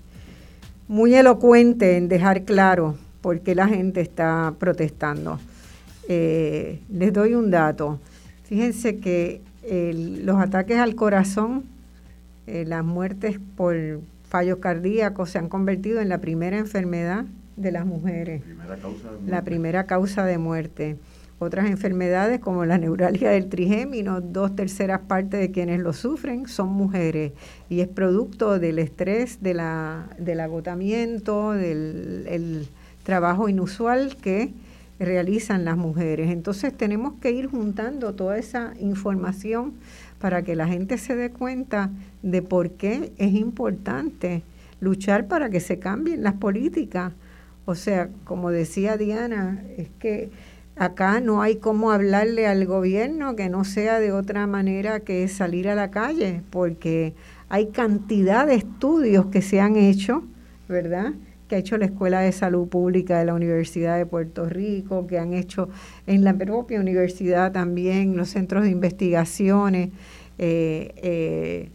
[0.88, 5.38] muy elocuente en dejar claro por qué la gente está protestando.
[6.08, 8.00] Eh, les doy un dato.
[8.42, 11.62] Fíjense que los ataques al corazón,
[12.48, 13.76] eh, las muertes por
[14.28, 17.24] fallos cardíacos se han convertido en la primera enfermedad
[17.56, 18.42] de las mujeres,
[19.26, 20.96] la primera causa de muerte.
[21.38, 26.68] Otras enfermedades como la neuralgia del trigémino, dos terceras partes de quienes lo sufren son
[26.68, 27.32] mujeres
[27.68, 32.66] y es producto del estrés, de la, del agotamiento, del
[33.02, 34.52] trabajo inusual que
[34.98, 36.30] realizan las mujeres.
[36.30, 39.74] Entonces tenemos que ir juntando toda esa información
[40.18, 41.90] para que la gente se dé cuenta
[42.22, 44.42] de por qué es importante
[44.80, 47.12] luchar para que se cambien las políticas.
[47.66, 50.30] O sea, como decía Diana, es que
[50.76, 55.68] Acá no hay cómo hablarle al gobierno que no sea de otra manera que salir
[55.68, 57.14] a la calle, porque
[57.48, 60.24] hay cantidad de estudios que se han hecho,
[60.68, 61.14] ¿verdad?
[61.48, 65.18] que ha hecho la Escuela de Salud Pública de la Universidad de Puerto Rico, que
[65.18, 65.68] han hecho
[66.06, 69.90] en la propia universidad también los centros de investigaciones.
[70.38, 71.70] Eh, eh,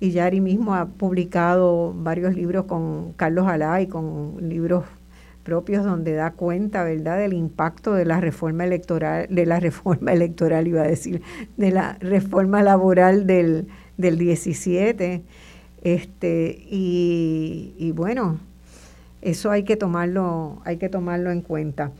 [0.00, 4.84] y Yari mismo ha publicado varios libros con Carlos Alay, con libros
[5.42, 10.66] propios donde da cuenta, ¿verdad?, del impacto de la reforma electoral, de la reforma electoral,
[10.68, 11.22] iba a decir,
[11.56, 15.22] de la reforma laboral del, del 17.
[15.82, 18.38] Este, y, y bueno,
[19.20, 21.92] eso hay que tomarlo, hay que tomarlo en cuenta.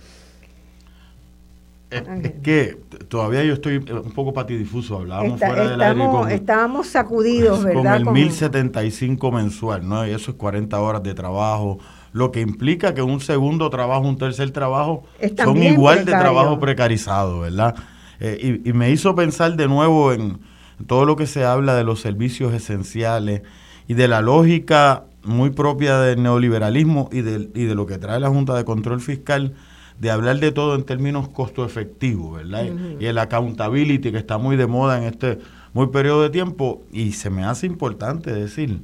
[1.92, 2.78] Es, que
[3.08, 8.02] todavía yo estoy un poco patidifuso, hablábamos fuera del aire estábamos sacudidos, ¿verdad?
[8.02, 10.06] Con el 1075 mensual, ¿no?
[10.06, 11.78] Y eso es 40 horas de trabajo,
[12.12, 15.04] lo que implica que un segundo trabajo, un tercer trabajo
[15.42, 17.74] son igual de trabajo precarizado, ¿verdad?
[18.20, 20.38] Eh, y, me hizo pensar de nuevo en
[20.86, 23.42] todo lo que se habla de los servicios esenciales
[23.88, 28.20] y de la lógica muy propia del neoliberalismo y de, y de lo que trae
[28.20, 29.54] la Junta de Control Fiscal
[29.98, 32.66] de hablar de todo en términos costo efectivo, ¿verdad?
[32.98, 35.38] Y el accountability que está muy de moda en este
[35.72, 38.82] muy periodo de tiempo y se me hace importante decir,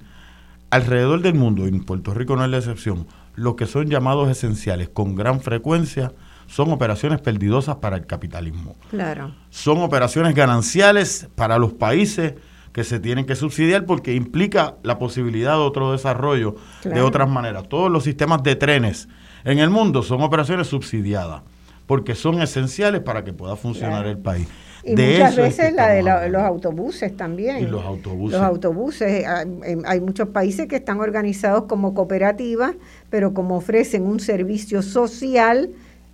[0.70, 3.06] alrededor del mundo, y en Puerto Rico no es la excepción,
[3.38, 6.12] lo que son llamados esenciales con gran frecuencia
[6.48, 8.76] son operaciones perdidosas para el capitalismo.
[8.90, 9.32] Claro.
[9.50, 12.34] Son operaciones gananciales para los países
[12.72, 17.68] que se tienen que subsidiar porque implica la posibilidad de otro desarrollo de otras maneras.
[17.68, 19.08] Todos los sistemas de trenes
[19.44, 21.42] en el mundo son operaciones subsidiadas
[21.86, 24.48] porque son esenciales para que pueda funcionar el país.
[24.84, 27.58] Y muchas veces la de los autobuses también.
[27.58, 28.38] Y los autobuses.
[28.38, 29.26] Los autobuses.
[29.26, 32.74] Hay, muchos países que están organizados como cooperativas,
[33.10, 35.70] pero como ofrecen un servicio social,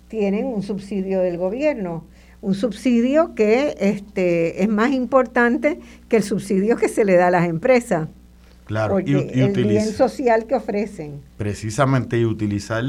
[0.07, 2.03] tienen un subsidio del gobierno.
[2.41, 5.79] Un subsidio que este, es más importante
[6.09, 8.07] que el subsidio que se le da a las empresas.
[8.65, 11.21] Claro, y, el bien social que ofrecen.
[11.37, 12.83] Precisamente, y utilizar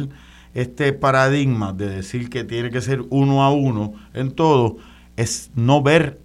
[0.55, 4.79] este paradigma de decir que tiene que ser uno a uno en todo
[5.17, 6.19] es no ver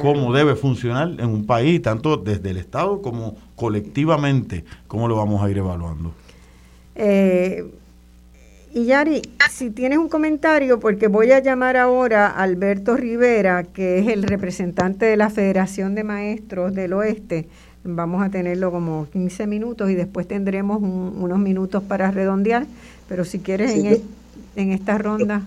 [0.00, 5.42] cómo debe funcionar en un país, tanto desde el Estado como colectivamente, cómo lo vamos
[5.42, 6.12] a ir evaluando.
[6.94, 7.64] Eh,
[8.72, 13.98] y Yari, si tienes un comentario, porque voy a llamar ahora a Alberto Rivera, que
[13.98, 17.48] es el representante de la Federación de Maestros del Oeste.
[17.82, 22.66] Vamos a tenerlo como 15 minutos y después tendremos unos minutos para redondear.
[23.08, 24.02] Pero si quieres en,
[24.54, 25.42] en esta ronda.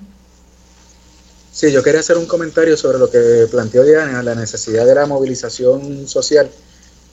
[1.54, 5.06] Sí, yo quería hacer un comentario sobre lo que planteó Diana, la necesidad de la
[5.06, 6.50] movilización social.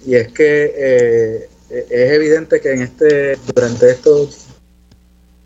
[0.07, 4.47] Y es que eh, es evidente que en este, durante estos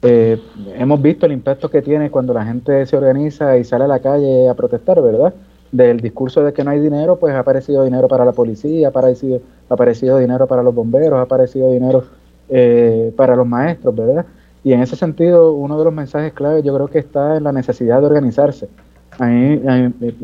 [0.03, 0.41] eh,
[0.77, 3.99] hemos visto el impacto que tiene cuando la gente se organiza y sale a la
[3.99, 5.35] calle a protestar, ¿verdad?
[5.73, 8.91] Del discurso de que no hay dinero, pues ha aparecido dinero para la policía, ha
[8.91, 9.41] aparecido,
[9.71, 12.05] ha aparecido dinero para los bomberos, ha aparecido dinero
[12.49, 14.25] eh, para los maestros, ¿verdad?
[14.65, 17.53] Y en ese sentido, uno de los mensajes clave yo creo que está en la
[17.53, 18.69] necesidad de organizarse.
[19.19, 19.61] A mí,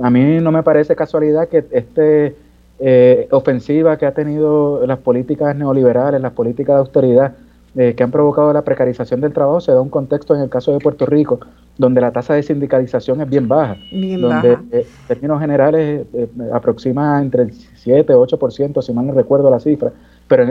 [0.02, 2.34] a mí, no me parece casualidad que este
[2.80, 7.34] eh, ofensiva que ha tenido las políticas neoliberales, las políticas de austeridad
[7.76, 10.72] eh, que han provocado la precarización del trabajo, se da un contexto en el caso
[10.72, 11.38] de Puerto Rico,
[11.76, 16.06] donde la tasa de sindicalización es bien baja, donde eh, en términos generales
[16.52, 19.92] aproxima entre el 7 y 8%, si mal no recuerdo la cifra,
[20.26, 20.46] pero,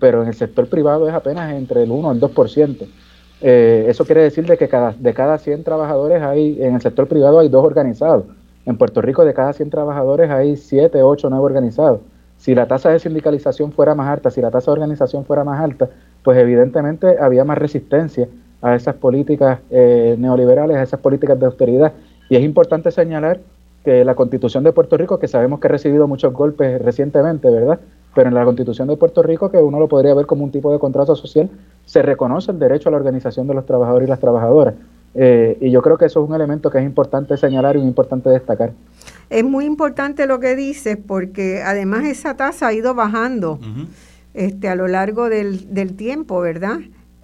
[0.00, 2.86] pero en el sector privado es apenas entre el 1 y el 2%.
[3.40, 7.06] Eh, eso quiere decir de que cada, de cada 100 trabajadores hay, en el sector
[7.06, 8.24] privado hay dos organizados.
[8.64, 12.00] En Puerto Rico de cada 100 trabajadores hay 7, 8, 9 organizados.
[12.36, 15.60] Si la tasa de sindicalización fuera más alta, si la tasa de organización fuera más
[15.60, 15.88] alta,
[16.22, 18.28] pues evidentemente había más resistencia
[18.60, 21.92] a esas políticas eh, neoliberales, a esas políticas de austeridad.
[22.28, 23.40] Y es importante señalar
[23.84, 27.78] que la constitución de Puerto Rico, que sabemos que ha recibido muchos golpes recientemente, ¿verdad?
[28.16, 30.72] Pero en la Constitución de Puerto Rico, que uno lo podría ver como un tipo
[30.72, 31.50] de contrato social,
[31.84, 34.74] se reconoce el derecho a la organización de los trabajadores y las trabajadoras.
[35.14, 38.30] Eh, y yo creo que eso es un elemento que es importante señalar y importante
[38.30, 38.72] destacar.
[39.28, 43.60] Es muy importante lo que dices porque además esa tasa ha ido bajando
[44.32, 46.78] este, a lo largo del, del tiempo, ¿verdad?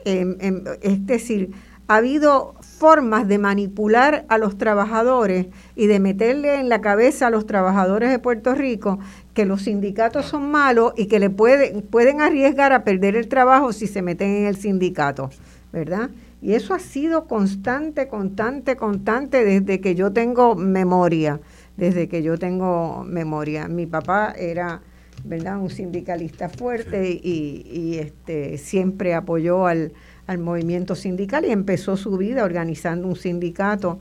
[0.04, 1.52] Em, em, es decir,
[1.88, 5.46] ha habido formas de manipular a los trabajadores
[5.76, 8.98] y de meterle en la cabeza a los trabajadores de Puerto Rico
[9.34, 13.72] que los sindicatos son malos y que le pueden, pueden arriesgar a perder el trabajo
[13.72, 15.30] si se meten en el sindicato,
[15.72, 16.10] ¿verdad?
[16.42, 21.40] Y eso ha sido constante, constante, constante desde que yo tengo memoria,
[21.76, 23.68] desde que yo tengo memoria.
[23.68, 24.82] Mi papá era,
[25.24, 29.92] ¿verdad?, un sindicalista fuerte y, y este, siempre apoyó al,
[30.26, 34.00] al movimiento sindical y empezó su vida organizando un sindicato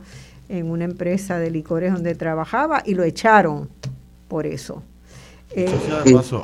[0.49, 3.70] en una empresa de licores donde trabajaba y lo echaron
[4.28, 4.84] por eso.
[5.56, 5.69] Eh,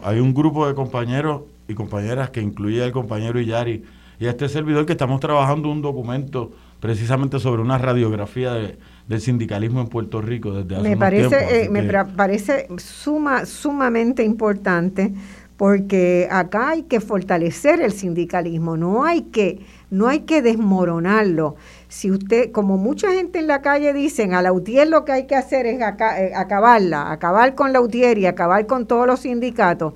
[0.04, 3.84] hay un grupo de compañeros y compañeras que incluye al compañero Iyari
[4.20, 9.82] y a este servidor que estamos trabajando un documento precisamente sobre una radiografía del sindicalismo
[9.82, 15.14] en Puerto Rico desde hace me parece eh, me parece suma, sumamente importante
[15.58, 21.56] porque acá hay que fortalecer el sindicalismo, no hay que, no hay que desmoronarlo.
[21.90, 25.28] Si usted, como mucha gente en la calle dicen, a la UTIER lo que hay
[25.28, 29.94] que hacer es eh, acabarla, acabar con la UTIER y acabar con todos los sindicatos,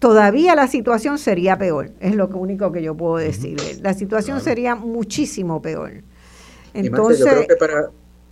[0.00, 3.58] todavía la situación sería peor, es lo único que yo puedo decir.
[3.82, 6.02] La situación sería muchísimo peor.
[6.74, 7.46] Entonces,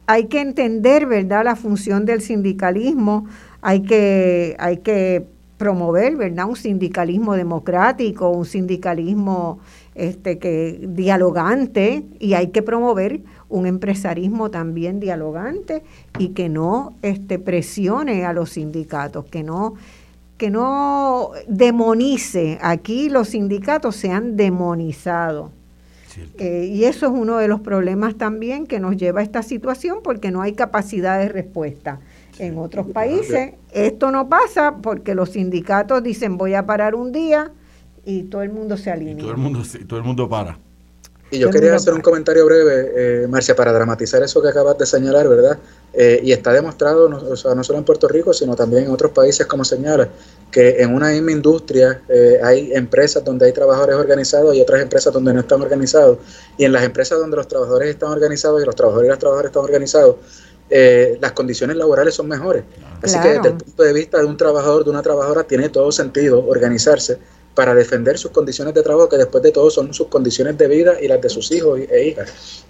[0.06, 3.26] hay que entender, ¿verdad?, la función del sindicalismo,
[3.60, 5.26] hay que, hay que
[5.58, 6.48] promover, ¿verdad?
[6.48, 9.58] Un sindicalismo democrático, un sindicalismo
[9.98, 15.82] este, que dialogante y hay que promover un empresarismo también dialogante
[16.18, 19.74] y que no este, presione a los sindicatos, que no
[20.38, 22.58] que no demonice.
[22.62, 25.50] Aquí los sindicatos se han demonizado.
[26.38, 29.98] Eh, y eso es uno de los problemas también que nos lleva a esta situación
[30.04, 31.98] porque no hay capacidad de respuesta.
[32.38, 37.50] En otros países esto no pasa porque los sindicatos dicen voy a parar un día
[38.08, 39.18] y todo el mundo se alinea.
[39.18, 40.58] todo el mundo, todo el mundo para.
[41.30, 44.86] Y yo quería hacer un comentario breve, eh, Marcia, para dramatizar eso que acabas de
[44.86, 45.58] señalar, ¿verdad?
[45.92, 48.90] Eh, y está demostrado, no, o sea, no solo en Puerto Rico, sino también en
[48.90, 50.08] otros países, como señala,
[50.50, 55.12] que en una misma industria eh, hay empresas donde hay trabajadores organizados y otras empresas
[55.12, 56.16] donde no están organizados.
[56.56, 59.50] Y en las empresas donde los trabajadores están organizados y los trabajadores y las trabajadoras
[59.50, 60.16] están organizados,
[60.70, 62.64] eh, las condiciones laborales son mejores.
[63.02, 65.92] Así que desde el punto de vista de un trabajador, de una trabajadora, tiene todo
[65.92, 67.18] sentido organizarse
[67.58, 70.92] para defender sus condiciones de trabajo, que después de todo son sus condiciones de vida
[71.02, 72.64] y las de sus hijos e hijas.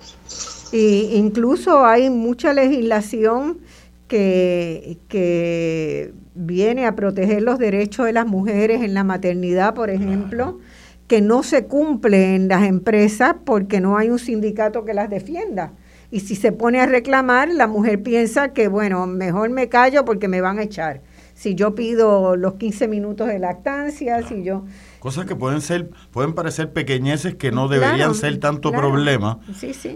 [0.72, 3.58] Y incluso hay mucha legislación
[4.06, 10.58] que, que viene a proteger los derechos de las mujeres en la maternidad, por ejemplo,
[11.06, 15.74] que no se cumple en las empresas porque no hay un sindicato que las defienda.
[16.10, 20.28] Y si se pone a reclamar, la mujer piensa que, bueno, mejor me callo porque
[20.28, 21.02] me van a echar.
[21.38, 24.64] Si yo pido los 15 minutos de lactancia, si yo...
[24.98, 29.38] Cosas que pueden ser, pueden parecer pequeñeces que no deberían ser tanto problema,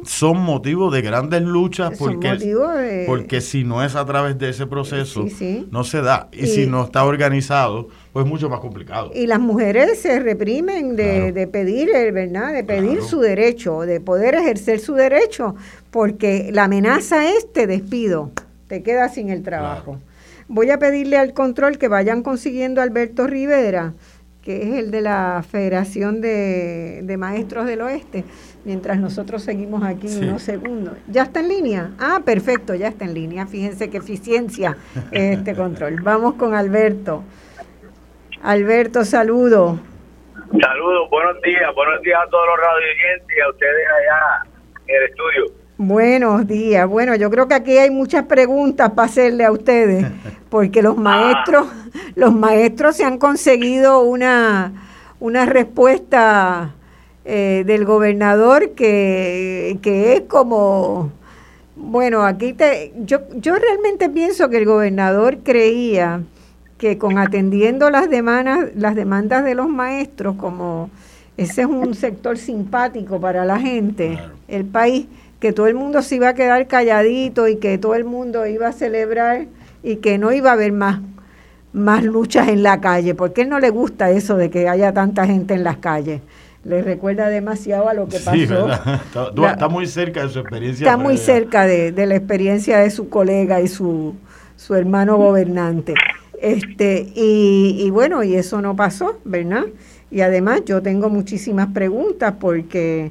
[0.04, 2.54] son motivos de grandes luchas porque,
[3.08, 5.26] porque si no es a través de ese proceso,
[5.72, 6.28] no se da.
[6.30, 9.10] Y, si no está organizado, pues es mucho más complicado.
[9.12, 12.52] Y las mujeres se reprimen de, de pedir, ¿verdad?
[12.52, 15.56] De pedir su derecho, de poder ejercer su derecho,
[15.90, 18.30] porque la amenaza es te despido,
[18.68, 19.98] te quedas sin el trabajo.
[20.48, 23.94] Voy a pedirle al control que vayan consiguiendo a Alberto Rivera
[24.42, 28.24] que es el de la Federación de, Maestros del Oeste,
[28.64, 30.94] mientras nosotros seguimos aquí unos segundos.
[31.06, 31.90] ¿Ya está en línea?
[31.98, 33.46] Ah, perfecto, ya está en línea.
[33.46, 34.76] Fíjense qué eficiencia
[35.12, 36.00] este control.
[36.02, 37.22] Vamos con Alberto.
[38.42, 39.78] Alberto, saludo.
[40.60, 44.50] Saludos, buenos días, buenos días a todos los radioyentes y a ustedes allá
[44.88, 45.61] en el estudio.
[45.84, 46.88] Buenos días.
[46.88, 50.06] Bueno, yo creo que aquí hay muchas preguntas para hacerle a ustedes,
[50.48, 51.66] porque los maestros,
[52.14, 54.72] los maestros se han conseguido una,
[55.18, 56.72] una respuesta
[57.24, 61.10] eh, del gobernador que, que, es como,
[61.74, 66.22] bueno, aquí te, yo, yo realmente pienso que el gobernador creía
[66.78, 70.90] que con atendiendo las demandas, las demandas de los maestros, como
[71.36, 75.08] ese es un sector simpático para la gente, el país
[75.42, 78.68] que todo el mundo se iba a quedar calladito y que todo el mundo iba
[78.68, 79.46] a celebrar
[79.82, 81.00] y que no iba a haber más,
[81.72, 85.26] más luchas en la calle, porque él no le gusta eso de que haya tanta
[85.26, 86.20] gente en las calles.
[86.62, 88.70] Le recuerda demasiado a lo que pasó.
[88.70, 90.84] Está, está, muy cerca de su experiencia.
[90.84, 94.14] Está muy cerca de, de, la experiencia de su colega y su,
[94.56, 95.94] su hermano gobernante.
[96.40, 99.64] Este, y, y bueno, y eso no pasó, ¿verdad?
[100.08, 103.10] Y además yo tengo muchísimas preguntas porque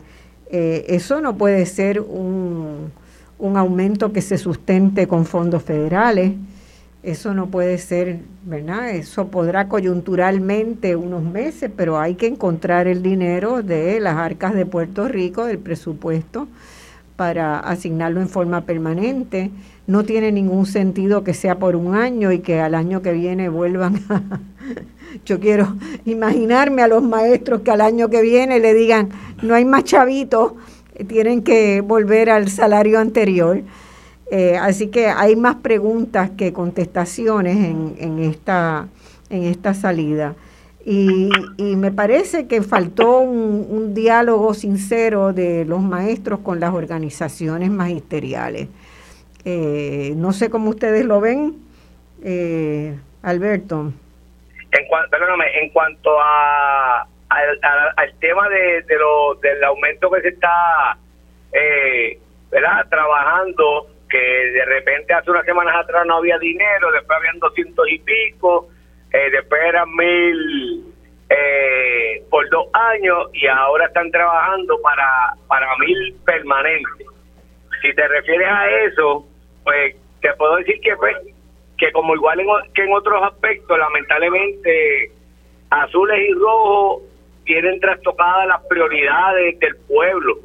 [0.54, 2.92] Eh, eso no puede ser un,
[3.40, 6.34] un aumento que se sustente con fondos federales.
[7.04, 8.92] Eso no puede ser, ¿verdad?
[8.92, 14.68] Eso podrá coyunturalmente unos meses, pero hay que encontrar el dinero de las arcas de
[14.68, 16.48] Puerto Rico, del presupuesto,
[17.16, 19.52] para asignarlo en forma permanente.
[19.88, 23.50] No tiene ningún sentido que sea por un año y que al año que viene
[23.50, 24.22] vuelvan a...
[25.26, 25.76] Yo quiero
[26.06, 29.10] imaginarme a los maestros que al año que viene le digan,
[29.42, 30.54] no hay más chavitos,
[31.08, 33.62] tienen que volver al salario anterior.
[34.30, 38.88] Eh, así que hay más preguntas que contestaciones en, en, esta,
[39.30, 40.36] en esta salida.
[40.86, 47.70] Y, me parece que faltó un, un, diálogo sincero de los maestros con las organizaciones
[47.70, 48.68] magisteriales.
[49.46, 51.56] Eh, no sé cómo ustedes lo ven,
[52.24, 53.94] eh, Alberto.
[54.72, 55.18] En, cuanto,
[55.54, 60.98] en cuanto a, al, tema de, de lo, del aumento que se está
[61.54, 62.18] eh,
[62.50, 62.86] ¿verdad?
[62.90, 68.00] trabajando que de repente hace unas semanas atrás no había dinero, después habían doscientos y
[68.00, 68.70] pico,
[69.12, 70.94] eh, después eran mil
[71.30, 77.08] eh, por dos años y ahora están trabajando para, para mil permanentes.
[77.82, 79.26] Si te refieres a eso,
[79.64, 81.16] pues te puedo decir que pues,
[81.82, 85.12] que como igual en, que en otros aspectos, lamentablemente
[85.72, 87.02] azules y rojos
[87.44, 90.38] tienen trastocadas las prioridades del pueblo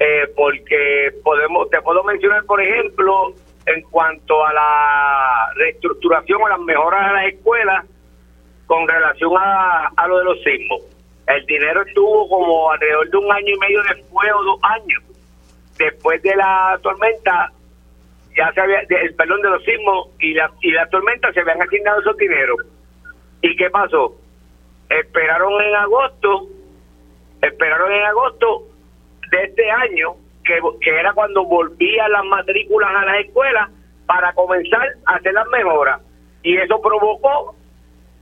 [0.00, 3.34] eh, porque podemos te puedo mencionar, por ejemplo,
[3.66, 7.86] en cuanto a la reestructuración o las mejoras a las escuelas
[8.66, 10.82] con relación a, a lo de los sismos.
[11.28, 15.04] El dinero estuvo como alrededor de un año y medio después o dos años.
[15.78, 17.52] Después de la tormenta,
[18.36, 21.62] ya se había, el perdón de los sismos y la, y la tormenta se habían
[21.62, 22.58] asignado esos dineros.
[23.42, 24.14] ¿Y qué pasó?
[24.88, 26.48] Esperaron en agosto,
[27.42, 28.64] esperaron en agosto
[29.30, 33.70] de este año, que, que era cuando volvían las matrículas a las escuelas
[34.06, 36.00] para comenzar a hacer las mejoras.
[36.42, 37.54] Y eso provocó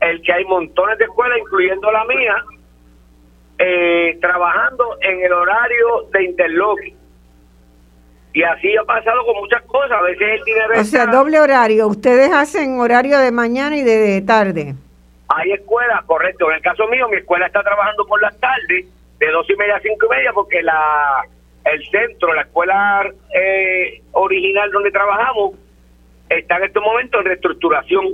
[0.00, 2.44] el que hay montones de escuelas, incluyendo la mía,
[3.58, 6.94] eh, trabajando en el horario de interloque.
[8.34, 9.92] Y así ha pasado con muchas cosas.
[9.92, 10.80] A veces el dinero.
[10.80, 11.86] O sea, doble horario.
[11.86, 14.74] Ustedes hacen horario de mañana y de tarde.
[15.28, 16.48] Hay escuelas, correcto.
[16.50, 18.86] En el caso mío, mi escuela está trabajando por las tardes
[19.18, 21.24] de dos y media a cinco y media porque la
[21.64, 25.54] el centro, la escuela eh, original donde trabajamos
[26.28, 28.06] está en este momento en reestructuración.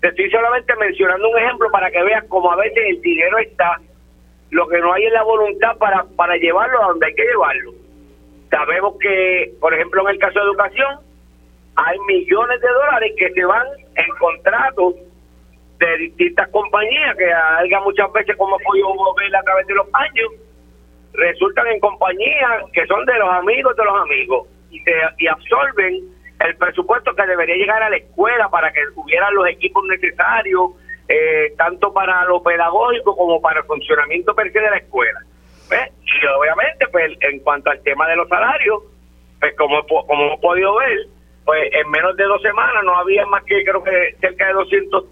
[0.00, 3.80] Te estoy solamente mencionando un ejemplo para que veas cómo a veces el dinero está,
[4.50, 7.72] lo que no hay es la voluntad para, para llevarlo a donde hay que llevarlo.
[8.50, 10.98] Sabemos que, por ejemplo, en el caso de educación,
[11.76, 14.94] hay millones de dólares que se van en contratos
[15.78, 19.86] de distintas compañías que haya muchas veces como he podido ver a través de los
[19.94, 20.30] años
[21.14, 24.82] resultan en compañías que son de los amigos de los amigos y,
[25.18, 26.04] y absorben
[26.40, 30.72] el presupuesto que debería llegar a la escuela para que hubieran los equipos necesarios
[31.08, 35.20] eh, tanto para lo pedagógico como para el funcionamiento per se de la escuela
[35.72, 38.82] y obviamente pues en cuanto al tema de los salarios
[39.38, 40.98] pues como como hemos podido ver
[41.44, 45.04] pues en menos de dos semanas no había más que creo que cerca de 200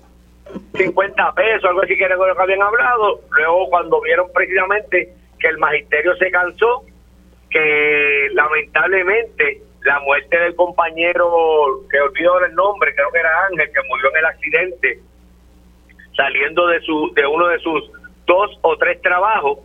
[0.74, 3.20] 50 pesos, algo así que era lo que habían hablado.
[3.30, 6.84] Luego, cuando vieron precisamente que el magisterio se cansó,
[7.50, 13.88] que lamentablemente la muerte del compañero, que olvidó el nombre, creo que era Ángel, que
[13.88, 15.00] murió en el accidente,
[16.16, 17.90] saliendo de, su, de uno de sus
[18.26, 19.58] dos o tres trabajos,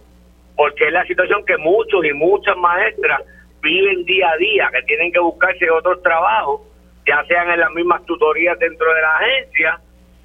[0.55, 3.21] porque es la situación que muchos y muchas maestras
[3.61, 6.61] viven día a día, que tienen que buscarse otros trabajos,
[7.07, 9.79] ya sean en las mismas tutorías dentro de la agencia,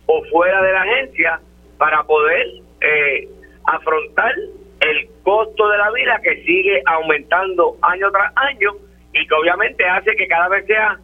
[0.07, 1.41] o fuera de la agencia
[1.77, 2.47] para poder
[2.81, 3.29] eh,
[3.65, 4.35] afrontar
[4.81, 8.73] el costo de la vida que sigue aumentando año tras año
[9.13, 10.99] y que obviamente hace que cada vez sea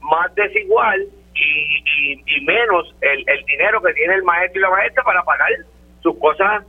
[0.00, 5.04] más desigual y, y, menos el, el, dinero que tiene el maestro y la maestra
[5.04, 5.48] para pagar
[6.02, 6.64] sus cosas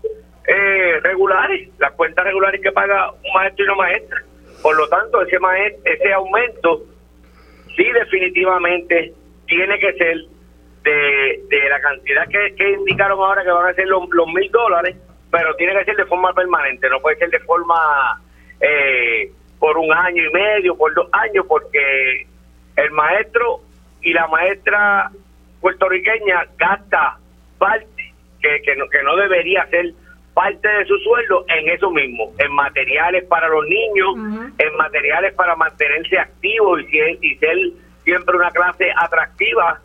[0.47, 4.21] eh, regulares, las cuentas regulares que paga un maestro y una maestra.
[4.61, 5.37] Por lo tanto, ese,
[5.85, 6.83] ese aumento
[7.75, 9.13] sí definitivamente
[9.47, 10.17] tiene que ser
[10.83, 14.95] de, de la cantidad que, que, indicaron ahora que van a ser los mil dólares,
[15.29, 18.21] pero tiene que ser de forma permanente, no puede ser de forma
[18.59, 22.25] eh, por un año y medio, por dos años, porque
[22.77, 23.61] el maestro
[24.01, 25.11] y la maestra
[25.59, 27.17] puertorriqueña gasta
[27.59, 29.93] parte que, que, no, que no debería ser
[30.33, 35.55] parte de su sueldo en eso mismo, en materiales para los niños, en materiales para
[35.55, 37.57] mantenerse activos y, y ser
[38.03, 39.79] siempre una clase atractiva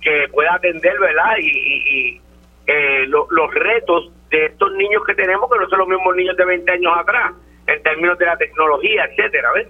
[0.00, 1.36] que pueda atender, ¿verdad?
[1.40, 2.20] Y,
[2.66, 6.44] eh, los retos de estos niños que tenemos, que no son los mismos niños de
[6.44, 7.32] 20 años atrás.
[7.66, 9.68] en términos de la tecnología, etcétera, ¿ves?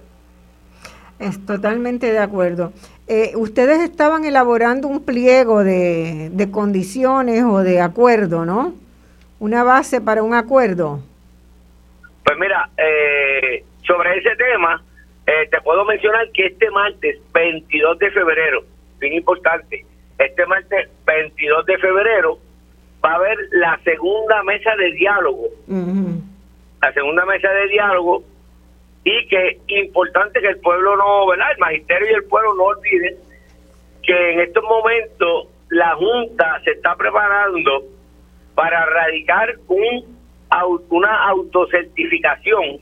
[1.19, 2.73] Es totalmente de acuerdo.
[3.07, 8.73] Eh, ustedes estaban elaborando un pliego de, de condiciones o de acuerdo, ¿no?
[9.39, 10.99] Una base para un acuerdo.
[12.23, 14.81] Pues mira, eh, sobre ese tema,
[15.27, 18.63] eh, te puedo mencionar que este martes 22 de febrero,
[18.99, 19.85] bien importante,
[20.17, 22.39] este martes 22 de febrero
[23.03, 25.47] va a haber la segunda mesa de diálogo.
[26.81, 28.23] La segunda mesa de diálogo
[29.03, 31.51] y que importante que el pueblo no, ¿verdad?
[31.51, 33.15] El magisterio y el pueblo no olviden
[34.01, 37.83] que en estos momentos la Junta se está preparando
[38.55, 40.13] para radicar un
[40.89, 42.77] una autocertificación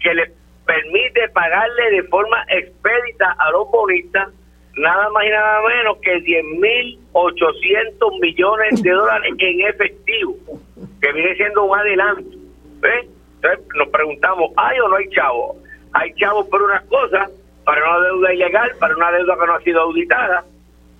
[0.00, 0.32] que le
[0.64, 4.28] permite pagarle de forma expedita a los bonistas
[4.76, 10.34] nada más y nada menos que 10.800 millones de dólares en efectivo,
[11.00, 12.38] que viene siendo un adelanto.
[12.82, 15.56] Entonces nos preguntamos, ¿hay o no hay chavos?
[15.92, 17.30] Hay chavos por unas cosas,
[17.64, 20.44] para una deuda ilegal, para una deuda que no ha sido auditada,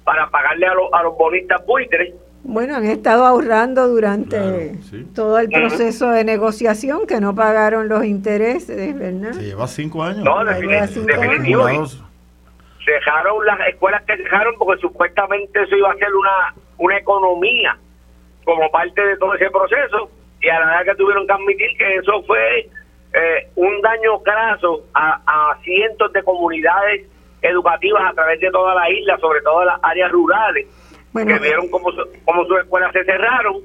[0.04, 2.12] para pagarle a, los a los bonistas buitres
[2.44, 4.74] bueno, han estado ahorrando durante
[5.14, 9.32] todo el proceso de negociación que no pagaron los intereses, ¿verdad?
[9.32, 10.24] Se lleva cinco años.
[10.24, 11.96] No, definitivamente.
[12.84, 17.76] Dejaron las escuelas que dejaron porque supuestamente eso iba a ser una, una economía
[18.44, 20.10] como parte de todo ese proceso
[20.40, 22.68] y a la verdad que tuvieron que admitir que eso fue
[23.12, 27.06] eh, un daño graso a, a cientos de comunidades
[27.40, 30.66] educativas a través de toda la isla, sobre todo las áreas rurales
[31.14, 31.90] que vieron cómo,
[32.24, 33.60] cómo sus escuelas se cerraron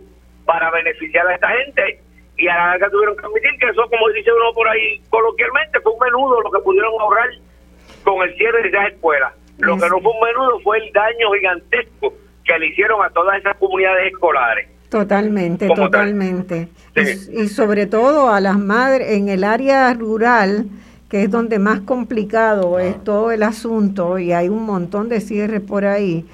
[0.45, 1.99] para beneficiar a esta gente
[2.37, 5.79] y a la larga tuvieron que admitir que eso, como dice uno por ahí coloquialmente,
[5.81, 7.29] fue un menudo lo que pudieron ahorrar
[8.03, 9.33] con el cierre de esas escuelas.
[9.57, 12.13] Lo que no fue un menudo fue el daño gigantesco
[12.45, 14.69] que le hicieron a todas esas comunidades escolares.
[14.89, 16.69] Totalmente, totalmente.
[16.95, 20.65] Y, sobre todo a las madres en el área rural,
[21.09, 25.61] que es donde más complicado es todo el asunto y hay un montón de cierres
[25.61, 26.25] por ahí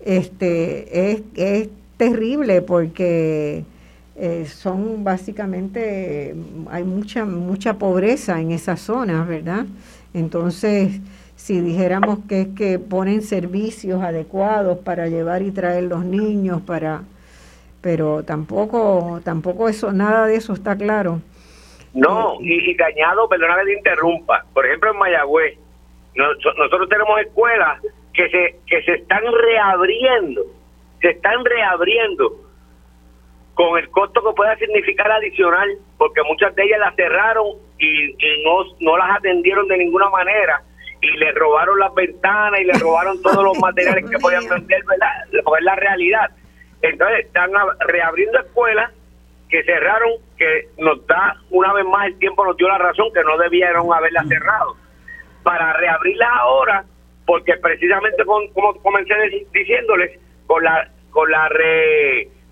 [0.00, 3.64] este, es, es terrible porque
[4.16, 6.34] eh, son básicamente,
[6.70, 9.66] hay mucha, mucha pobreza en esas zonas, ¿verdad?
[10.14, 11.00] Entonces,
[11.36, 17.02] si dijéramos que es que ponen servicios adecuados para llevar y traer los niños, para
[17.80, 21.20] pero tampoco, tampoco eso, nada de eso está claro.
[21.94, 25.58] No, y, y dañado, perdona que te interrumpa, por ejemplo en Mayagüez,
[26.16, 27.80] nosotros tenemos escuelas
[28.18, 30.42] que se, que se están reabriendo,
[31.00, 32.32] se están reabriendo
[33.54, 37.46] con el costo que pueda significar adicional, porque muchas de ellas las cerraron
[37.78, 40.62] y, no, no las atendieron de ninguna manera
[41.00, 45.08] y le robaron las ventanas y le robaron todos los materiales que podían vender, ¿verdad?
[45.30, 46.30] Es la realidad.
[46.82, 47.52] Entonces están
[47.86, 48.92] reabriendo escuelas
[49.48, 53.22] que cerraron, que nos da una vez más el tiempo, nos dio la razón que
[53.22, 54.76] no debieron haberlas cerrado.
[55.44, 56.84] Para reabrirlas ahora
[57.28, 59.12] porque precisamente con, como comencé
[59.52, 61.46] diciéndoles con la con la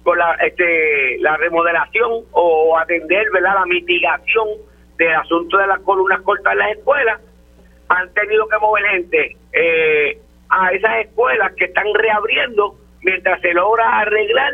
[0.03, 4.47] con la este la remodelación o atender verdad la mitigación
[4.99, 7.21] del asunto de las columnas cortas en las escuelas
[7.89, 10.19] han tenido que mover gente eh,
[10.51, 14.53] a esas escuelas que están reabriendo mientras se logra arreglar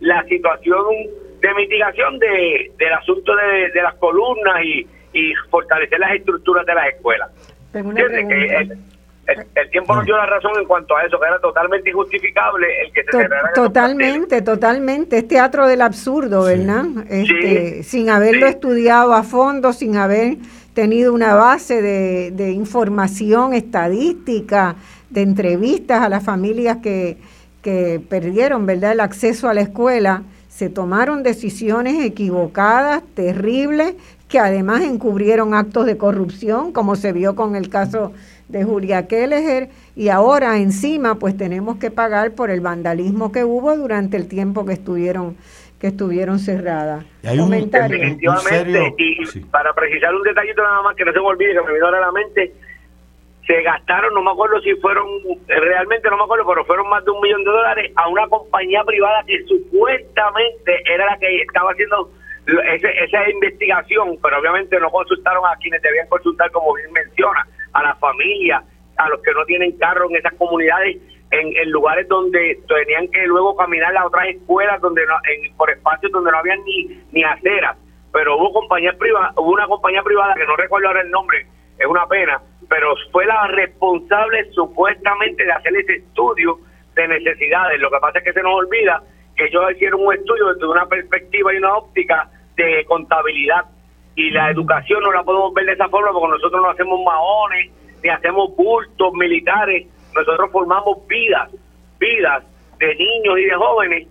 [0.00, 0.84] la situación
[1.40, 6.88] de mitigación de, del asunto de, las columnas y, y fortalecer las estructuras de las
[6.88, 7.30] escuelas.
[9.54, 12.92] El, tiempo nos dio la razón en cuanto a eso, que era totalmente injustificable el
[12.92, 15.18] que se cerrara Totalmente, totalmente.
[15.18, 16.84] Es teatro del absurdo, ¿verdad?
[17.08, 20.36] Este, Sin haberlo estudiado a fondo, sin haber
[20.74, 24.76] tenido una base de, de información estadística,
[25.10, 27.18] de entrevistas a las familias que,
[27.62, 30.22] que perdieron, ¿verdad?, el acceso a la escuela.
[30.48, 33.94] Se tomaron decisiones equivocadas, terribles,
[34.28, 38.12] que además encubrieron actos de corrupción, como se vio con el caso
[38.52, 43.74] de Julia Kelleher y ahora encima pues tenemos que pagar por el vandalismo que hubo
[43.76, 45.36] durante el tiempo que estuvieron
[45.80, 47.04] que estuvieron cerradas.
[47.24, 51.60] Y Definitivamente, y para precisar un detallito nada más que no se me olvide, que
[51.60, 52.52] me vino a la mente,
[53.44, 55.04] se gastaron, no me acuerdo si fueron,
[55.48, 58.84] realmente no me acuerdo, pero fueron más de un millón de dólares a una compañía
[58.84, 62.12] privada que supuestamente era la que estaba haciendo
[62.46, 67.94] esa investigación, pero obviamente no consultaron a quienes debían consultar, como bien menciona a la
[67.96, 68.62] familia,
[68.96, 70.98] a los que no tienen carro en esas comunidades,
[71.30, 76.12] en, lugares donde tenían que luego caminar a otras escuelas donde no, en, por espacios
[76.12, 77.76] donde no había ni, ni aceras.
[78.12, 81.46] Pero hubo compañías privadas, hubo una compañía privada que no recuerdo ahora el nombre,
[81.78, 86.58] es una pena, pero fue la responsable supuestamente de hacer ese estudio
[86.94, 87.80] de necesidades.
[87.80, 89.02] Lo que pasa es que se nos olvida
[89.34, 93.64] que ellos hicieron un estudio desde una perspectiva y una óptica de contabilidad
[94.14, 97.70] y la educación no la podemos ver de esa forma porque nosotros no hacemos maones
[98.02, 101.50] ni hacemos bultos militares, nosotros formamos vidas,
[101.98, 102.42] vidas
[102.78, 104.08] de niños y de jóvenes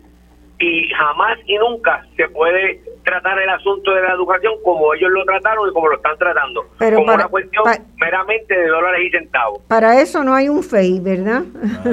[0.59, 5.25] y jamás y nunca se puede tratar el asunto de la educación como ellos lo
[5.25, 7.63] trataron y como lo están tratando, como una cuestión
[7.99, 9.61] meramente de dólares y centavos.
[9.67, 11.43] Para eso no hay un FEI, ¿verdad?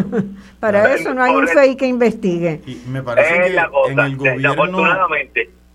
[0.60, 2.60] para eso no hay un FEI que investigue.
[2.66, 3.47] Y me parece que
[3.90, 5.09] en el gobierno,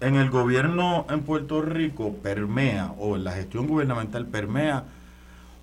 [0.04, 4.84] en el gobierno en Puerto Rico permea, o en la gestión gubernamental permea,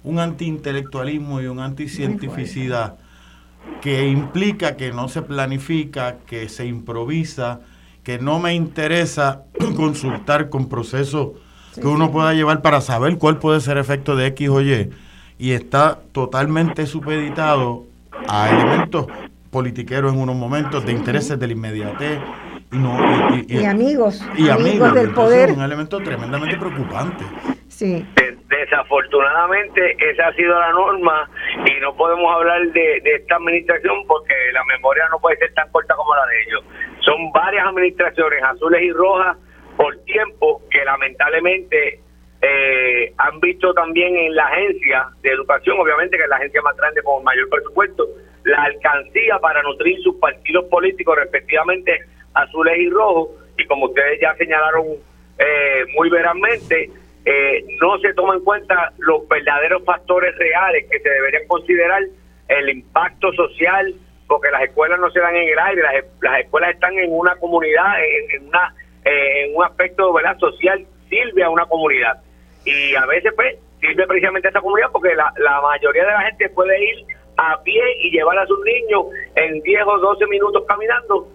[0.03, 2.97] un antiintelectualismo y un anticientificidad
[3.83, 7.61] que implica que no se planifica, que se improvisa,
[8.03, 9.43] que no me interesa
[9.77, 11.33] consultar con procesos
[11.75, 14.91] que uno pueda llevar para saber cuál puede ser el efecto de X o Y,
[15.39, 17.85] y está totalmente supeditado
[18.27, 19.07] a elementos
[19.51, 22.19] politiqueros en unos momentos, de intereses de la inmediatez.
[22.73, 22.97] Y, no,
[23.49, 25.51] y, amigos, y amigos, del poder.
[25.51, 27.25] Es un elemento tremendamente preocupante.
[27.69, 28.07] Sí.
[28.49, 31.29] Desafortunadamente esa ha sido la norma
[31.67, 35.95] y no podemos hablar de, esta administración porque la memoria no puede ser tan corta
[35.97, 36.65] como la de ellos.
[37.01, 39.37] Son varias administraciones, azules y rojas,
[39.77, 42.01] por tiempo que lamentablemente
[42.43, 46.77] eh, han visto también en la agencia de educación, obviamente que es la agencia más
[46.77, 48.07] grande con mayor presupuesto,
[48.45, 51.99] la alcancía para nutrir sus partidos políticos respectivamente
[52.35, 54.87] azules y rojos y como ustedes ya señalaron
[55.39, 56.91] eh, muy verazmente,
[57.25, 62.03] eh, no se toma en cuenta los verdaderos factores reales que se deberían considerar,
[62.49, 63.95] el impacto social,
[64.27, 65.83] porque las escuelas no se dan en el aire,
[66.21, 68.75] las, escuelas están en una comunidad, en, una
[69.05, 70.37] eh, en un aspecto ¿verdad?
[70.39, 72.21] social, sirve a una comunidad.
[72.65, 76.23] Y a veces pues sirve precisamente a esa comunidad porque la, la mayoría de la
[76.23, 77.05] gente puede ir
[77.37, 81.29] a pie y llevar a sus niños en 10 o 12 minutos caminando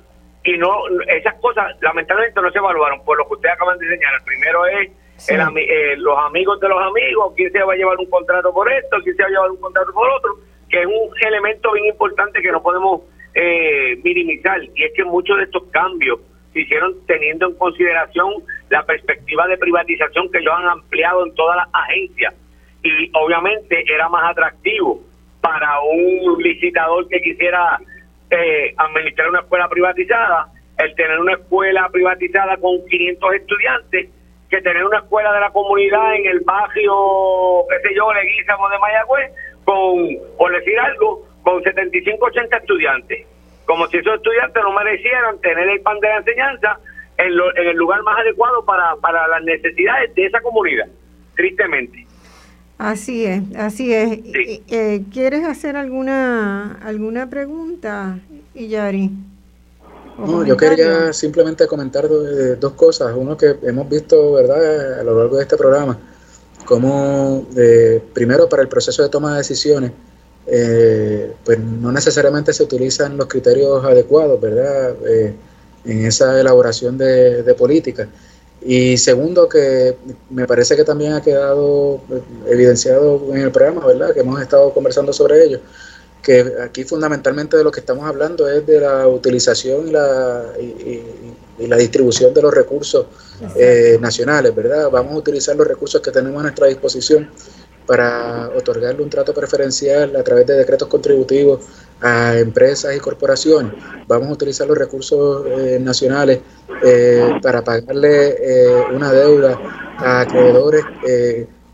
[0.45, 0.69] y no
[1.07, 4.13] esas cosas lamentablemente no se evaluaron por lo que ustedes acaban de enseñar.
[4.13, 4.91] El primero es
[5.29, 8.97] eh, los amigos de los amigos, quién se va a llevar un contrato por esto,
[9.03, 10.35] quién se va a llevar un contrato por otro,
[10.69, 13.01] que es un elemento bien importante que no podemos
[13.33, 14.61] eh, minimizar.
[14.75, 16.19] Y es que muchos de estos cambios
[16.53, 18.33] se hicieron teniendo en consideración
[18.69, 22.35] la perspectiva de privatización que ellos han ampliado en todas las agencias.
[22.83, 25.01] Y obviamente era más atractivo
[25.41, 27.79] para un licitador que quisiera
[28.35, 30.47] eh, administrar una escuela privatizada,
[30.77, 34.09] el tener una escuela privatizada con 500 estudiantes
[34.49, 38.79] que tener una escuela de la comunidad en el barrio, qué sé yo, Leguízamo de
[38.79, 39.31] Mayagüez,
[39.63, 43.27] con, por decir algo, con 75, 80 estudiantes.
[43.65, 46.79] Como si esos estudiantes no merecieran tener el pan de la enseñanza
[47.17, 50.87] en, en el lugar más adecuado para, para las necesidades de esa comunidad,
[51.35, 52.05] tristemente.
[52.77, 54.19] Así es, así es.
[54.67, 58.19] Eh, ¿Quieres hacer alguna alguna pregunta,
[58.53, 59.11] Iyari?
[60.17, 63.13] No, yo quería simplemente comentar dos, cosas.
[63.15, 65.97] Uno que hemos visto, ¿verdad?, a lo largo de este programa,
[66.65, 69.91] como eh, primero para el proceso de toma de decisiones,
[70.47, 75.35] eh, pues no necesariamente se utilizan los criterios adecuados, ¿verdad?, eh,
[75.83, 78.07] en esa elaboración de, de políticas.
[78.67, 79.95] Y segundo, que
[80.31, 82.01] me parece que también ha quedado
[82.47, 85.59] evidenciado en el programa, ¿verdad?, que hemos estado conversando sobre ello,
[86.23, 91.67] que aquí fundamentalmente de lo que estamos hablando es de la utilización y la, y,
[91.67, 93.05] la distribución de los recursos
[93.55, 94.89] eh, nacionales, ¿verdad?
[94.89, 97.29] Vamos a utilizar los recursos que tenemos a nuestra disposición
[97.85, 101.65] para otorgarle un trato preferencial a través de decretos contributivos
[102.01, 103.73] a empresas y corporaciones.
[104.07, 106.39] Vamos a utilizar los recursos eh, nacionales
[106.83, 108.35] eh, para pagarle
[108.93, 109.59] una deuda
[109.97, 110.83] a acreedores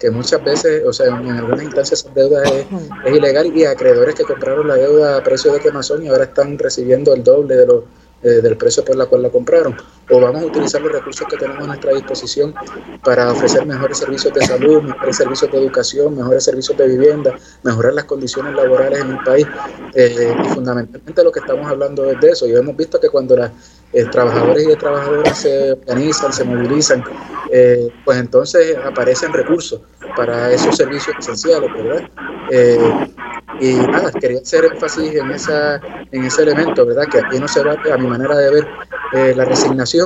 [0.01, 2.65] que muchas veces, o sea, en algunas instancias esa deuda es,
[3.13, 7.13] ilegal y acreedores que compraron la deuda a precio de quemazón y ahora están recibiendo
[7.13, 7.85] el doble de lo,
[8.23, 9.77] eh, del precio por la cual la compraron.
[10.11, 12.53] O vamos a utilizar los recursos que tenemos a nuestra disposición
[13.03, 17.33] para ofrecer mejores servicios de salud, mejores servicios de educación, mejores servicios de vivienda,
[17.63, 19.47] mejorar las condiciones laborales en el país.
[19.93, 22.47] Eh, y fundamentalmente lo que estamos hablando es de eso.
[22.47, 23.51] Y hemos visto que cuando las
[23.93, 27.03] eh, trabajadores y trabajadoras se organizan, se movilizan,
[27.51, 29.81] eh, pues entonces aparecen recursos
[30.15, 32.09] para esos servicios esenciales, ¿verdad?
[33.59, 35.79] Y nada, quería hacer énfasis en, esa,
[36.11, 37.05] en ese elemento, ¿verdad?
[37.11, 40.00] Que aquí no se va, a mi manera de ver, la resignación,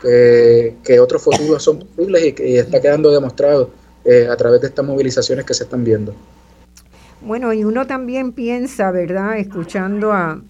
[0.00, 3.70] que, otros futuros son posibles y que está quedando demostrado
[4.30, 6.14] a través de estas movilizaciones que se están viendo.
[7.20, 9.36] Bueno, y uno también piensa, ¿verdad?
[9.36, 10.40] Escuchando a,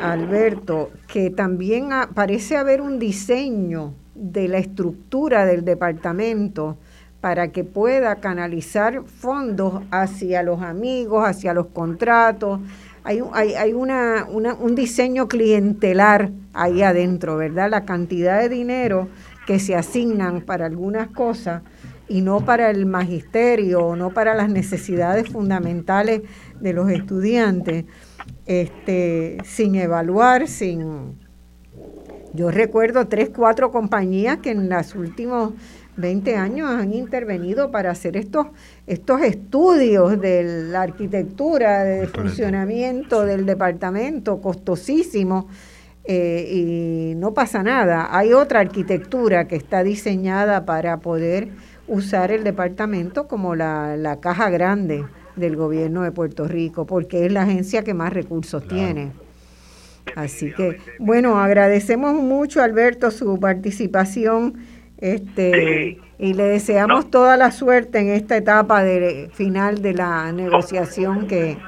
[0.00, 6.76] Alberto, que también parece haber un diseño de la estructura del departamento
[7.20, 12.60] para que pueda canalizar fondos hacia los amigos, hacia los contratos.
[13.04, 17.70] Hay, hay, hay una, un diseño clientelar ahí adentro, ¿verdad?
[17.70, 19.08] La cantidad de dinero
[19.46, 21.62] que se asignan para algunas cosas
[22.08, 26.22] y no para el magisterio o no para las necesidades fundamentales
[26.60, 27.86] de los estudiantes,
[28.46, 31.20] este, sin evaluar, sin...
[32.34, 35.52] Yo recuerdo tres, cuatro compañías que en los últimos
[35.96, 38.46] 20 años han intervenido para hacer estos,
[38.86, 45.48] estos estudios de la arquitectura, del funcionamiento del departamento, costosísimo,
[46.04, 48.08] eh, y no pasa nada.
[48.16, 51.48] Hay otra arquitectura que está diseñada para poder
[51.86, 55.04] usar el departamento como la, la caja grande
[55.36, 59.12] del gobierno de Puerto Rico, porque es la agencia que más recursos tiene.
[60.16, 64.54] Así que, bueno, agradecemos mucho, Alberto, su participación
[65.02, 71.26] este, y le deseamos toda la suerte en esta etapa de final de la negociación
[71.26, 71.58] que...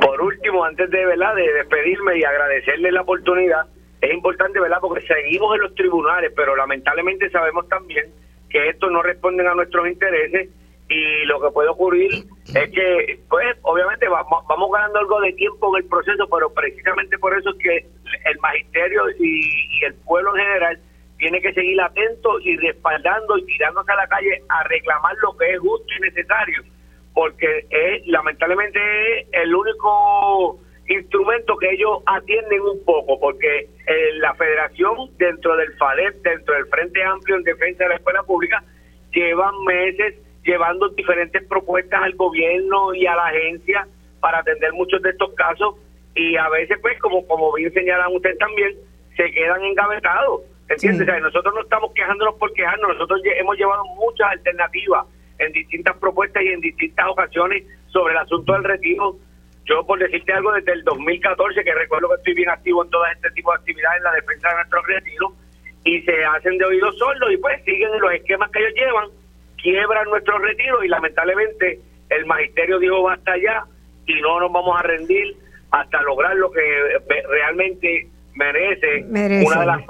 [0.00, 1.34] Por último, antes de, ¿verdad?
[1.34, 3.66] de despedirme y agradecerle la oportunidad,
[4.00, 4.78] es importante, ¿verdad?
[4.80, 8.06] Porque seguimos en los tribunales, pero lamentablemente sabemos también
[8.48, 10.48] que estos no responden a nuestros intereses
[10.88, 15.76] y lo que puede ocurrir es que, pues, obviamente vamos, vamos ganando algo de tiempo
[15.76, 17.76] en el proceso, pero precisamente por eso es que
[18.24, 20.80] el magisterio y, el pueblo en general
[21.20, 25.52] tiene que seguir atento y respaldando y tirándose a la calle a reclamar lo que
[25.52, 26.62] es justo y necesario,
[27.14, 28.80] porque es lamentablemente
[29.20, 35.72] es el único instrumento que ellos atienden un poco, porque eh, la federación dentro del
[35.74, 38.64] FADEP, dentro del Frente Amplio en Defensa de la Escuela Pública,
[39.12, 43.86] llevan meses llevando diferentes propuestas al gobierno y a la agencia
[44.20, 45.76] para atender muchos de estos casos
[46.14, 48.74] y a veces pues como como bien señalan ustedes también
[49.16, 51.22] se quedan engavetados ¿entiendes?
[51.22, 55.06] nosotros no estamos quejándonos por quejarnos nosotros hemos llevado muchas alternativas
[55.38, 59.16] en distintas propuestas y en distintas ocasiones sobre el asunto del retiro.
[59.64, 63.04] Yo por decirte algo desde el 2014 que recuerdo que estoy bien activo en todo
[63.06, 65.32] este tipo de actividades en la defensa de nuestros retiros
[65.84, 69.08] y se hacen de oídos sordos y pues siguen los esquemas que ellos llevan
[69.62, 73.64] quiebran nuestro retiro y lamentablemente el magisterio dijo basta ya
[74.06, 75.36] y no nos vamos a rendir
[75.70, 76.60] hasta lograr lo que
[77.28, 79.80] realmente merece, una de las,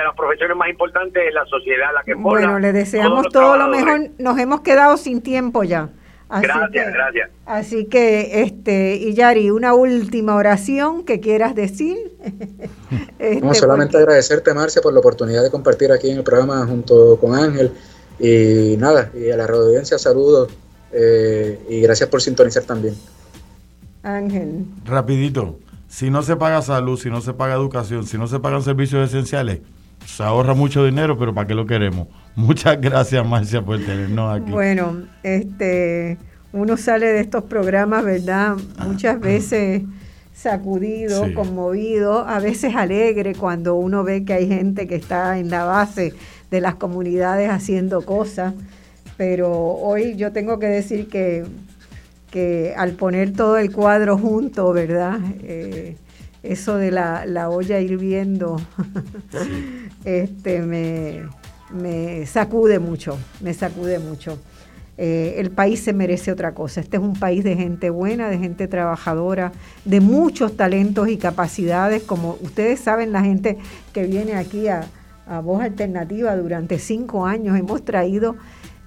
[0.00, 3.68] de las profesiones más importantes de la sociedad, la que Bueno, le deseamos todo lo
[3.68, 4.10] mejor.
[4.18, 5.88] Nos hemos quedado sin tiempo ya.
[6.28, 7.30] gracias, gracias.
[7.46, 11.96] Así que, este, y Yari, una última oración que quieras decir.
[13.18, 17.16] este, no, solamente agradecerte, Marcia, por la oportunidad de compartir aquí en el programa junto
[17.18, 17.72] con Ángel
[18.18, 20.50] y nada, y a la audiencia saludos
[20.92, 22.94] eh, y gracias por sintonizar también.
[24.02, 24.64] Ángel.
[24.84, 25.58] Rapidito,
[25.88, 29.08] si no se paga salud, si no se paga educación, si no se pagan servicios
[29.08, 29.60] esenciales,
[30.06, 32.08] se ahorra mucho dinero, pero ¿para qué lo queremos?
[32.36, 34.50] Muchas gracias, Marcia, por tenernos aquí.
[34.50, 36.18] Bueno, este,
[36.52, 38.56] uno sale de estos programas, ¿verdad?
[38.86, 39.82] Muchas veces
[40.32, 45.64] sacudido, conmovido, a veces alegre cuando uno ve que hay gente que está en la
[45.64, 46.12] base
[46.50, 48.52] de las comunidades haciendo cosas,
[49.16, 51.44] pero hoy yo tengo que decir que,
[52.30, 55.18] que al poner todo el cuadro junto, ¿verdad?
[55.42, 55.96] Eh,
[56.52, 58.60] eso de la, la, olla hirviendo,
[60.04, 61.22] este, me,
[61.72, 64.38] me sacude mucho, me sacude mucho.
[64.98, 66.80] Eh, el país se merece otra cosa.
[66.80, 69.52] Este es un país de gente buena, de gente trabajadora,
[69.84, 72.02] de muchos talentos y capacidades.
[72.02, 73.58] Como ustedes saben, la gente
[73.92, 74.86] que viene aquí a,
[75.26, 78.36] a Voz Alternativa durante cinco años hemos traído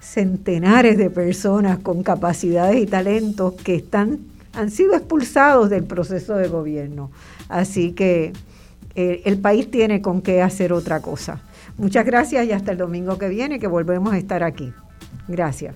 [0.00, 4.18] centenares de personas con capacidades y talentos que están,
[4.54, 7.10] han sido expulsados del proceso de gobierno.
[7.50, 8.32] Así que
[8.94, 11.42] eh, el país tiene con qué hacer otra cosa.
[11.76, 14.72] Muchas gracias y hasta el domingo que viene que volvemos a estar aquí.
[15.28, 15.74] Gracias.